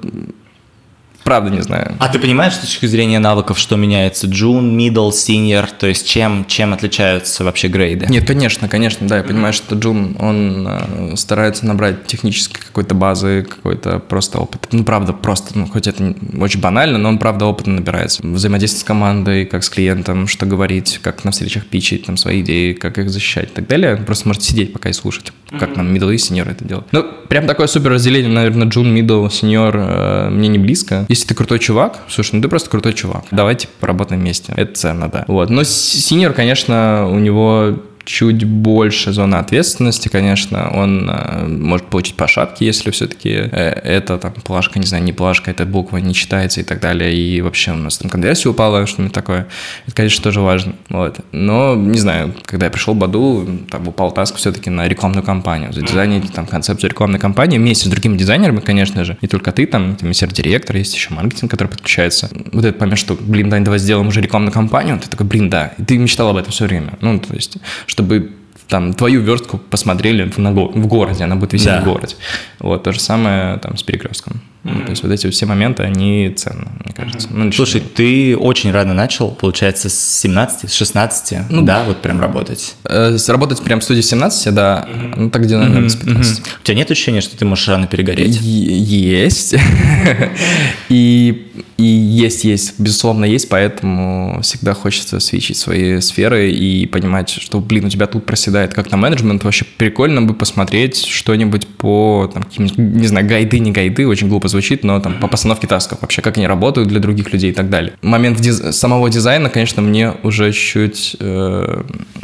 Правда, 1.24 1.50
не 1.50 1.62
знаю. 1.62 1.96
А 1.98 2.08
ты 2.08 2.18
понимаешь 2.18 2.54
с 2.54 2.58
точки 2.58 2.86
зрения 2.86 3.18
навыков, 3.18 3.58
что 3.58 3.76
меняется? 3.76 4.26
Джун, 4.26 4.78
middle, 4.78 5.10
senior, 5.10 5.68
то 5.78 5.86
есть 5.86 6.08
чем, 6.08 6.44
чем 6.46 6.72
отличаются 6.72 7.44
вообще 7.44 7.68
грейды? 7.68 8.06
Нет, 8.08 8.26
конечно, 8.26 8.68
конечно, 8.68 9.06
да, 9.06 9.18
я 9.18 9.22
понимаю, 9.22 9.52
что 9.52 9.76
Джун, 9.76 10.16
он 10.18 10.66
э, 10.68 11.16
старается 11.16 11.66
набрать 11.66 12.06
технической 12.06 12.62
какой-то 12.62 12.94
базы, 12.94 13.46
какой-то 13.48 13.98
просто 13.98 14.38
опыт. 14.38 14.68
Ну, 14.72 14.84
правда, 14.84 15.12
просто, 15.12 15.58
ну, 15.58 15.66
хоть 15.66 15.86
это 15.86 16.14
очень 16.38 16.60
банально, 16.60 16.98
но 16.98 17.08
он, 17.10 17.18
правда, 17.18 17.46
опыта 17.46 17.70
набирается. 17.70 18.22
Взаимодействие 18.22 18.80
с 18.80 18.84
командой, 18.84 19.46
как 19.46 19.62
с 19.62 19.70
клиентом, 19.70 20.26
что 20.26 20.46
говорить, 20.46 21.00
как 21.02 21.24
на 21.24 21.30
встречах 21.30 21.66
питчить 21.66 22.06
там 22.06 22.16
свои 22.16 22.40
идеи, 22.40 22.72
как 22.72 22.98
их 22.98 23.10
защищать 23.10 23.50
и 23.50 23.54
так 23.54 23.66
далее. 23.66 23.96
Он 23.96 24.04
просто 24.04 24.28
может 24.28 24.42
сидеть 24.42 24.72
пока 24.72 24.88
и 24.88 24.92
слушать, 24.92 25.32
как 25.58 25.76
нам 25.76 25.92
middle 25.94 26.12
и 26.12 26.16
senior 26.16 26.50
это 26.50 26.64
делать. 26.64 26.86
Ну, 26.92 27.04
прям 27.28 27.46
такое 27.46 27.66
супер 27.66 27.90
разделение, 27.90 28.32
наверное, 28.32 28.68
Джун, 28.68 28.96
middle, 28.96 29.26
senior 29.28 29.72
э, 29.74 30.30
мне 30.30 30.48
не 30.48 30.58
близко. 30.58 31.06
Если 31.08 31.26
ты 31.28 31.34
крутой 31.34 31.58
чувак, 31.58 31.98
слушай, 32.08 32.36
ну 32.36 32.42
ты 32.42 32.48
просто 32.48 32.70
крутой 32.70 32.92
чувак. 32.92 33.24
Давайте 33.30 33.68
поработаем 33.80 34.20
вместе. 34.20 34.52
Это 34.56 34.74
ценно, 34.74 35.08
да. 35.08 35.24
Вот. 35.28 35.50
Но 35.50 35.64
синьор, 35.64 36.32
конечно, 36.32 37.08
у 37.10 37.18
него 37.18 37.76
чуть 38.04 38.44
больше 38.44 39.12
зона 39.12 39.38
ответственности, 39.38 40.08
конечно, 40.08 40.70
он 40.70 41.08
э, 41.08 41.46
может 41.46 41.86
получить 41.86 42.16
по 42.16 42.26
если 42.58 42.90
все-таки 42.90 43.30
э, 43.30 43.80
это 43.84 44.18
там 44.18 44.32
плашка, 44.32 44.78
не 44.78 44.86
знаю, 44.86 45.04
не 45.04 45.12
плашка, 45.12 45.50
эта 45.50 45.66
буква 45.66 45.98
не 45.98 46.14
читается 46.14 46.60
и 46.60 46.64
так 46.64 46.80
далее, 46.80 47.14
и 47.14 47.40
вообще 47.40 47.72
у 47.72 47.76
нас 47.76 47.98
там 47.98 48.10
конверсия 48.10 48.48
упала, 48.48 48.86
что-нибудь 48.86 49.14
такое. 49.14 49.48
Это, 49.86 49.96
конечно, 49.96 50.22
тоже 50.22 50.40
важно. 50.40 50.74
Вот. 50.88 51.20
Но, 51.32 51.74
не 51.74 51.98
знаю, 51.98 52.34
когда 52.44 52.66
я 52.66 52.70
пришел 52.70 52.94
в 52.94 52.98
Баду, 52.98 53.46
там 53.70 53.88
упал 53.88 54.12
таск 54.12 54.36
все-таки 54.36 54.70
на 54.70 54.88
рекламную 54.88 55.22
кампанию, 55.22 55.72
за 55.72 55.82
дизайнер 55.82 56.26
там 56.28 56.46
концепцию 56.46 56.90
рекламной 56.90 57.18
кампании 57.18 57.58
вместе 57.58 57.86
с 57.86 57.90
другими 57.90 58.16
дизайнерами, 58.16 58.60
конечно 58.60 59.04
же, 59.04 59.16
не 59.22 59.28
только 59.28 59.52
ты, 59.52 59.66
там, 59.66 59.96
там 59.96 60.08
есть 60.08 60.20
директор, 60.32 60.76
есть 60.76 60.94
еще 60.94 61.12
маркетинг, 61.14 61.50
который 61.50 61.68
подключается. 61.68 62.30
Вот 62.52 62.64
этот 62.64 62.80
момент, 62.80 62.98
что, 62.98 63.16
блин, 63.18 63.50
Дань, 63.50 63.64
давай 63.64 63.78
сделаем 63.78 64.08
уже 64.08 64.20
рекламную 64.20 64.52
кампанию, 64.52 64.98
ты 64.98 65.08
такой, 65.08 65.26
блин, 65.26 65.50
да, 65.50 65.72
и 65.78 65.82
ты 65.82 65.98
мечтал 65.98 66.28
об 66.28 66.36
этом 66.36 66.52
все 66.52 66.66
время. 66.66 66.94
Ну, 67.00 67.18
то 67.18 67.34
есть, 67.34 67.56
чтобы 67.90 68.30
там 68.68 68.92
твою 68.94 69.20
верстку 69.20 69.58
посмотрели 69.58 70.30
в, 70.30 70.38
на 70.38 70.52
в 70.52 70.86
городе, 70.86 71.24
она 71.24 71.34
будет 71.36 71.52
висеть 71.54 71.66
Да. 71.68 71.80
в 71.80 71.84
городе. 71.84 72.14
Вот, 72.60 72.82
то 72.84 72.92
же 72.92 73.00
самое 73.00 73.58
там 73.58 73.76
с 73.76 73.82
перекрестком. 73.82 74.40
Mm-hmm. 74.64 74.84
То 74.84 74.90
есть 74.90 75.02
вот 75.02 75.12
эти 75.12 75.30
все 75.30 75.46
моменты, 75.46 75.82
они 75.82 76.32
ценны, 76.36 76.68
мне 76.84 76.94
кажется. 76.94 77.28
Mm-hmm. 77.28 77.44
Ну, 77.44 77.52
Слушай, 77.52 77.80
ты 77.80 78.36
очень 78.36 78.70
рано 78.72 78.92
начал, 78.92 79.30
получается, 79.30 79.88
с 79.88 80.20
17, 80.20 80.70
с 80.70 80.74
16, 80.74 81.50
ну, 81.50 81.62
да, 81.62 81.84
вот 81.84 82.02
прям 82.02 82.20
работать? 82.20 82.74
Э, 82.84 83.16
работать 83.28 83.62
прям 83.62 83.80
в 83.80 83.84
студии 83.84 84.02
17, 84.02 84.54
да, 84.54 84.86
mm-hmm. 84.86 85.14
ну 85.16 85.30
так 85.30 85.42
где, 85.42 85.56
наверное, 85.56 85.88
mm-hmm. 85.88 85.88
с 85.88 85.96
15. 85.96 86.38
Mm-hmm. 86.38 86.48
У 86.60 86.64
тебя 86.64 86.74
нет 86.76 86.90
ощущения, 86.90 87.20
что 87.22 87.36
ты 87.36 87.44
можешь 87.44 87.68
рано 87.68 87.86
перегореть? 87.86 88.38
Есть. 88.40 89.54
И 90.88 91.46
и 91.80 91.82
есть, 91.82 92.44
есть, 92.44 92.78
безусловно, 92.78 93.24
есть, 93.24 93.48
поэтому 93.48 94.40
всегда 94.42 94.74
хочется 94.74 95.18
switch 95.18 95.44
ить 95.44 95.56
свои 95.56 96.00
сферы 96.00 96.50
и 96.50 96.84
понимать, 96.84 97.30
что, 97.30 97.58
блин, 97.58 97.86
у 97.86 97.88
тебя 97.88 98.06
тут 98.06 98.26
проседает 98.26 98.74
как 98.74 98.90
на 98.90 98.98
менеджмент, 98.98 99.44
вообще 99.44 99.64
прикольно 99.78 100.20
бы 100.20 100.34
посмотреть 100.34 101.06
что-нибудь 101.06 101.66
по, 101.66 102.30
там, 102.34 102.44
не 102.58 103.06
знаю, 103.06 103.26
гайды, 103.26 103.58
не 103.60 103.72
гайды, 103.72 104.06
очень 104.06 104.28
глупо 104.28 104.48
звучит, 104.50 104.84
но 104.84 105.00
там 105.00 105.14
по 105.14 105.28
постановке 105.28 105.66
тасков, 105.66 106.02
вообще 106.02 106.22
как 106.22 106.36
они 106.36 106.46
работают 106.46 106.88
для 106.88 107.00
других 107.00 107.32
людей 107.32 107.50
и 107.50 107.54
так 107.54 107.70
далее. 107.70 107.94
Момент 108.02 108.40
диз... 108.40 108.76
самого 108.76 109.10
дизайна, 109.10 109.48
конечно, 109.50 109.82
мне 109.82 110.12
уже 110.22 110.52
чуть... 110.52 111.16
Э... 111.18 111.82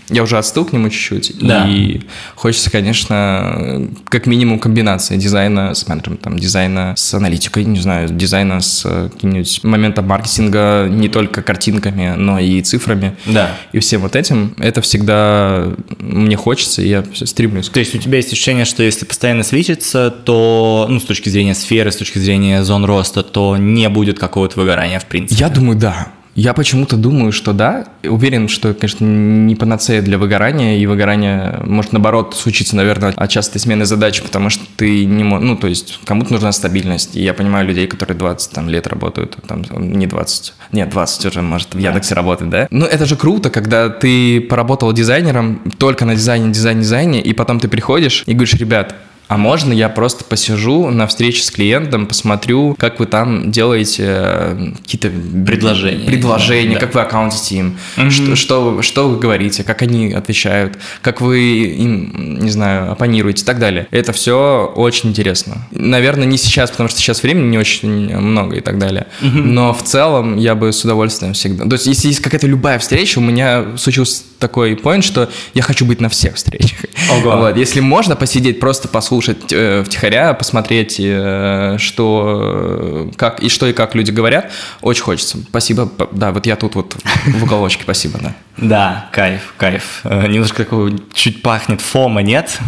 Я 0.08 0.22
уже 0.22 0.38
остыл 0.38 0.64
к 0.64 0.72
нему 0.72 0.88
чуть-чуть, 0.88 1.36
да. 1.40 1.66
и 1.68 2.02
хочется, 2.36 2.70
конечно, 2.70 3.88
как 4.08 4.26
минимум 4.26 4.60
комбинация 4.60 5.16
дизайна 5.16 5.74
с 5.74 5.88
менеджментом, 5.88 6.38
дизайна 6.38 6.94
с 6.96 7.12
аналитикой, 7.14 7.64
не 7.64 7.80
знаю, 7.80 8.08
дизайна 8.08 8.60
с 8.60 8.82
каким-нибудь 9.12 9.46
быть 9.46 9.64
момента 9.64 10.02
маркетинга 10.02 10.88
не 10.90 11.08
только 11.08 11.42
картинками, 11.42 12.14
но 12.16 12.38
и 12.38 12.60
цифрами. 12.62 13.16
Да. 13.26 13.50
И 13.72 13.78
всем 13.78 14.00
вот 14.02 14.16
этим. 14.16 14.54
Это 14.58 14.80
всегда 14.80 15.68
мне 15.98 16.36
хочется, 16.36 16.82
и 16.82 16.88
я 16.88 17.04
стремлюсь. 17.14 17.68
То 17.68 17.80
есть 17.80 17.94
у 17.94 17.98
тебя 17.98 18.16
есть 18.16 18.32
ощущение, 18.32 18.64
что 18.64 18.82
если 18.82 19.04
постоянно 19.04 19.42
свечиться, 19.42 20.10
то, 20.10 20.86
ну, 20.88 21.00
с 21.00 21.04
точки 21.04 21.28
зрения 21.28 21.54
сферы, 21.54 21.90
с 21.92 21.96
точки 21.96 22.15
зрения 22.20 22.62
зон 22.62 22.84
роста, 22.84 23.22
то 23.22 23.56
не 23.56 23.88
будет 23.88 24.18
какого-то 24.18 24.60
выгорания, 24.60 24.98
в 24.98 25.06
принципе? 25.06 25.40
Я 25.40 25.48
думаю, 25.48 25.78
да. 25.78 26.08
Я 26.36 26.52
почему-то 26.52 26.96
думаю, 26.96 27.32
что 27.32 27.54
да. 27.54 27.86
Уверен, 28.04 28.48
что, 28.48 28.74
конечно, 28.74 29.06
не 29.06 29.56
панацея 29.56 30.02
для 30.02 30.18
выгорания, 30.18 30.76
и 30.76 30.84
выгорание 30.84 31.60
может, 31.64 31.92
наоборот, 31.92 32.36
случиться, 32.36 32.76
наверное, 32.76 33.14
от 33.16 33.30
частой 33.30 33.58
смены 33.58 33.86
задач, 33.86 34.22
потому 34.22 34.50
что 34.50 34.62
ты 34.76 35.06
не 35.06 35.24
можешь... 35.24 35.48
Ну, 35.48 35.56
то 35.56 35.66
есть, 35.66 35.98
кому-то 36.04 36.34
нужна 36.34 36.52
стабильность. 36.52 37.16
И 37.16 37.22
я 37.22 37.32
понимаю 37.32 37.66
людей, 37.66 37.86
которые 37.86 38.18
20 38.18 38.52
там, 38.52 38.68
лет 38.68 38.86
работают, 38.86 39.38
там, 39.48 39.64
не 39.78 40.06
20, 40.06 40.52
нет, 40.72 40.90
20 40.90 41.24
уже, 41.24 41.40
может, 41.40 41.74
в 41.74 41.78
Яндексе 41.78 42.10
да. 42.10 42.16
работать, 42.16 42.50
да? 42.50 42.68
Ну, 42.70 42.84
это 42.84 43.06
же 43.06 43.16
круто, 43.16 43.48
когда 43.48 43.88
ты 43.88 44.42
поработал 44.42 44.92
дизайнером 44.92 45.72
только 45.78 46.04
на 46.04 46.16
дизайне, 46.16 46.52
дизайне, 46.52 46.82
дизайне, 46.82 47.22
и 47.22 47.32
потом 47.32 47.60
ты 47.60 47.68
приходишь 47.68 48.24
и 48.26 48.34
говоришь, 48.34 48.52
ребят, 48.54 48.94
а 49.28 49.36
можно 49.36 49.72
я 49.72 49.88
просто 49.88 50.24
посижу 50.24 50.88
на 50.90 51.06
встрече 51.06 51.42
с 51.42 51.50
клиентом, 51.50 52.06
посмотрю, 52.06 52.76
как 52.78 53.00
вы 53.00 53.06
там 53.06 53.50
делаете 53.50 54.04
э, 54.06 54.72
какие-то 54.82 55.10
предложения, 55.44 56.06
предложения 56.06 56.74
да. 56.74 56.80
как 56.80 56.94
вы 56.94 57.00
аккаунтите 57.00 57.56
им, 57.56 57.78
угу. 57.96 58.10
что, 58.10 58.36
что, 58.36 58.82
что 58.82 59.08
вы 59.08 59.18
говорите, 59.18 59.64
как 59.64 59.82
они 59.82 60.12
отвечают, 60.12 60.78
как 61.02 61.20
вы 61.20 61.40
им, 61.40 62.38
не 62.40 62.50
знаю, 62.50 62.92
оппонируете 62.92 63.42
и 63.42 63.46
так 63.46 63.58
далее. 63.58 63.88
Это 63.90 64.12
все 64.12 64.72
очень 64.76 65.10
интересно. 65.10 65.66
Наверное, 65.72 66.26
не 66.26 66.38
сейчас, 66.38 66.70
потому 66.70 66.88
что 66.88 66.98
сейчас 66.98 67.22
времени 67.22 67.50
не 67.50 67.58
очень 67.58 68.16
много 68.16 68.56
и 68.56 68.60
так 68.60 68.78
далее. 68.78 69.08
Угу. 69.22 69.38
Но 69.38 69.74
в 69.74 69.82
целом 69.82 70.36
я 70.36 70.54
бы 70.54 70.72
с 70.72 70.84
удовольствием 70.84 71.32
всегда... 71.32 71.64
То 71.64 71.72
есть, 71.72 71.86
если 71.86 72.08
есть 72.08 72.20
какая-то 72.20 72.46
любая 72.46 72.78
встреча, 72.78 73.18
у 73.18 73.22
меня 73.22 73.76
случился 73.76 74.22
такой 74.38 74.74
point, 74.74 75.02
что 75.02 75.28
я 75.54 75.62
хочу 75.62 75.84
быть 75.84 76.00
на 76.00 76.08
всех 76.08 76.36
встречах. 76.36 76.78
Ого. 77.10 77.36
Вот. 77.36 77.56
Если 77.56 77.80
можно 77.80 78.16
посидеть, 78.16 78.60
просто 78.60 78.86
послушать 78.88 79.15
послушать 79.16 79.50
э, 79.50 79.82
втихаря, 79.82 80.34
посмотреть, 80.34 80.96
э, 80.98 81.76
что, 81.78 83.10
как, 83.16 83.40
и 83.40 83.48
что 83.48 83.66
и 83.66 83.72
как 83.72 83.94
люди 83.94 84.10
говорят, 84.10 84.52
очень 84.82 85.02
хочется. 85.02 85.38
Спасибо, 85.48 85.90
да, 86.12 86.32
вот 86.32 86.44
я 86.44 86.56
тут 86.56 86.74
вот 86.74 86.96
в 87.26 87.42
уголочке, 87.42 87.84
спасибо, 87.84 88.18
да. 88.20 88.34
Да, 88.58 89.08
кайф, 89.12 89.54
кайф. 89.56 90.00
Э, 90.04 90.26
немножко 90.28 90.64
такого 90.64 90.90
чуть 91.14 91.40
пахнет 91.40 91.80
фома, 91.80 92.20
нет? 92.20 92.58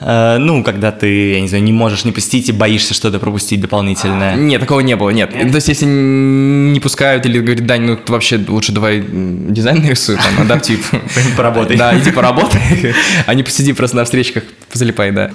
Э, 0.00 0.36
ну, 0.38 0.62
когда 0.62 0.92
ты, 0.92 1.32
я 1.32 1.40
не 1.40 1.48
знаю, 1.48 1.64
не 1.64 1.72
можешь 1.72 2.04
не 2.04 2.12
посетить 2.12 2.48
и 2.48 2.52
боишься 2.52 2.94
что-то 2.94 3.18
пропустить 3.18 3.60
дополнительное. 3.60 4.34
А, 4.34 4.36
нет, 4.36 4.60
такого 4.60 4.80
не 4.80 4.96
было, 4.96 5.10
нет. 5.10 5.30
То 5.30 5.54
есть, 5.54 5.68
если 5.68 5.86
не 5.86 6.80
пускают 6.80 7.24
или 7.26 7.40
говорят, 7.40 7.66
Дань, 7.66 7.82
ну, 7.82 7.98
вообще 8.06 8.40
лучше 8.46 8.72
давай 8.72 9.02
дизайн 9.08 9.82
нарисуй, 9.82 10.16
там, 10.16 10.44
адаптив. 10.44 10.92
Поработай. 11.36 11.76
Да, 11.76 11.98
иди 11.98 12.10
поработай, 12.10 12.94
а 13.26 13.34
не 13.34 13.42
посиди 13.42 13.72
просто 13.72 13.96
на 13.96 14.04
встречках, 14.04 14.44
залипай, 14.72 15.12
да. 15.12 15.30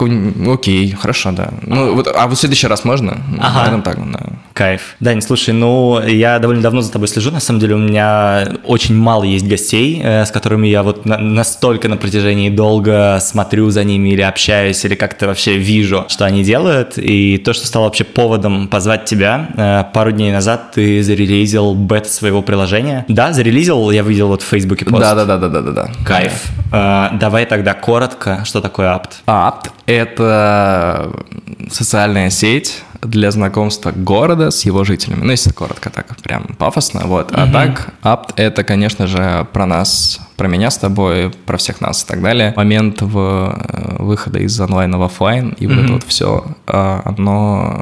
Окей, 0.47 0.91
хорошо, 0.91 1.31
да. 1.31 1.51
Ну, 1.63 1.95
вот, 1.95 2.07
а 2.07 2.27
вот 2.27 2.37
в 2.37 2.39
следующий 2.39 2.67
раз 2.67 2.85
можно? 2.85 3.17
Ага. 3.39 3.81
так, 3.81 4.11
да. 4.11 4.19
Кайф. 4.53 4.95
Дань, 4.99 5.21
слушай, 5.21 5.53
ну, 5.53 6.01
я 6.05 6.37
довольно 6.39 6.61
давно 6.61 6.81
за 6.81 6.91
тобой 6.91 7.07
слежу, 7.07 7.31
на 7.31 7.39
самом 7.39 7.59
деле 7.59 7.75
у 7.75 7.79
меня 7.79 8.57
очень 8.65 8.95
мало 8.95 9.23
есть 9.23 9.47
гостей, 9.47 10.01
э, 10.03 10.25
с 10.25 10.31
которыми 10.31 10.67
я 10.67 10.83
вот 10.83 11.05
настолько 11.05 11.87
на 11.87 11.97
протяжении 11.97 12.49
долго 12.49 13.19
смотрю 13.21 13.69
за 13.69 13.83
ними 13.83 14.09
или 14.09 14.21
общаюсь, 14.21 14.50
общаюсь 14.51 14.83
или 14.85 14.95
как-то 14.95 15.27
вообще 15.27 15.57
вижу, 15.57 16.05
что 16.09 16.25
они 16.25 16.43
делают. 16.43 16.97
И 16.97 17.37
то, 17.37 17.53
что 17.53 17.65
стало 17.67 17.85
вообще 17.85 18.03
поводом 18.03 18.67
позвать 18.67 19.05
тебя, 19.05 19.49
э, 19.55 19.93
пару 19.93 20.11
дней 20.11 20.31
назад 20.31 20.73
ты 20.73 21.01
зарелизил 21.03 21.73
бета 21.73 22.09
своего 22.09 22.41
приложения. 22.41 23.05
Да, 23.07 23.31
зарелизил, 23.33 23.91
я 23.91 24.03
видел 24.03 24.27
вот 24.27 24.41
в 24.41 24.45
Фейсбуке 24.45 24.85
пост. 24.85 25.01
Да-да-да-да-да-да. 25.01 25.91
Кайф. 26.05 26.33
Э, 26.71 27.09
давай 27.13 27.45
тогда 27.45 27.73
коротко, 27.73 28.43
что 28.45 28.61
такое 28.61 28.87
Apt? 28.87 29.11
Apt— 29.25 29.71
это 29.85 31.11
социальная 31.69 32.29
сеть, 32.29 32.83
для 33.01 33.31
знакомства 33.31 33.91
города 33.91 34.51
с 34.51 34.63
его 34.65 34.83
жителями. 34.83 35.23
Ну, 35.23 35.31
если 35.31 35.51
коротко 35.51 35.89
так, 35.89 36.15
прям 36.17 36.55
пафосно, 36.57 37.01
вот. 37.05 37.31
А 37.33 37.45
угу. 37.45 37.51
так, 37.51 37.93
Apt— 38.03 38.33
это, 38.35 38.63
конечно 38.63 39.07
же, 39.07 39.47
про 39.51 39.65
нас, 39.65 40.19
про 40.41 40.47
меня 40.47 40.71
с 40.71 40.77
тобой, 40.79 41.29
про 41.45 41.57
всех 41.57 41.81
нас 41.81 42.03
и 42.03 42.07
так 42.07 42.19
далее. 42.23 42.51
Момент 42.57 43.03
в, 43.03 43.15
э, 43.15 43.95
выхода 43.99 44.39
из 44.39 44.59
онлайна 44.59 44.97
в 44.97 45.03
офлайн 45.03 45.49
и 45.49 45.67
угу. 45.67 45.75
вот 45.75 45.83
это 45.83 45.93
вот 45.93 46.03
все, 46.03 46.45
а, 46.65 47.03
оно 47.05 47.79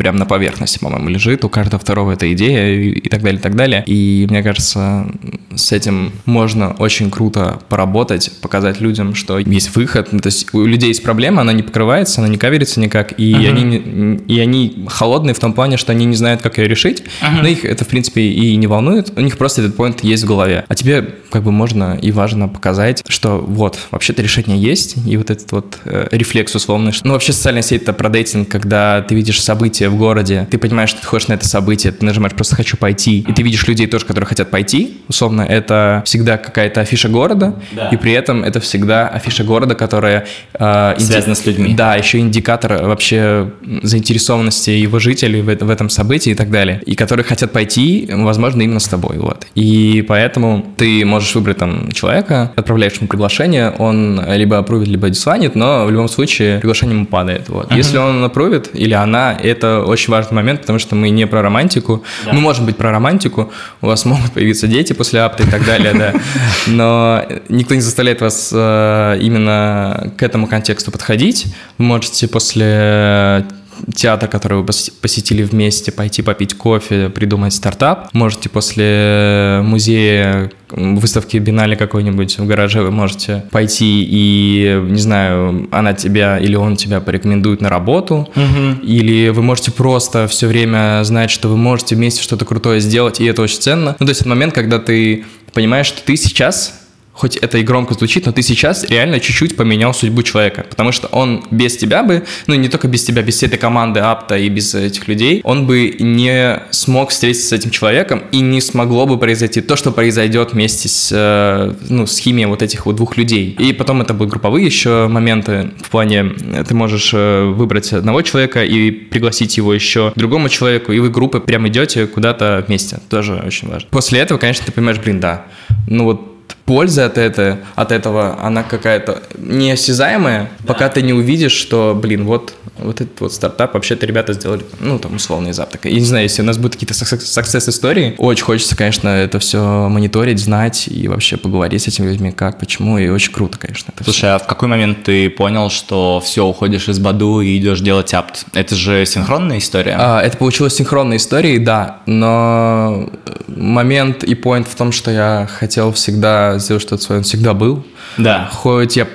прям 0.00 0.16
на 0.16 0.24
поверхности, 0.24 0.78
по-моему, 0.78 1.10
лежит. 1.10 1.44
У 1.44 1.50
каждого 1.50 1.78
второго 1.78 2.12
эта 2.12 2.32
идея 2.32 2.74
и, 2.74 2.88
и 2.88 3.08
так 3.10 3.20
далее, 3.20 3.38
и 3.38 3.42
так 3.42 3.54
далее. 3.54 3.84
И 3.84 4.26
мне 4.30 4.42
кажется, 4.42 5.06
с 5.54 5.72
этим 5.72 6.12
можно 6.24 6.72
очень 6.78 7.10
круто 7.10 7.60
поработать, 7.68 8.32
показать 8.40 8.80
людям, 8.80 9.14
что 9.14 9.38
есть 9.38 9.76
выход. 9.76 10.08
То 10.08 10.28
есть 10.28 10.54
у 10.54 10.64
людей 10.64 10.88
есть 10.88 11.02
проблема, 11.02 11.42
она 11.42 11.52
не 11.52 11.62
покрывается, 11.62 12.22
она 12.22 12.30
не 12.30 12.38
каверится 12.38 12.80
никак, 12.80 13.12
и, 13.20 13.34
uh-huh. 13.34 13.48
они, 13.50 14.20
и 14.26 14.40
они 14.40 14.86
холодные 14.88 15.34
в 15.34 15.38
том 15.38 15.52
плане, 15.52 15.76
что 15.76 15.92
они 15.92 16.06
не 16.06 16.16
знают, 16.16 16.40
как 16.40 16.56
ее 16.56 16.66
решить, 16.66 17.02
uh-huh. 17.02 17.42
но 17.42 17.48
их 17.48 17.66
это, 17.66 17.84
в 17.84 17.88
принципе, 17.88 18.22
и 18.22 18.56
не 18.56 18.66
волнует, 18.66 19.12
у 19.18 19.20
них 19.20 19.36
просто 19.36 19.60
этот 19.60 19.76
поинт 19.76 20.02
есть 20.02 20.22
в 20.22 20.26
голове. 20.26 20.64
А 20.66 20.74
тебе 20.74 21.16
как 21.30 21.42
бы 21.42 21.52
можно 21.52 21.98
и 22.00 22.10
важно 22.10 22.48
показать, 22.48 23.02
что 23.06 23.36
вот, 23.36 23.78
вообще-то 23.90 24.22
решение 24.22 24.58
есть, 24.58 24.96
и 25.06 25.18
вот 25.18 25.28
этот 25.28 25.52
вот 25.52 25.78
э, 25.84 26.08
рефлекс 26.10 26.54
условный. 26.54 26.94
Ну, 27.04 27.12
вообще 27.12 27.34
социальная 27.34 27.60
сеть— 27.62 27.82
это 27.82 27.92
про 27.92 28.08
дейтинг, 28.08 28.48
когда 28.48 29.02
ты 29.02 29.14
видишь 29.14 29.42
события 29.42 29.89
в 29.90 29.96
городе, 29.96 30.46
ты 30.50 30.58
понимаешь, 30.58 30.90
что 30.90 31.00
ты 31.00 31.06
хочешь 31.06 31.28
на 31.28 31.34
это 31.34 31.48
событие, 31.48 31.92
ты 31.92 32.04
нажимаешь 32.04 32.34
просто 32.34 32.56
«хочу 32.56 32.76
пойти», 32.76 33.20
и 33.20 33.32
ты 33.32 33.42
видишь 33.42 33.66
людей 33.66 33.86
тоже, 33.86 34.06
которые 34.06 34.26
хотят 34.26 34.50
пойти, 34.50 34.98
условно, 35.08 35.42
это 35.42 36.02
всегда 36.06 36.38
какая-то 36.38 36.80
афиша 36.80 37.08
города, 37.08 37.54
да. 37.72 37.88
и 37.88 37.96
при 37.96 38.12
этом 38.12 38.44
это 38.44 38.60
всегда 38.60 39.08
афиша 39.08 39.44
города, 39.44 39.74
которая... 39.74 40.26
Э, 40.54 40.94
Связана 40.98 41.34
с 41.34 41.44
людьми. 41.46 41.74
Да, 41.74 41.96
еще 41.96 42.18
индикатор 42.18 42.84
вообще 42.84 43.50
заинтересованности 43.82 44.70
его 44.70 44.98
жителей 44.98 45.42
в, 45.42 45.46
в 45.46 45.70
этом 45.70 45.90
событии 45.90 46.32
и 46.32 46.34
так 46.34 46.50
далее, 46.50 46.82
и 46.86 46.94
которые 46.94 47.24
хотят 47.24 47.52
пойти, 47.52 48.08
возможно, 48.12 48.62
именно 48.62 48.80
с 48.80 48.88
тобой, 48.88 49.18
вот. 49.18 49.46
И 49.54 50.04
поэтому 50.08 50.74
ты 50.76 51.04
можешь 51.04 51.34
выбрать 51.34 51.58
там 51.58 51.90
человека, 51.92 52.52
отправляешь 52.56 52.94
ему 52.94 53.08
приглашение, 53.08 53.70
он 53.70 54.20
либо 54.28 54.58
опрувит, 54.58 54.88
либо 54.88 55.10
дисланит, 55.10 55.54
но 55.54 55.84
в 55.86 55.90
любом 55.90 56.08
случае 56.08 56.58
приглашение 56.58 56.96
ему 56.96 57.06
падает, 57.06 57.48
вот. 57.48 57.70
Uh-huh. 57.70 57.76
Если 57.76 57.98
он 57.98 58.22
опрувит 58.24 58.70
или 58.74 58.94
она, 58.94 59.32
это 59.32 59.79
очень 59.84 60.10
важный 60.12 60.34
момент, 60.34 60.60
потому 60.60 60.78
что 60.78 60.94
мы 60.94 61.10
не 61.10 61.26
про 61.26 61.42
романтику. 61.42 62.04
Да. 62.24 62.32
Мы 62.32 62.40
можем 62.40 62.66
быть 62.66 62.76
про 62.76 62.90
романтику, 62.90 63.52
у 63.80 63.86
вас 63.86 64.04
могут 64.04 64.32
появиться 64.32 64.66
дети 64.66 64.92
после 64.92 65.20
апта 65.20 65.42
и 65.42 65.46
так 65.46 65.64
далее, 65.64 65.92
да. 65.94 66.14
Но 66.66 67.24
никто 67.48 67.74
не 67.74 67.80
заставляет 67.80 68.20
вас 68.20 68.50
э, 68.52 69.18
именно 69.20 70.12
к 70.16 70.22
этому 70.22 70.46
контексту 70.46 70.90
подходить. 70.90 71.46
Вы 71.78 71.84
можете 71.84 72.28
после 72.28 73.46
театр, 73.94 74.28
который 74.28 74.58
вы 74.58 74.64
посетили 74.64 75.42
вместе, 75.42 75.92
пойти 75.92 76.22
попить 76.22 76.54
кофе, 76.54 77.08
придумать 77.08 77.54
стартап. 77.54 78.08
Можете 78.12 78.48
после 78.48 79.60
музея, 79.62 80.50
выставки 80.70 81.36
Бинале 81.36 81.76
какой-нибудь 81.76 82.38
в 82.38 82.46
гараже 82.46 82.82
вы 82.82 82.90
можете 82.90 83.44
пойти 83.50 84.06
и, 84.08 84.80
не 84.88 85.00
знаю, 85.00 85.68
она 85.72 85.94
тебя 85.94 86.38
или 86.38 86.54
он 86.54 86.76
тебя 86.76 87.00
порекомендует 87.00 87.60
на 87.60 87.68
работу, 87.68 88.28
угу. 88.34 88.80
или 88.82 89.28
вы 89.30 89.42
можете 89.42 89.72
просто 89.72 90.28
все 90.28 90.46
время 90.46 91.02
знать, 91.04 91.30
что 91.30 91.48
вы 91.48 91.56
можете 91.56 91.96
вместе 91.96 92.22
что-то 92.22 92.44
крутое 92.44 92.80
сделать, 92.80 93.20
и 93.20 93.24
это 93.24 93.42
очень 93.42 93.60
ценно. 93.60 93.96
Ну, 93.98 94.06
то 94.06 94.10
есть 94.10 94.20
это 94.20 94.30
момент, 94.30 94.54
когда 94.54 94.78
ты 94.78 95.24
понимаешь, 95.52 95.86
что 95.86 96.02
ты 96.04 96.16
сейчас 96.16 96.79
хоть 97.20 97.36
это 97.36 97.58
и 97.58 97.62
громко 97.62 97.92
звучит, 97.92 98.24
но 98.24 98.32
ты 98.32 98.40
сейчас 98.40 98.84
реально 98.84 99.20
чуть-чуть 99.20 99.54
поменял 99.54 99.92
судьбу 99.92 100.22
человека, 100.22 100.64
потому 100.70 100.90
что 100.90 101.06
он 101.08 101.44
без 101.50 101.76
тебя 101.76 102.02
бы, 102.02 102.24
ну 102.46 102.54
не 102.54 102.68
только 102.68 102.88
без 102.88 103.04
тебя, 103.04 103.20
без 103.20 103.34
всей 103.34 103.46
этой 103.46 103.58
команды 103.58 104.00
Апта 104.00 104.38
и 104.38 104.48
без 104.48 104.74
этих 104.74 105.06
людей, 105.06 105.42
он 105.44 105.66
бы 105.66 105.94
не 105.98 106.62
смог 106.70 107.10
встретиться 107.10 107.48
с 107.48 107.52
этим 107.52 107.70
человеком 107.70 108.22
и 108.32 108.40
не 108.40 108.62
смогло 108.62 109.04
бы 109.04 109.18
произойти 109.18 109.60
то, 109.60 109.76
что 109.76 109.92
произойдет 109.92 110.54
вместе 110.54 110.88
с, 110.88 111.10
э, 111.12 111.74
ну, 111.90 112.06
с 112.06 112.16
химией 112.16 112.46
вот 112.46 112.62
этих 112.62 112.86
вот 112.86 112.96
двух 112.96 113.18
людей. 113.18 113.54
И 113.58 113.74
потом 113.74 114.00
это 114.00 114.14
будут 114.14 114.30
групповые 114.30 114.64
еще 114.64 115.06
моменты 115.06 115.72
в 115.82 115.90
плане, 115.90 116.32
ты 116.66 116.74
можешь 116.74 117.10
э, 117.12 117.44
выбрать 117.44 117.92
одного 117.92 118.22
человека 118.22 118.64
и 118.64 118.90
пригласить 118.90 119.58
его 119.58 119.74
еще 119.74 120.14
другому 120.16 120.48
человеку, 120.48 120.92
и 120.92 121.00
вы 121.00 121.10
группы 121.10 121.40
прям 121.40 121.68
идете 121.68 122.06
куда-то 122.06 122.64
вместе. 122.66 122.98
Тоже 123.10 123.34
очень 123.46 123.68
важно. 123.68 123.88
После 123.90 124.20
этого, 124.20 124.38
конечно, 124.38 124.64
ты 124.64 124.72
понимаешь, 124.72 124.98
блин, 124.98 125.20
да, 125.20 125.44
ну 125.86 126.04
вот 126.04 126.29
польза 126.70 127.06
от, 127.06 127.18
это, 127.18 127.58
от 127.74 127.90
этого, 127.90 128.38
она 128.40 128.62
какая-то 128.62 129.24
неосязаемая, 129.36 130.50
да. 130.60 130.72
пока 130.72 130.88
ты 130.88 131.02
не 131.02 131.12
увидишь, 131.12 131.50
что, 131.50 131.98
блин, 132.00 132.26
вот, 132.26 132.54
вот 132.78 133.00
этот 133.00 133.20
вот 133.20 133.32
стартап 133.32 133.74
вообще-то 133.74 134.06
ребята 134.06 134.34
сделали, 134.34 134.64
ну, 134.78 135.00
там, 135.00 135.16
условно, 135.16 135.48
из 135.48 135.58
Аптека. 135.58 135.88
Я 135.88 135.96
не 135.96 136.04
знаю, 136.04 136.22
если 136.22 136.42
у 136.42 136.44
нас 136.44 136.58
будут 136.58 136.74
какие-то 136.74 136.94
success-истории, 136.94 138.14
очень 138.18 138.44
хочется, 138.44 138.76
конечно, 138.76 139.08
это 139.08 139.40
все 139.40 139.88
мониторить, 139.88 140.38
знать 140.38 140.86
и 140.86 141.08
вообще 141.08 141.36
поговорить 141.36 141.82
с 141.82 141.88
этими 141.88 142.06
людьми, 142.06 142.30
как, 142.30 142.60
почему, 142.60 142.98
и 142.98 143.08
очень 143.08 143.32
круто, 143.32 143.58
конечно. 143.58 143.92
Слушай, 144.04 144.16
все. 144.16 144.26
а 144.28 144.38
в 144.38 144.46
какой 144.46 144.68
момент 144.68 145.02
ты 145.02 145.28
понял, 145.28 145.70
что 145.70 146.22
все, 146.24 146.46
уходишь 146.46 146.88
из 146.88 147.00
Баду 147.00 147.40
и 147.40 147.58
идешь 147.58 147.80
делать 147.80 148.14
апт? 148.14 148.44
Это 148.52 148.76
же 148.76 149.04
синхронная 149.06 149.58
история? 149.58 149.96
А, 149.98 150.20
это 150.20 150.36
получилось 150.36 150.76
синхронной 150.76 151.16
историей, 151.16 151.58
да, 151.58 152.02
но 152.06 153.10
момент 153.48 154.22
и 154.22 154.34
point 154.34 154.68
в 154.70 154.76
том, 154.76 154.92
что 154.92 155.10
я 155.10 155.48
хотел 155.50 155.92
всегда 155.92 156.59
сделать 156.60 156.82
что-то 156.82 157.02
свое, 157.02 157.18
он 157.18 157.24
всегда 157.24 157.54
был. 157.54 157.84
Да. 158.16 158.48
Хоть 158.52 158.96
я 158.96 159.06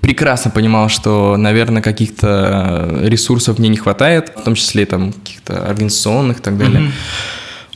прекрасно 0.00 0.50
понимал, 0.50 0.88
что, 0.88 1.36
наверное, 1.36 1.82
каких-то 1.82 3.00
ресурсов 3.02 3.58
мне 3.58 3.68
не 3.68 3.76
хватает, 3.76 4.32
в 4.36 4.44
том 4.44 4.54
числе 4.54 4.86
там 4.86 5.12
каких-то 5.12 5.66
организационных 5.68 6.38
и 6.38 6.42
так 6.42 6.58
далее. 6.58 6.82
Mm-hmm. 6.82 6.92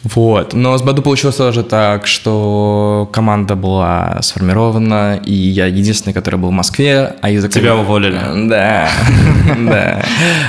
Вот. 0.02 0.54
Но 0.54 0.76
с 0.78 0.82
Баду 0.82 1.02
получилось 1.02 1.36
тоже 1.36 1.62
так, 1.62 2.06
что 2.06 3.08
команда 3.12 3.54
была 3.54 4.18
сформирована, 4.22 5.20
и 5.22 5.32
я 5.32 5.66
единственный, 5.66 6.14
который 6.14 6.36
был 6.36 6.48
в 6.48 6.52
Москве, 6.52 7.16
а 7.20 7.28
язык... 7.28 7.52
Тебя 7.52 7.76
уволили. 7.76 8.18
Да, 8.48 8.88
да. 9.58 10.02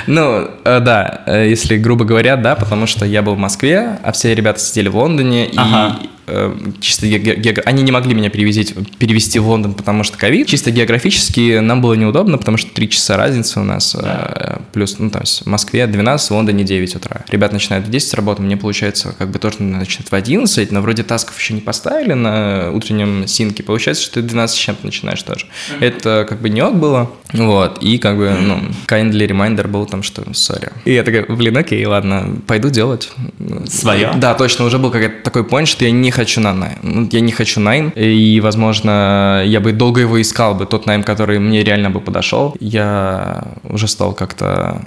Ну, 0.07 0.47
э, 0.63 0.79
да, 0.79 1.21
э, 1.25 1.49
если 1.49 1.77
грубо 1.77 2.05
говоря, 2.05 2.37
да, 2.37 2.55
потому 2.55 2.87
что 2.87 3.05
я 3.05 3.21
был 3.21 3.35
в 3.35 3.39
Москве, 3.39 3.99
а 4.03 4.13
все 4.13 4.33
ребята 4.33 4.59
сидели 4.59 4.87
в 4.87 4.95
Лондоне, 4.95 5.47
и 5.47 5.57
чисто 6.79 7.07
географически, 7.07 7.67
они 7.67 7.83
не 7.83 7.91
могли 7.91 8.13
меня 8.13 8.29
перевезти, 8.29 8.73
перевести 8.97 9.39
в 9.39 9.47
Лондон, 9.47 9.73
потому 9.73 10.03
что 10.03 10.17
ковид. 10.17 10.47
Чисто 10.47 10.71
географически 10.71 11.59
нам 11.59 11.81
было 11.81 11.93
неудобно, 11.93 12.37
потому 12.37 12.57
что 12.57 12.71
три 12.71 12.89
часа 12.89 13.17
разницы 13.17 13.59
у 13.59 13.63
нас, 13.63 13.95
да. 13.99 14.31
Э, 14.35 14.57
плюс, 14.73 14.97
ну, 14.99 15.09
то 15.09 15.19
есть 15.19 15.43
в 15.43 15.45
Москве 15.47 15.87
12, 15.87 16.29
в 16.29 16.33
Лондоне 16.33 16.63
9 16.63 16.95
утра. 16.95 17.23
Ребят 17.29 17.53
начинают 17.53 17.87
в 17.87 17.89
10 17.89 18.13
работать, 18.13 18.45
мне 18.45 18.57
получается, 18.57 19.15
как 19.17 19.31
бы 19.31 19.39
тоже 19.39 19.61
начинает 19.61 20.11
в 20.11 20.13
11, 20.13 20.71
но 20.71 20.81
вроде 20.81 21.03
тасков 21.03 21.37
еще 21.39 21.53
не 21.53 21.61
поставили 21.61 22.13
на 22.13 22.71
утреннем 22.71 23.27
синке, 23.27 23.63
получается, 23.63 24.03
что 24.03 24.15
ты 24.15 24.21
12 24.21 24.55
с 24.55 24.59
чем-то 24.59 24.85
начинаешь 24.85 25.21
тоже. 25.23 25.45
Mm-hmm. 25.45 25.85
Это 25.85 26.25
как 26.27 26.41
бы 26.41 26.49
не 26.49 26.61
ок 26.61 26.75
было, 26.75 27.11
вот, 27.33 27.81
и 27.81 27.97
как 27.97 28.17
бы, 28.17 28.35
ну, 28.39 28.61
kindly 28.87 29.27
reminder 29.27 29.67
был 29.67 29.85
там, 29.85 30.03
что 30.03 30.21
sorry. 30.23 30.71
И 30.85 30.93
я 30.93 31.03
такой, 31.03 31.25
блин, 31.35 31.57
окей, 31.57 31.85
ладно, 31.85 32.37
пойду 32.47 32.69
делать. 32.69 33.11
Свое? 33.67 34.11
Да, 34.15 34.33
точно, 34.33 34.65
уже 34.65 34.77
был 34.77 34.91
какой-то 34.91 35.23
такой 35.23 35.43
point, 35.43 35.65
что 35.65 35.85
я 35.85 35.91
не 35.91 36.11
хочу 36.11 36.20
на 36.41 36.53
найм. 36.53 36.77
Ну, 36.83 37.09
я 37.11 37.21
не 37.21 37.31
хочу 37.31 37.59
найм, 37.59 37.91
и, 37.95 38.39
возможно, 38.41 39.43
я 39.45 39.59
бы 39.59 39.71
долго 39.71 40.01
его 40.01 40.21
искал 40.21 40.55
бы, 40.55 40.65
тот 40.65 40.85
найм, 40.85 41.03
который 41.03 41.39
мне 41.39 41.63
реально 41.63 41.89
бы 41.89 41.99
подошел. 41.99 42.55
Я 42.59 43.43
уже 43.69 43.87
стал 43.87 44.13
как-то 44.13 44.81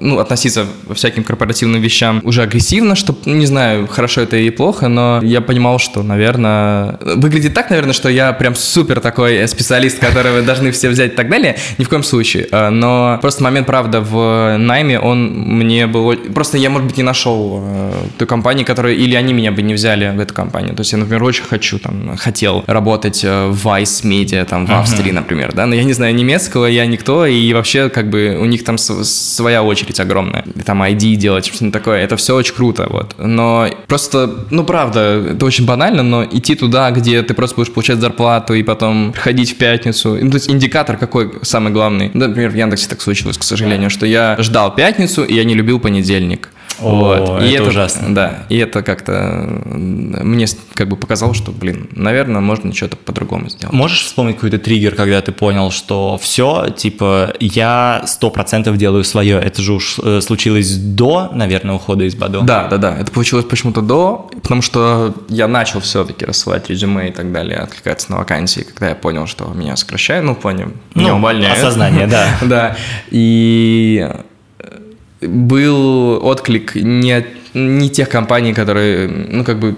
ну, 0.00 0.18
относиться 0.18 0.66
во 0.86 0.94
всяким 0.94 1.24
корпоративным 1.24 1.80
вещам 1.80 2.20
уже 2.24 2.42
агрессивно, 2.42 2.94
что, 2.94 3.16
не 3.24 3.46
знаю, 3.46 3.86
хорошо 3.86 4.22
это 4.22 4.36
или 4.36 4.50
плохо, 4.50 4.88
но 4.88 5.20
я 5.22 5.40
понимал, 5.40 5.78
что, 5.78 6.02
наверное, 6.02 6.98
выглядит 7.00 7.54
так, 7.54 7.70
наверное, 7.70 7.92
что 7.92 8.08
я 8.08 8.32
прям 8.32 8.54
супер 8.54 9.00
такой 9.00 9.46
специалист, 9.48 9.98
которого 9.98 10.42
должны 10.42 10.70
все 10.72 10.88
взять 10.88 11.12
и 11.12 11.16
так 11.16 11.28
далее, 11.28 11.56
ни 11.78 11.84
в 11.84 11.88
коем 11.88 12.02
случае. 12.02 12.48
Э, 12.50 12.70
но 12.70 13.18
просто 13.20 13.42
момент, 13.44 13.66
правда, 13.66 14.00
в 14.00 14.56
найме, 14.58 14.98
он 14.98 15.30
мне 15.30 15.86
был... 15.86 16.16
Просто 16.34 16.58
я, 16.58 16.70
может 16.70 16.88
быть, 16.88 16.96
не 16.96 17.02
нашел 17.02 17.62
э, 17.62 17.92
той 18.18 18.26
компании, 18.26 18.64
которая... 18.64 18.94
Или 18.94 19.14
они 19.14 19.32
меня 19.32 19.52
бы 19.52 19.62
не 19.62 19.74
взяли 19.74 20.12
в 20.14 20.20
эту 20.20 20.34
компанию. 20.34 20.74
То 20.74 20.80
есть 20.80 20.92
я, 20.92 20.98
например, 20.98 21.22
очень 21.22 21.44
хочу, 21.44 21.78
там, 21.78 22.16
хотел 22.16 22.64
работать 22.66 23.22
в 23.22 23.66
Vice 23.66 24.04
Media, 24.04 24.44
там, 24.44 24.66
в 24.66 24.72
Австрии, 24.72 25.12
например, 25.12 25.52
да, 25.54 25.66
но 25.66 25.74
я 25.74 25.84
не 25.84 25.92
знаю 25.92 26.14
немецкого, 26.14 26.66
я 26.66 26.86
никто, 26.86 27.26
и 27.26 27.52
вообще, 27.52 27.88
как 27.88 28.10
бы, 28.10 28.36
у 28.40 28.44
них 28.46 28.64
там 28.64 28.78
своя 28.78 29.59
очередь 29.62 30.00
огромная. 30.00 30.44
Там 30.64 30.82
ID 30.82 31.16
делать, 31.16 31.46
что-то 31.46 31.70
такое. 31.70 32.02
Это 32.02 32.16
все 32.16 32.34
очень 32.34 32.54
круто, 32.54 32.86
вот. 32.90 33.14
Но 33.18 33.68
просто, 33.86 34.46
ну, 34.50 34.64
правда, 34.64 35.00
это 35.32 35.44
очень 35.46 35.66
банально, 35.66 36.02
но 36.02 36.24
идти 36.24 36.54
туда, 36.54 36.90
где 36.90 37.22
ты 37.22 37.34
просто 37.34 37.56
будешь 37.56 37.72
получать 37.72 37.98
зарплату 37.98 38.54
и 38.54 38.62
потом 38.62 39.12
приходить 39.12 39.52
в 39.52 39.58
пятницу. 39.58 40.18
Ну, 40.20 40.30
то 40.30 40.36
есть 40.36 40.50
индикатор 40.50 40.96
какой 40.96 41.32
самый 41.42 41.72
главный? 41.72 42.10
Например, 42.14 42.50
в 42.50 42.54
Яндексе 42.54 42.88
так 42.88 43.00
случилось, 43.00 43.38
к 43.38 43.42
сожалению, 43.42 43.90
что 43.90 44.06
я 44.06 44.36
ждал 44.38 44.74
пятницу, 44.74 45.24
и 45.24 45.34
я 45.34 45.44
не 45.44 45.54
любил 45.54 45.80
понедельник. 45.80 46.50
О, 46.80 46.90
вот. 46.90 47.42
и 47.42 47.46
это, 47.46 47.62
это 47.62 47.68
ужасно. 47.68 48.14
Да, 48.14 48.44
и 48.48 48.56
это 48.56 48.82
как-то 48.82 49.46
мне 49.64 50.46
как 50.74 50.88
бы 50.88 50.96
показало, 50.96 51.34
что, 51.34 51.52
блин, 51.52 51.88
наверное, 51.92 52.40
можно 52.40 52.72
что-то 52.72 52.96
по-другому 52.96 53.48
сделать. 53.48 53.74
Можешь 53.74 54.04
вспомнить 54.04 54.36
какой-то 54.36 54.58
триггер, 54.58 54.94
когда 54.94 55.20
ты 55.20 55.32
понял, 55.32 55.70
что 55.70 56.18
все, 56.18 56.68
типа, 56.76 57.34
я 57.40 58.02
сто 58.06 58.30
процентов 58.30 58.76
делаю 58.76 59.04
свое. 59.04 59.38
Это 59.38 59.62
же 59.62 59.74
уж 59.74 59.98
э, 60.02 60.20
случилось 60.20 60.76
до, 60.76 61.30
наверное, 61.32 61.74
ухода 61.76 62.04
из 62.04 62.14
Бадо. 62.14 62.40
Да, 62.40 62.66
да, 62.68 62.76
да. 62.76 62.96
Это 62.98 63.10
получилось 63.12 63.44
почему-то 63.44 63.80
до, 63.80 64.30
потому 64.42 64.62
что 64.62 65.14
я 65.28 65.48
начал 65.48 65.80
все-таки 65.80 66.24
рассылать 66.24 66.68
резюме 66.70 67.08
и 67.08 67.12
так 67.12 67.32
далее, 67.32 67.58
откликаться 67.58 68.10
на 68.10 68.18
вакансии, 68.18 68.60
когда 68.60 68.90
я 68.90 68.94
понял, 68.94 69.26
что 69.26 69.46
меня 69.54 69.76
сокращают, 69.76 70.24
ну, 70.24 70.34
понял, 70.34 70.72
меня 70.94 71.12
ну, 71.12 71.18
увольняют. 71.18 71.58
Осознание, 71.58 72.06
да. 72.06 72.26
Да. 72.50 72.76
И 73.10 74.08
был 75.20 76.24
отклик 76.24 76.74
не, 76.74 77.24
не 77.54 77.90
тех 77.90 78.08
компаний, 78.08 78.52
которые, 78.54 79.08
ну, 79.08 79.44
как 79.44 79.58
бы 79.58 79.76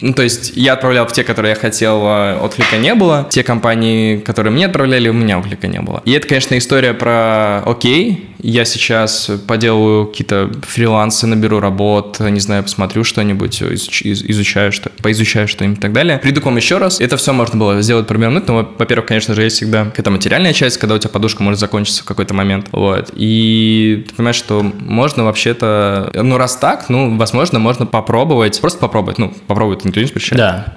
ну, 0.00 0.14
то 0.14 0.22
есть 0.22 0.52
я 0.56 0.72
отправлял 0.72 1.06
в 1.06 1.12
те, 1.12 1.24
которые 1.24 1.50
я 1.50 1.56
хотел, 1.56 2.00
а 2.04 2.40
отклика 2.42 2.78
не 2.78 2.94
было. 2.94 3.26
Те 3.28 3.42
компании, 3.42 4.16
которые 4.16 4.50
мне 4.50 4.66
отправляли, 4.66 5.10
у 5.10 5.12
меня 5.12 5.38
отклика 5.38 5.66
не 5.66 5.80
было. 5.80 6.02
И 6.06 6.12
это, 6.12 6.26
конечно, 6.26 6.56
история 6.56 6.94
про 6.94 7.62
окей, 7.66 8.29
я 8.42 8.64
сейчас 8.64 9.30
поделаю 9.46 10.06
какие-то 10.06 10.50
фрилансы, 10.62 11.26
наберу 11.26 11.60
работ, 11.60 12.20
не 12.20 12.40
знаю, 12.40 12.62
посмотрю 12.62 13.04
что-нибудь, 13.04 13.62
изучаю, 13.62 14.72
что, 14.72 14.90
поизучаю 15.02 15.48
что-нибудь 15.48 15.78
и 15.78 15.80
так 15.80 15.92
далее. 15.92 16.18
Приду 16.18 16.40
к 16.40 16.44
вам 16.44 16.56
еще 16.56 16.78
раз. 16.78 17.00
Это 17.00 17.16
все 17.16 17.32
можно 17.32 17.58
было 17.58 17.80
сделать 17.82 18.06
примерно. 18.06 18.42
Ну, 18.46 18.68
во-первых, 18.78 19.06
конечно 19.06 19.34
же, 19.34 19.42
есть 19.42 19.56
всегда 19.56 19.84
какая-то 19.86 20.10
материальная 20.10 20.52
часть, 20.52 20.78
когда 20.78 20.94
у 20.94 20.98
тебя 20.98 21.10
подушка 21.10 21.42
может 21.42 21.60
закончиться 21.60 22.02
в 22.02 22.06
какой-то 22.06 22.34
момент. 22.34 22.68
Вот. 22.72 23.10
И 23.14 24.04
ты 24.08 24.14
понимаешь, 24.14 24.36
что 24.36 24.62
можно 24.62 25.24
вообще-то... 25.24 26.10
Ну, 26.14 26.36
раз 26.38 26.56
так, 26.56 26.88
ну, 26.88 27.16
возможно, 27.16 27.58
можно 27.58 27.86
попробовать. 27.86 28.60
Просто 28.60 28.78
попробовать. 28.78 29.18
Ну, 29.18 29.32
попробовать 29.46 29.84
никто 29.84 30.00
не 30.00 30.06
запрещает. 30.06 30.38
Да. 30.38 30.74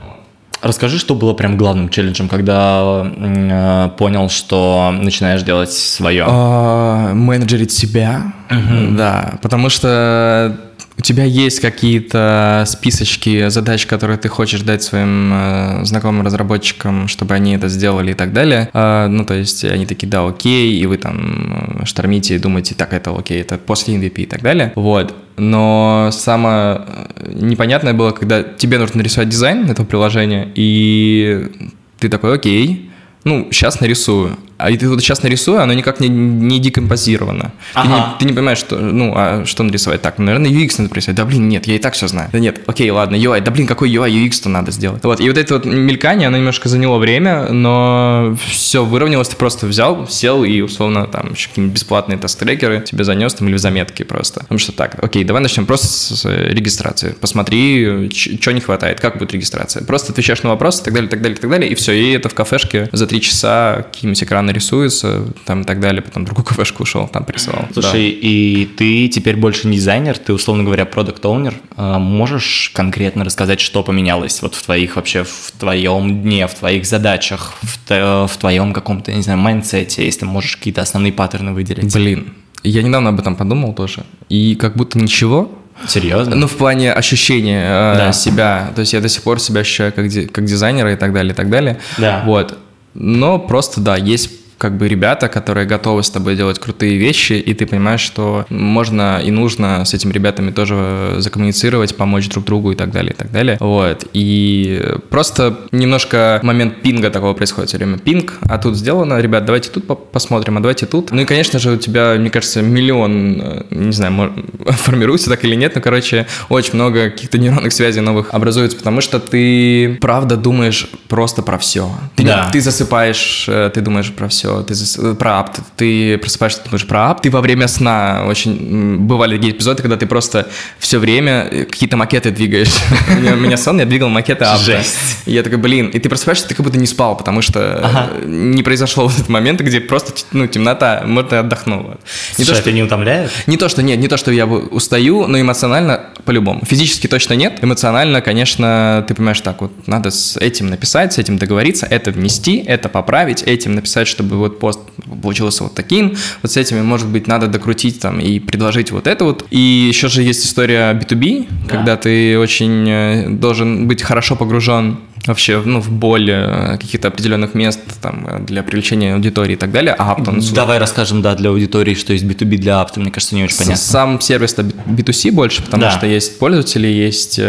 Расскажи, 0.63 0.97
что 0.97 1.13
было 1.13 1.33
прям 1.33 1.57
главным 1.57 1.89
челленджем, 1.89 2.29
когда 2.29 3.03
э, 3.05 3.89
понял, 3.97 4.29
что 4.29 4.95
начинаешь 4.97 5.43
делать 5.43 5.73
свое? 5.73 6.23
А, 6.25 7.13
менеджерить 7.13 7.73
себя, 7.73 8.33
да, 8.49 9.33
потому 9.41 9.67
что 9.67 10.57
у 10.97 11.01
тебя 11.01 11.23
есть 11.23 11.59
какие-то 11.59 12.65
списочки 12.67 13.49
задач, 13.49 13.85
которые 13.85 14.17
ты 14.17 14.29
хочешь 14.29 14.61
дать 14.61 14.83
своим 14.83 15.31
э, 15.33 15.85
знакомым 15.85 16.23
разработчикам, 16.25 17.07
чтобы 17.07 17.33
они 17.33 17.55
это 17.55 17.67
сделали 17.67 18.11
и 18.11 18.13
так 18.13 18.31
далее. 18.31 18.69
Э, 18.73 19.07
ну, 19.07 19.25
то 19.25 19.33
есть 19.33 19.65
они 19.65 19.85
такие, 19.85 20.07
да, 20.07 20.27
окей, 20.27 20.77
и 20.77 20.85
вы 20.85 20.97
там 20.97 21.79
э, 21.81 21.85
штормите 21.85 22.35
и 22.35 22.39
думаете, 22.39 22.75
так, 22.75 22.93
это 22.93 23.15
окей, 23.17 23.41
это 23.41 23.57
после 23.57 23.95
MVP 23.95 24.23
и 24.23 24.25
так 24.25 24.41
далее. 24.41 24.71
Вот. 24.75 25.15
Но 25.37 26.09
самое 26.11 26.81
э, 27.15 27.31
непонятное 27.33 27.93
было, 27.93 28.11
когда 28.11 28.43
тебе 28.43 28.77
нужно 28.77 28.97
нарисовать 28.97 29.29
дизайн 29.29 29.69
этого 29.69 29.85
приложения, 29.85 30.51
и 30.53 31.71
ты 31.99 32.09
такой, 32.09 32.35
окей, 32.35 32.91
ну, 33.23 33.47
сейчас 33.51 33.79
нарисую. 33.79 34.37
А 34.63 34.71
и 34.71 34.77
ты 34.77 34.87
вот 34.87 35.01
сейчас 35.01 35.23
нарисую, 35.23 35.61
оно 35.61 35.73
никак 35.73 35.99
не, 35.99 36.07
не 36.07 36.57
декомпозировано. 36.57 37.51
Ты, 37.73 37.85
не, 37.85 37.93
Ага. 37.93 38.15
ты 38.17 38.25
не 38.25 38.31
понимаешь, 38.31 38.59
что, 38.59 38.77
ну, 38.79 39.13
а 39.13 39.43
что 39.45 39.63
нарисовать 39.63 40.01
так? 40.01 40.19
Ну, 40.19 40.23
наверное, 40.23 40.49
UX 40.49 40.75
надо 40.77 40.89
присовать. 40.89 41.17
Да, 41.17 41.25
блин, 41.25 41.49
нет, 41.49 41.67
я 41.67 41.75
и 41.75 41.79
так 41.79 41.95
все 41.95 42.07
знаю. 42.07 42.29
Да 42.31 42.39
нет, 42.39 42.61
окей, 42.65 42.89
ладно, 42.89 43.17
UI. 43.17 43.41
Да, 43.41 43.51
блин, 43.51 43.67
какой 43.67 43.91
UI, 43.91 44.09
UX-то 44.25 44.47
надо 44.47 44.71
сделать. 44.71 45.03
Вот, 45.03 45.19
и 45.19 45.27
вот 45.27 45.37
это 45.37 45.55
вот 45.55 45.65
мелькание, 45.65 46.29
оно 46.29 46.37
немножко 46.37 46.69
заняло 46.69 46.97
время, 46.97 47.49
но 47.51 48.37
все 48.47 48.85
выровнялось, 48.85 49.27
ты 49.27 49.35
просто 49.35 49.67
взял, 49.67 50.07
сел 50.07 50.45
и, 50.45 50.61
условно, 50.61 51.07
там, 51.07 51.33
еще 51.33 51.49
какие-нибудь 51.49 51.75
бесплатные 51.75 52.17
тест-трекеры 52.17 52.79
тебе 52.79 53.03
занес 53.03 53.33
там 53.33 53.49
или 53.49 53.55
в 53.55 53.59
заметки 53.59 54.03
просто. 54.03 54.39
Потому 54.39 54.59
что 54.59 54.71
так, 54.71 55.03
окей, 55.03 55.25
давай 55.25 55.41
начнем 55.41 55.65
просто 55.65 55.87
с 55.87 56.25
э, 56.25 56.53
регистрации. 56.53 57.13
Посмотри, 57.19 58.09
что 58.13 58.53
не 58.53 58.61
хватает, 58.61 59.01
как 59.01 59.17
будет 59.17 59.33
регистрация. 59.33 59.83
Просто 59.83 60.13
отвечаешь 60.13 60.41
на 60.43 60.51
вопросы 60.51 60.83
и 60.83 60.85
так 60.85 60.93
далее, 60.93 61.09
так 61.09 61.21
далее, 61.21 61.37
так 61.37 61.49
далее, 61.49 61.69
и 61.69 61.75
все. 61.75 61.91
И 61.91 62.11
это 62.11 62.29
в 62.29 62.33
кафешке 62.33 62.87
за 62.93 63.07
три 63.07 63.19
часа 63.19 63.83
какие-нибудь 63.91 64.23
экраны 64.23 64.52
рисуются, 64.53 65.25
там 65.45 65.61
и 65.61 65.63
так 65.65 65.79
далее. 65.79 66.01
Потом 66.01 66.25
другую 66.25 66.45
кафешку 66.49 66.83
ушел, 66.83 67.07
там 67.07 67.25
присылал. 67.25 67.67
Слушай, 67.73 68.09
и 68.09 68.65
ты 68.77 69.07
теперь 69.09 69.35
больше 69.35 69.67
не 69.67 69.77
дизайнер, 69.77 70.17
ты, 70.17 70.33
условно 70.33 70.63
говоря, 70.63 70.85
product 70.85 71.23
owner 71.25 71.55
Можешь 71.77 72.71
конкретно 72.73 73.23
рассказать, 73.25 73.59
что 73.59 73.83
поменялось 73.83 74.41
вот 74.41 74.55
в 74.55 74.63
твоих 74.63 74.95
вообще, 74.95 75.23
в 75.23 75.51
твоем 75.59 76.21
дне, 76.21 76.47
в 76.47 76.53
твоих 76.53 76.85
задачах, 76.85 77.53
в, 77.61 78.27
в 78.27 78.37
твоем 78.39 78.73
каком-то, 78.73 79.11
не 79.11 79.21
знаю, 79.21 79.39
mindset 79.39 79.90
е, 79.90 80.05
если 80.05 80.25
можешь 80.25 80.57
какие-то 80.57 80.81
основные 80.81 81.11
паттерны 81.13 81.53
выделить? 81.53 81.93
Блин, 81.93 82.33
я 82.63 82.81
недавно 82.83 83.09
об 83.09 83.19
этом 83.19 83.35
подумал 83.35 83.73
тоже. 83.73 84.03
И 84.29 84.55
как 84.55 84.75
будто 84.75 84.97
ничего, 84.99 85.51
Серьезно? 85.87 86.35
Ну, 86.35 86.47
в 86.47 86.55
плане 86.55 86.93
ощущения 86.93 87.63
э, 87.65 87.97
Да. 87.97 88.13
себя. 88.13 88.71
То 88.75 88.81
есть 88.81 88.93
я 88.93 89.01
до 89.01 89.09
сих 89.09 89.23
пор 89.23 89.39
себя 89.39 89.61
ощущаю 89.61 89.91
как, 89.91 90.07
ди- 90.07 90.27
как 90.27 90.45
дизайнера 90.45 90.93
и 90.93 90.95
так 90.95 91.13
далее, 91.13 91.33
и 91.33 91.35
так 91.35 91.49
далее. 91.49 91.79
Да. 91.97 92.21
Вот. 92.25 92.57
Но 92.93 93.39
просто, 93.39 93.81
да, 93.81 93.95
есть 93.97 94.29
как 94.63 94.77
бы 94.77 94.87
ребята, 94.87 95.27
которые 95.27 95.67
готовы 95.67 96.03
с 96.03 96.09
тобой 96.09 96.37
делать 96.37 96.57
крутые 96.57 96.95
вещи, 96.97 97.33
и 97.33 97.53
ты 97.53 97.65
понимаешь, 97.65 97.99
что 97.99 98.45
можно 98.49 99.19
и 99.21 99.29
нужно 99.29 99.83
с 99.83 99.93
этими 99.93 100.13
ребятами 100.13 100.51
тоже 100.51 101.15
закоммуницировать, 101.17 101.97
помочь 101.97 102.29
друг 102.29 102.45
другу 102.45 102.71
и 102.71 102.75
так 102.75 102.89
далее, 102.91 103.11
и 103.11 103.15
так 103.17 103.29
далее. 103.29 103.57
Вот. 103.59 104.05
И 104.13 104.81
просто 105.09 105.59
немножко 105.73 106.39
момент 106.43 106.81
пинга 106.81 107.09
такого 107.09 107.33
происходит 107.33 107.67
все 107.71 107.77
время. 107.77 107.97
Пинг, 107.97 108.35
а 108.49 108.57
тут 108.57 108.77
сделано, 108.77 109.19
ребят, 109.19 109.43
давайте 109.43 109.69
тут 109.69 109.85
по- 109.85 109.95
посмотрим, 109.95 110.55
а 110.57 110.61
давайте 110.61 110.85
тут. 110.85 111.11
Ну 111.11 111.21
и, 111.21 111.25
конечно 111.25 111.59
же, 111.59 111.71
у 111.71 111.77
тебя, 111.77 112.15
мне 112.17 112.29
кажется, 112.29 112.61
миллион, 112.61 113.41
э, 113.41 113.63
не 113.71 113.91
знаю, 113.91 114.31
формируется 114.67 115.29
так 115.29 115.43
или 115.43 115.55
нет, 115.55 115.75
но, 115.75 115.81
короче, 115.81 116.25
очень 116.47 116.75
много 116.75 117.09
каких-то 117.09 117.37
нейронных 117.37 117.73
связей 117.73 117.99
новых 117.99 118.33
образуется, 118.33 118.77
потому 118.77 119.01
что 119.01 119.19
ты, 119.19 119.97
правда, 119.99 120.37
думаешь 120.37 120.87
просто 121.09 121.41
про 121.41 121.57
все. 121.57 121.91
Ты, 122.15 122.23
Да. 122.23 122.49
ты 122.53 122.61
засыпаешь, 122.61 123.45
э, 123.49 123.69
ты 123.73 123.81
думаешь 123.81 124.11
про 124.13 124.27
все, 124.29 124.52
ты 124.61 124.73
зас- 124.73 125.15
про 125.15 125.39
ап, 125.39 125.57
ты, 125.75 126.17
просыпаешься, 126.17 126.59
ты 126.59 126.69
думаешь 126.69 126.87
про 126.87 127.11
ап, 127.11 127.21
ты 127.21 127.29
во 127.29 127.41
время 127.41 127.67
сна 127.67 128.25
очень 128.27 128.97
бывали 128.97 129.37
такие 129.37 129.53
эпизоды, 129.53 129.81
когда 129.81 129.97
ты 129.97 130.05
просто 130.05 130.47
все 130.79 130.99
время 130.99 131.47
э, 131.51 131.65
какие-то 131.65 131.97
макеты 131.97 132.31
двигаешь. 132.31 132.73
У 133.09 133.35
меня- 133.35 133.57
сон, 133.57 133.79
я 133.79 133.85
двигал 133.85 134.09
макеты 134.09 134.45
апта. 134.45 134.63
Жесть. 134.63 134.95
Я 135.25 135.43
такой, 135.43 135.57
блин, 135.57 135.87
и 135.87 135.99
ты 135.99 136.09
просыпаешься, 136.09 136.47
ты 136.47 136.55
как 136.55 136.65
будто 136.65 136.77
не 136.77 136.87
спал, 136.87 137.15
потому 137.17 137.41
что 137.41 138.09
э, 138.21 138.25
не 138.25 138.63
произошло 138.63 139.05
вот 139.05 139.13
этот 139.15 139.29
момент, 139.29 139.61
где 139.61 139.79
просто 139.79 140.11
ну, 140.31 140.47
темнота, 140.47 141.03
может, 141.05 141.29
ты 141.29 141.35
отдохнул. 141.37 141.83
Вот. 141.83 141.99
Не 142.37 142.45
то, 142.45 142.55
что 142.55 142.71
не 142.71 142.83
утомляет? 142.83 143.31
не 143.47 143.57
то, 143.57 143.69
что 143.69 143.81
нет, 143.81 143.99
не 143.99 144.07
то, 144.07 144.17
что 144.17 144.31
я 144.31 144.45
устаю, 144.45 145.27
но 145.27 145.39
эмоционально 145.39 146.01
по-любому. 146.25 146.61
Физически 146.65 147.07
точно 147.07 147.33
нет. 147.33 147.59
Эмоционально, 147.61 148.21
конечно, 148.21 149.05
ты 149.07 149.13
понимаешь, 149.13 149.41
так 149.41 149.61
вот, 149.61 149.87
надо 149.87 150.11
с 150.11 150.37
этим 150.37 150.67
написать, 150.67 151.13
с 151.13 151.17
этим 151.17 151.37
договориться, 151.37 151.85
это 151.85 152.11
внести, 152.11 152.57
это 152.57 152.89
поправить, 152.89 153.43
этим 153.43 153.75
написать, 153.75 154.07
чтобы 154.07 154.37
вот 154.43 154.59
пост 154.59 154.79
получился 155.21 155.63
вот 155.63 155.73
таким, 155.73 156.15
вот 156.41 156.51
с 156.51 156.57
этими, 156.57 156.81
может 156.81 157.07
быть, 157.07 157.27
надо 157.27 157.47
докрутить 157.47 157.99
там 157.99 158.19
и 158.19 158.39
предложить 158.39 158.91
вот 158.91 159.07
это 159.07 159.25
вот. 159.25 159.45
И 159.49 159.59
еще 159.59 160.07
же 160.07 160.21
есть 160.21 160.45
история 160.45 160.93
B2B, 160.93 161.47
когда 161.69 161.97
ты 161.97 162.37
очень 162.37 162.89
э, 162.89 163.29
должен 163.29 163.87
быть 163.87 164.01
хорошо 164.01 164.35
погружен 164.35 164.97
вообще 165.25 165.61
ну, 165.63 165.79
в 165.79 165.89
боль 165.89 166.29
э, 166.29 166.77
каких-то 166.79 167.07
определенных 167.07 167.53
мест 167.53 167.79
там, 168.01 168.27
э, 168.29 168.39
для 168.45 168.61
привлечения 168.63 169.13
аудитории 169.13 169.53
и 169.53 169.55
так 169.55 169.71
далее, 169.71 169.95
а 169.97 170.15
Apton 170.15 170.53
Давай 170.53 170.79
расскажем, 170.79 171.21
да, 171.21 171.35
для 171.35 171.49
аудитории, 171.49 171.93
что 171.93 172.13
есть 172.13 172.25
B2B 172.25 172.57
для 172.57 172.81
апта, 172.81 172.99
мне 172.99 173.11
кажется, 173.11 173.35
не 173.35 173.43
очень 173.43 173.57
понятно. 173.57 173.77
Сам 173.77 174.19
сервис 174.19 174.55
B2C 174.55 175.31
больше, 175.31 175.63
потому 175.63 175.83
Да. 175.83 175.91
что 175.91 176.05
есть 176.07 176.39
пользователи, 176.39 176.87
есть 176.87 177.39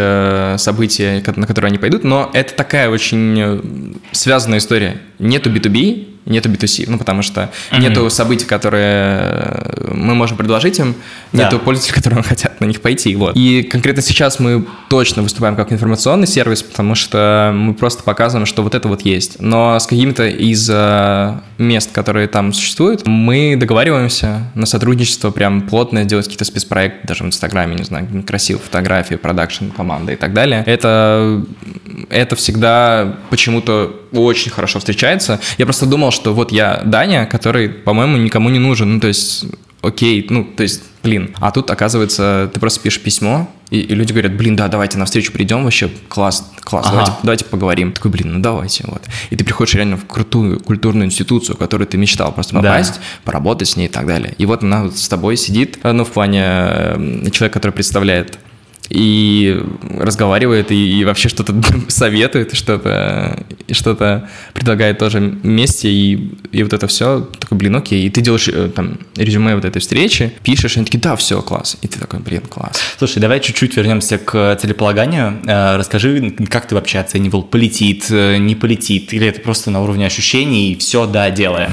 события, 0.61 1.23
на 1.35 1.47
которые 1.47 1.69
они 1.69 1.77
пойдут, 1.77 2.03
но 2.03 2.29
это 2.33 2.53
такая 2.53 2.89
очень 2.89 3.95
связанная 4.11 4.59
история. 4.59 5.01
Нету 5.19 5.49
B2B, 5.49 6.14
нету 6.25 6.49
B2C, 6.49 6.85
ну 6.87 6.97
потому 6.97 7.21
что 7.21 7.51
нету 7.71 8.09
событий, 8.09 8.45
которые 8.45 9.09
э, 9.21 9.91
мы 9.93 10.15
можем 10.15 10.37
предложить 10.37 10.79
им, 10.79 10.95
Да. 11.31 11.43
нету 11.45 11.59
пользователей, 11.59 11.95
которые 12.01 12.23
хотят 12.23 12.59
на 12.61 12.65
них 12.65 12.81
пойти. 12.81 13.15
Вот. 13.15 13.35
И 13.35 13.63
конкретно 13.63 14.01
сейчас 14.01 14.39
мы 14.39 14.65
точно 14.89 15.21
выступаем 15.21 15.55
как 15.55 15.71
информационный 15.71 16.27
сервис, 16.27 16.63
потому 16.63 16.95
что 16.95 17.51
мы 17.53 17.73
просто 17.73 18.03
показываем, 18.03 18.45
что 18.45 18.63
вот 18.63 18.75
это 18.75 18.87
вот 18.87 19.01
есть. 19.01 19.37
Но 19.39 19.77
с 19.79 19.85
какими-то 19.87 20.27
из 20.27 20.69
э, 20.71 21.33
мест, 21.57 21.91
которые 21.91 22.27
там 22.27 22.53
существуют, 22.53 23.05
мы 23.05 23.55
договариваемся 23.57 24.51
на 24.55 24.65
сотрудничество 24.65 25.31
прям 25.31 25.61
плотное, 25.61 26.05
делать 26.05 26.25
какие-то 26.25 26.45
спецпроекты, 26.45 27.07
даже 27.07 27.23
в 27.23 27.27
Инстаграме, 27.27 27.75
не 27.75 27.83
знаю, 27.83 28.07
красивые 28.25 28.63
фотографии, 28.63 29.15
продакшн 29.15 29.69
команды 29.69 30.13
и 30.13 30.15
так 30.15 30.33
далее. 30.33 30.63
Это, 30.65 31.43
это 32.09 32.35
всегда 32.35 33.15
почему-то 33.29 33.95
очень 34.11 34.51
хорошо 34.51 34.79
встречается. 34.79 35.39
Я 35.57 35.65
просто 35.65 35.85
думал, 35.85 36.11
что 36.15 36.33
вот 36.33 36.51
я 36.51 36.81
Даня, 36.85 37.25
который, 37.27 37.69
по-моему, 37.69 38.17
никому 38.17 38.49
не 38.49 38.59
нужен. 38.59 38.95
Ну, 38.95 38.99
то 38.99 39.07
есть, 39.07 39.45
окей, 39.81 40.25
ну, 40.29 40.43
то 40.43 40.63
есть, 40.63 40.81
блин. 41.03 41.35
А 41.39 41.51
тут, 41.51 41.69
оказывается, 41.69 42.49
ты 42.53 42.59
просто 42.59 42.79
пишешь 42.81 43.01
письмо, 43.01 43.47
и, 43.69 43.79
и 43.79 43.95
люди 43.95 44.11
говорят, 44.11 44.33
блин, 44.35 44.55
да, 44.55 44.67
давайте 44.67 44.97
на 44.97 45.05
встречу 45.05 45.31
придем, 45.31 45.63
вообще 45.63 45.89
класс, 46.07 46.51
класс, 46.61 46.85
Ага. 46.87 46.91
давайте, 46.97 47.13
давайте 47.23 47.45
поговорим. 47.45 47.91
Такой, 47.93 48.11
блин, 48.11 48.33
ну 48.33 48.39
давайте, 48.39 48.83
вот. 48.87 49.03
И 49.31 49.35
ты 49.35 49.43
приходишь 49.43 49.73
реально 49.75 49.97
в 49.97 50.05
крутую 50.05 50.59
культурную 50.59 51.05
институцию, 51.07 51.55
в 51.55 51.59
которую 51.59 51.87
ты 51.87 51.97
мечтал 51.97 52.31
просто 52.31 52.53
Да. 52.55 52.61
попасть, 52.61 52.99
поработать 53.23 53.67
с 53.67 53.75
ней 53.75 53.85
и 53.85 53.89
так 53.89 54.05
далее. 54.07 54.33
И 54.37 54.45
вот 54.45 54.63
она 54.63 54.83
вот 54.83 54.97
с 54.97 55.07
тобой 55.07 55.35
сидит, 55.37 55.79
ну, 55.83 56.05
в 56.05 56.11
плане 56.11 56.41
э, 56.43 57.29
человека, 57.31 57.59
который 57.59 57.71
представляет 57.73 58.37
и 58.89 59.61
разговаривает, 59.97 60.71
и, 60.71 60.99
и 60.99 61.05
вообще 61.05 61.29
что-то 61.29 61.55
советует, 61.87 62.55
что-то 62.55 63.45
что-то 63.71 64.29
предлагает 64.53 64.99
тоже 64.99 65.19
вместе, 65.19 65.89
и, 65.89 66.33
и 66.51 66.63
вот 66.63 66.73
это 66.73 66.87
все, 66.87 67.27
такой, 67.39 67.57
блин, 67.57 67.75
окей, 67.75 68.05
и 68.05 68.09
ты 68.09 68.21
делаешь 68.21 68.47
э, 68.47 68.69
там 68.73 68.99
резюме 69.15 69.55
вот 69.55 69.65
этой 69.65 69.79
встречи, 69.79 70.31
пишешь, 70.43 70.75
и 70.75 70.79
они 70.79 70.85
такие, 70.85 70.99
да, 70.99 71.15
все, 71.15 71.41
класс, 71.41 71.77
и 71.81 71.87
ты 71.87 71.99
такой, 71.99 72.19
блин, 72.19 72.41
класс. 72.41 72.79
Слушай, 72.97 73.19
давай 73.19 73.39
чуть-чуть 73.39 73.75
вернемся 73.75 74.17
к 74.17 74.57
целеполаганию. 74.61 75.41
Э, 75.45 75.77
Расскажи, 75.77 76.35
как 76.49 76.67
ты 76.67 76.75
вообще 76.75 76.99
оценивал, 76.99 77.43
полетит, 77.43 78.05
э, 78.09 78.37
не 78.37 78.55
полетит, 78.55 79.13
или 79.13 79.27
это 79.27 79.41
просто 79.41 79.71
на 79.71 79.81
уровне 79.81 80.05
ощущений, 80.05 80.73
и 80.73 80.77
все, 80.77 81.05
да, 81.05 81.29
делаем. 81.31 81.71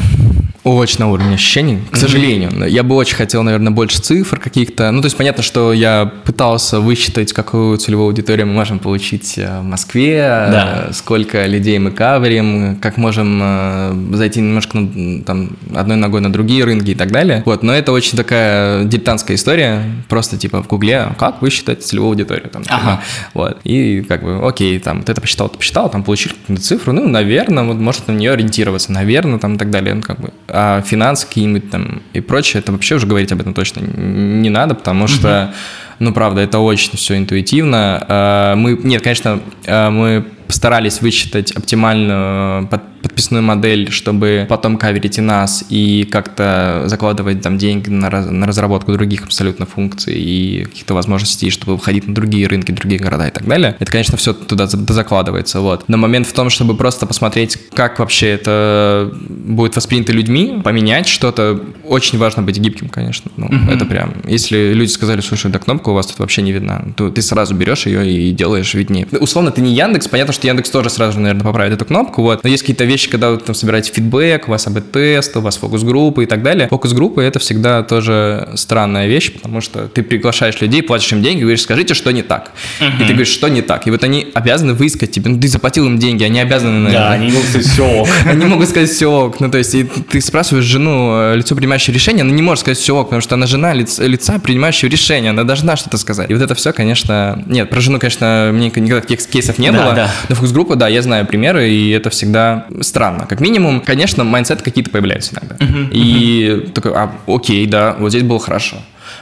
Очень 0.65 1.01
на 1.01 1.11
уровне 1.11 1.35
ощущений, 1.35 1.81
к 1.91 1.97
сожалению. 1.97 2.51
Я 2.69 2.85
бы 2.85 2.95
очень 2.95 3.17
хотел, 3.17 3.43
наверное, 3.43 3.73
больше 3.73 4.01
цифр 4.01 4.39
каких-то. 4.39 4.93
Ну, 4.93 5.01
то 5.01 5.07
есть 5.07 5.17
понятно, 5.17 5.43
что 5.43 5.73
я 5.73 6.11
пытался 6.25 6.79
высчитать, 6.79 7.33
какую 7.33 7.79
целевую 7.79 8.07
аудиторию 8.07 8.47
мы 8.47 8.53
можем 8.53 8.79
получить 8.79 9.35
э, 9.39 9.59
в 9.61 9.65
Москве, 9.65 10.21
Да. 10.21 10.89
сколько 10.93 11.47
людей 11.47 11.81
мы 11.81 11.91
каверим, 11.91 12.77
как 12.81 12.97
можем 12.97 13.41
э, 13.43 14.15
зайти 14.15 14.41
немножко 14.41 14.79
ну, 14.79 15.23
там, 15.25 15.51
одной 15.75 15.97
ногой 15.97 16.21
на 16.21 16.33
другие 16.33 16.63
рынки 16.65 16.91
и 16.91 16.95
так 16.95 17.11
далее. 17.11 17.43
Вот, 17.45 17.65
но 17.65 17.73
это 17.75 17.91
очень 17.91 18.17
такая 18.17 18.85
дилетантская 18.85 19.37
история, 19.37 19.83
просто 20.09 20.37
типа 20.39 20.63
в 20.63 20.69
Гугле, 20.69 21.09
как 21.19 21.43
высчитать 21.43 21.83
целевую 21.85 22.11
аудиторию. 22.11 22.49
Там, 22.51 22.63
типа, 22.63 22.77
Ага. 22.77 23.03
вот. 23.35 23.59
И 23.65 24.03
как 24.03 24.23
бы, 24.23 24.47
окей, 24.47 24.79
там, 24.79 25.03
ты 25.03 25.11
это 25.11 25.21
посчитал, 25.21 25.49
ты 25.49 25.59
посчитал, 25.59 25.91
там, 25.91 26.03
какую-то 26.03 26.57
цифру, 26.61 26.93
ну, 26.93 27.09
наверное, 27.09 27.65
вот 27.65 27.79
может 27.79 28.07
на 28.07 28.13
нее 28.13 28.31
ориентироваться, 28.31 28.93
наверное, 28.93 29.41
там, 29.41 29.55
и 29.57 29.59
так 29.59 29.71
далее, 29.71 29.95
ну, 29.95 30.03
как 30.03 30.21
бы. 30.21 30.31
А 30.55 30.83
финансы 30.83 31.27
какие-нибудь 31.27 31.71
там 31.71 32.03
и 32.13 32.21
прочее, 32.21 32.61
это 32.61 32.73
вообще 32.73 32.97
уже 32.97 33.07
говорить 33.07 33.33
об 33.33 33.41
этом 33.41 33.55
точно 33.55 33.81
не 33.81 34.51
надо, 34.51 34.75
потому 34.75 35.07
что, 35.07 35.55
ну, 35.99 36.13
правда, 36.13 36.43
это 36.43 36.59
очень 36.59 36.95
все 36.97 37.17
интуитивно. 37.17 38.05
А, 38.07 38.55
Мы, 38.55 38.79
нет, 38.83 39.03
конечно, 39.03 39.41
а, 39.67 39.91
мы 39.91 40.27
постарались 40.57 41.01
высчитать 41.01 41.51
оптимальную 41.53 42.69
под- 42.69 42.83
подписную 43.03 43.43
модель, 43.43 43.91
чтобы 43.91 44.47
потом 44.49 44.77
каверить 44.77 45.19
и 45.19 45.21
нас, 45.21 45.65
и 45.71 46.05
как-то 46.05 46.83
закладывать 46.87 47.41
там 47.41 47.59
деньги 47.59 47.89
на, 47.89 48.11
раз- 48.11 48.29
на 48.31 48.47
разработку 48.47 48.93
других 48.93 49.25
абсолютно 49.25 49.67
функций 49.67 50.15
и 50.15 50.65
каких-то 50.65 50.95
возможностей, 50.95 51.51
чтобы 51.51 51.73
выходить 51.77 52.07
на 52.07 52.15
другие 52.15 52.47
рынки, 52.47 52.71
другие 52.71 53.01
города 53.01 53.27
и 53.27 53.31
так 53.33 53.45
далее. 53.49 53.75
Это, 53.81 53.91
конечно, 53.91 54.17
все 54.19 54.33
туда 54.35 54.67
за- 54.67 54.93
закладывается, 54.93 55.61
вот. 55.61 55.85
Но 55.89 55.97
момент 55.97 56.27
в 56.29 56.33
том, 56.33 56.49
чтобы 56.51 56.77
просто 56.77 57.07
посмотреть, 57.07 57.59
как 57.75 57.99
вообще 57.99 58.29
это 58.29 59.11
будет 59.29 59.75
воспринято 59.75 60.13
людьми, 60.13 60.61
поменять 60.63 61.09
что-то, 61.09 61.61
очень 61.89 62.19
важно 62.19 62.43
быть 62.43 62.59
гибким, 62.59 62.89
конечно. 62.89 63.31
Ну, 63.37 63.49
это 63.71 63.85
прям, 63.87 64.15
если 64.29 64.75
люди 64.75 64.91
сказали, 64.91 65.23
слушай, 65.23 65.51
да 65.51 65.59
кнопка 65.59 65.89
у 65.89 65.95
вас 65.95 66.07
тут 66.07 66.19
вообще 66.21 66.43
не 66.43 66.53
видна, 66.53 66.85
то 66.97 67.11
ты 67.11 67.21
сразу 67.23 67.55
берешь 67.55 67.87
ее 67.87 68.09
и 68.09 68.31
делаешь 68.33 68.75
виднее. 68.75 69.09
Условно, 69.19 69.51
ты 69.51 69.61
не 69.61 69.73
Яндекс, 69.75 70.07
понятно, 70.07 70.33
что 70.33 70.42
Яндекс 70.45 70.71
тоже 70.71 70.91
сразу 70.91 71.15
же, 71.15 71.21
наверное, 71.21 71.45
поправит 71.45 71.75
эту 71.75 71.85
кнопку, 71.85 72.23
вот. 72.23 72.43
Но 72.43 72.49
есть 72.49 72.63
какие-то 72.63 72.85
вещи, 72.85 73.11
когда 73.11 73.31
вы 73.31 73.39
там 73.39 73.55
собираете 73.55 73.93
фидбэк, 73.93 74.49
у 74.49 74.51
вас 74.51 74.67
АБ-тест, 74.67 75.37
у 75.37 75.41
вас 75.41 75.57
фокус-группы 75.57 76.25
и 76.25 76.27
так 76.27 76.43
далее. 76.43 76.69
Фокус-группы— 76.69 77.23
это 77.23 77.39
всегда 77.39 77.83
тоже 77.83 78.51
странная 78.55 79.07
вещь, 79.07 79.33
потому 79.33 79.61
что 79.61 79.89
ты 79.89 80.03
приглашаешь 80.03 80.61
людей, 80.61 80.83
платишь 80.83 81.13
им 81.13 81.23
деньги, 81.23 81.41
говоришь, 81.41 81.63
скажите, 81.63 81.95
что 81.95 82.11
не 82.11 82.23
так. 82.23 82.53
И 82.81 83.05
ты 83.05 83.09
говоришь, 83.09 83.29
что 83.29 83.49
не 83.49 83.63
так. 83.63 83.87
И 83.87 83.91
вот 83.91 84.05
они 84.05 84.29
обязаны 84.35 84.75
выискать 84.75 85.11
тебе, 85.11 85.31
ну 85.31 85.41
ты 85.41 85.49
заплатил 85.49 85.87
им 85.87 85.99
деньги, 85.99 86.25
они 86.25 86.41
обязаны... 86.41 86.91
Да, 86.91 87.13
они 87.13 87.31
могут 87.31 87.49
сказать, 87.49 87.67
все 87.67 87.85
ок. 87.85 88.09
Они 88.27 88.45
могут 88.45 88.69
сказать 88.69 88.91
все 88.91 89.07
ок. 89.07 89.41
Ну, 89.41 89.51
то 89.51 89.59
есть, 89.59 89.75
и 89.75 89.85
ты 89.85 90.21
спрашиваешь 90.21 90.65
жену, 90.65 91.13
э, 91.15 91.37
лицо 91.37 91.55
принимающее 91.55 91.93
решение, 91.93 92.23
она 92.23 92.33
не 92.33 92.43
может 92.43 92.61
сказать 92.61 92.79
все 92.79 92.97
ок, 92.97 93.09
потому 93.09 93.21
что 93.21 93.35
она 93.35 93.47
жена 93.47 93.73
лица, 93.75 94.39
принимающего 94.39 94.89
решения, 94.89 95.31
она 95.31 95.45
должна 95.45 95.77
что-то 95.77 95.99
сказать. 95.99 96.31
И 96.31 96.35
вот 96.35 96.43
это 96.43 96.55
все, 96.55 96.73
конечно... 96.73 97.43
Нет, 97.47 97.71
про 97.71 97.81
жену, 97.81 97.99
конечно, 97.99 98.51
мне 98.53 98.67
никогда 98.67 99.01
таких 99.01 99.27
кейсов 99.27 99.59
не 99.59 99.73
было. 99.73 100.09
Но 100.33 100.37
фокус-группа, 100.37 100.77
да, 100.77 100.89
я 100.89 101.03
знаю 101.03 101.27
примеры, 101.27 101.69
и 101.69 101.91
это 101.91 102.09
всегда 102.09 102.65
странно. 102.81 103.27
Как 103.27 103.41
минимум, 103.41 103.83
конечно, 103.83 104.25
майндсеты 104.25 104.65
какие-то 104.65 104.89
появляются 104.89 105.35
иногда. 105.35 105.57
И 105.93 106.71
такой, 106.75 106.93
а, 106.95 107.13
окей, 107.27 107.67
да, 107.67 107.97
вот 107.99 108.09
здесь 108.09 108.23
было 108.23 108.41
хорошо. 108.41 108.77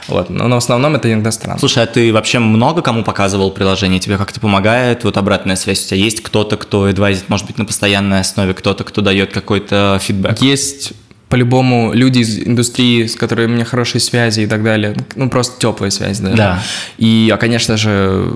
Вот. 0.07 0.29
Но, 0.29 0.47
но 0.47 0.55
в 0.55 0.59
основном 0.59 0.95
это 0.95 1.11
иногда 1.11 1.31
странно. 1.31 1.59
Слушай, 1.59 1.83
а 1.83 1.85
ты 1.85 2.13
вообще 2.13 2.39
много 2.39 2.81
кому 2.81 3.03
показывал 3.03 3.51
приложение? 3.51 3.99
Тебе 3.99 4.17
как-то 4.17 4.39
помогает? 4.39 5.03
Вот 5.03 5.17
обратная 5.17 5.57
связь 5.57 5.83
у 5.85 5.89
тебя 5.89 5.97
есть? 5.97 6.23
Кто-то, 6.23 6.55
кто 6.55 6.85
адвайзит, 6.85 7.27
может 7.27 7.45
быть, 7.45 7.57
на 7.57 7.65
постоянной 7.65 8.21
основе, 8.21 8.53
кто-то, 8.53 8.85
кто 8.85 9.01
дает 9.01 9.33
какой-то 9.33 9.99
фидбэк? 10.01 10.41
Есть 10.41 10.93
по-любому 11.31 11.93
люди 11.93 12.19
из 12.19 12.45
индустрии, 12.45 13.07
с 13.07 13.15
которыми 13.15 13.53
у 13.53 13.55
меня 13.55 13.65
хорошие 13.65 14.01
связи 14.01 14.41
и 14.41 14.47
так 14.47 14.63
далее. 14.63 14.95
Ну, 15.15 15.29
просто 15.29 15.59
теплые 15.59 15.89
связи 15.89 16.21
даже. 16.21 16.35
Да. 16.35 16.63
И 16.97 17.07
я, 17.07 17.37
конечно 17.37 17.77
же, 17.77 18.33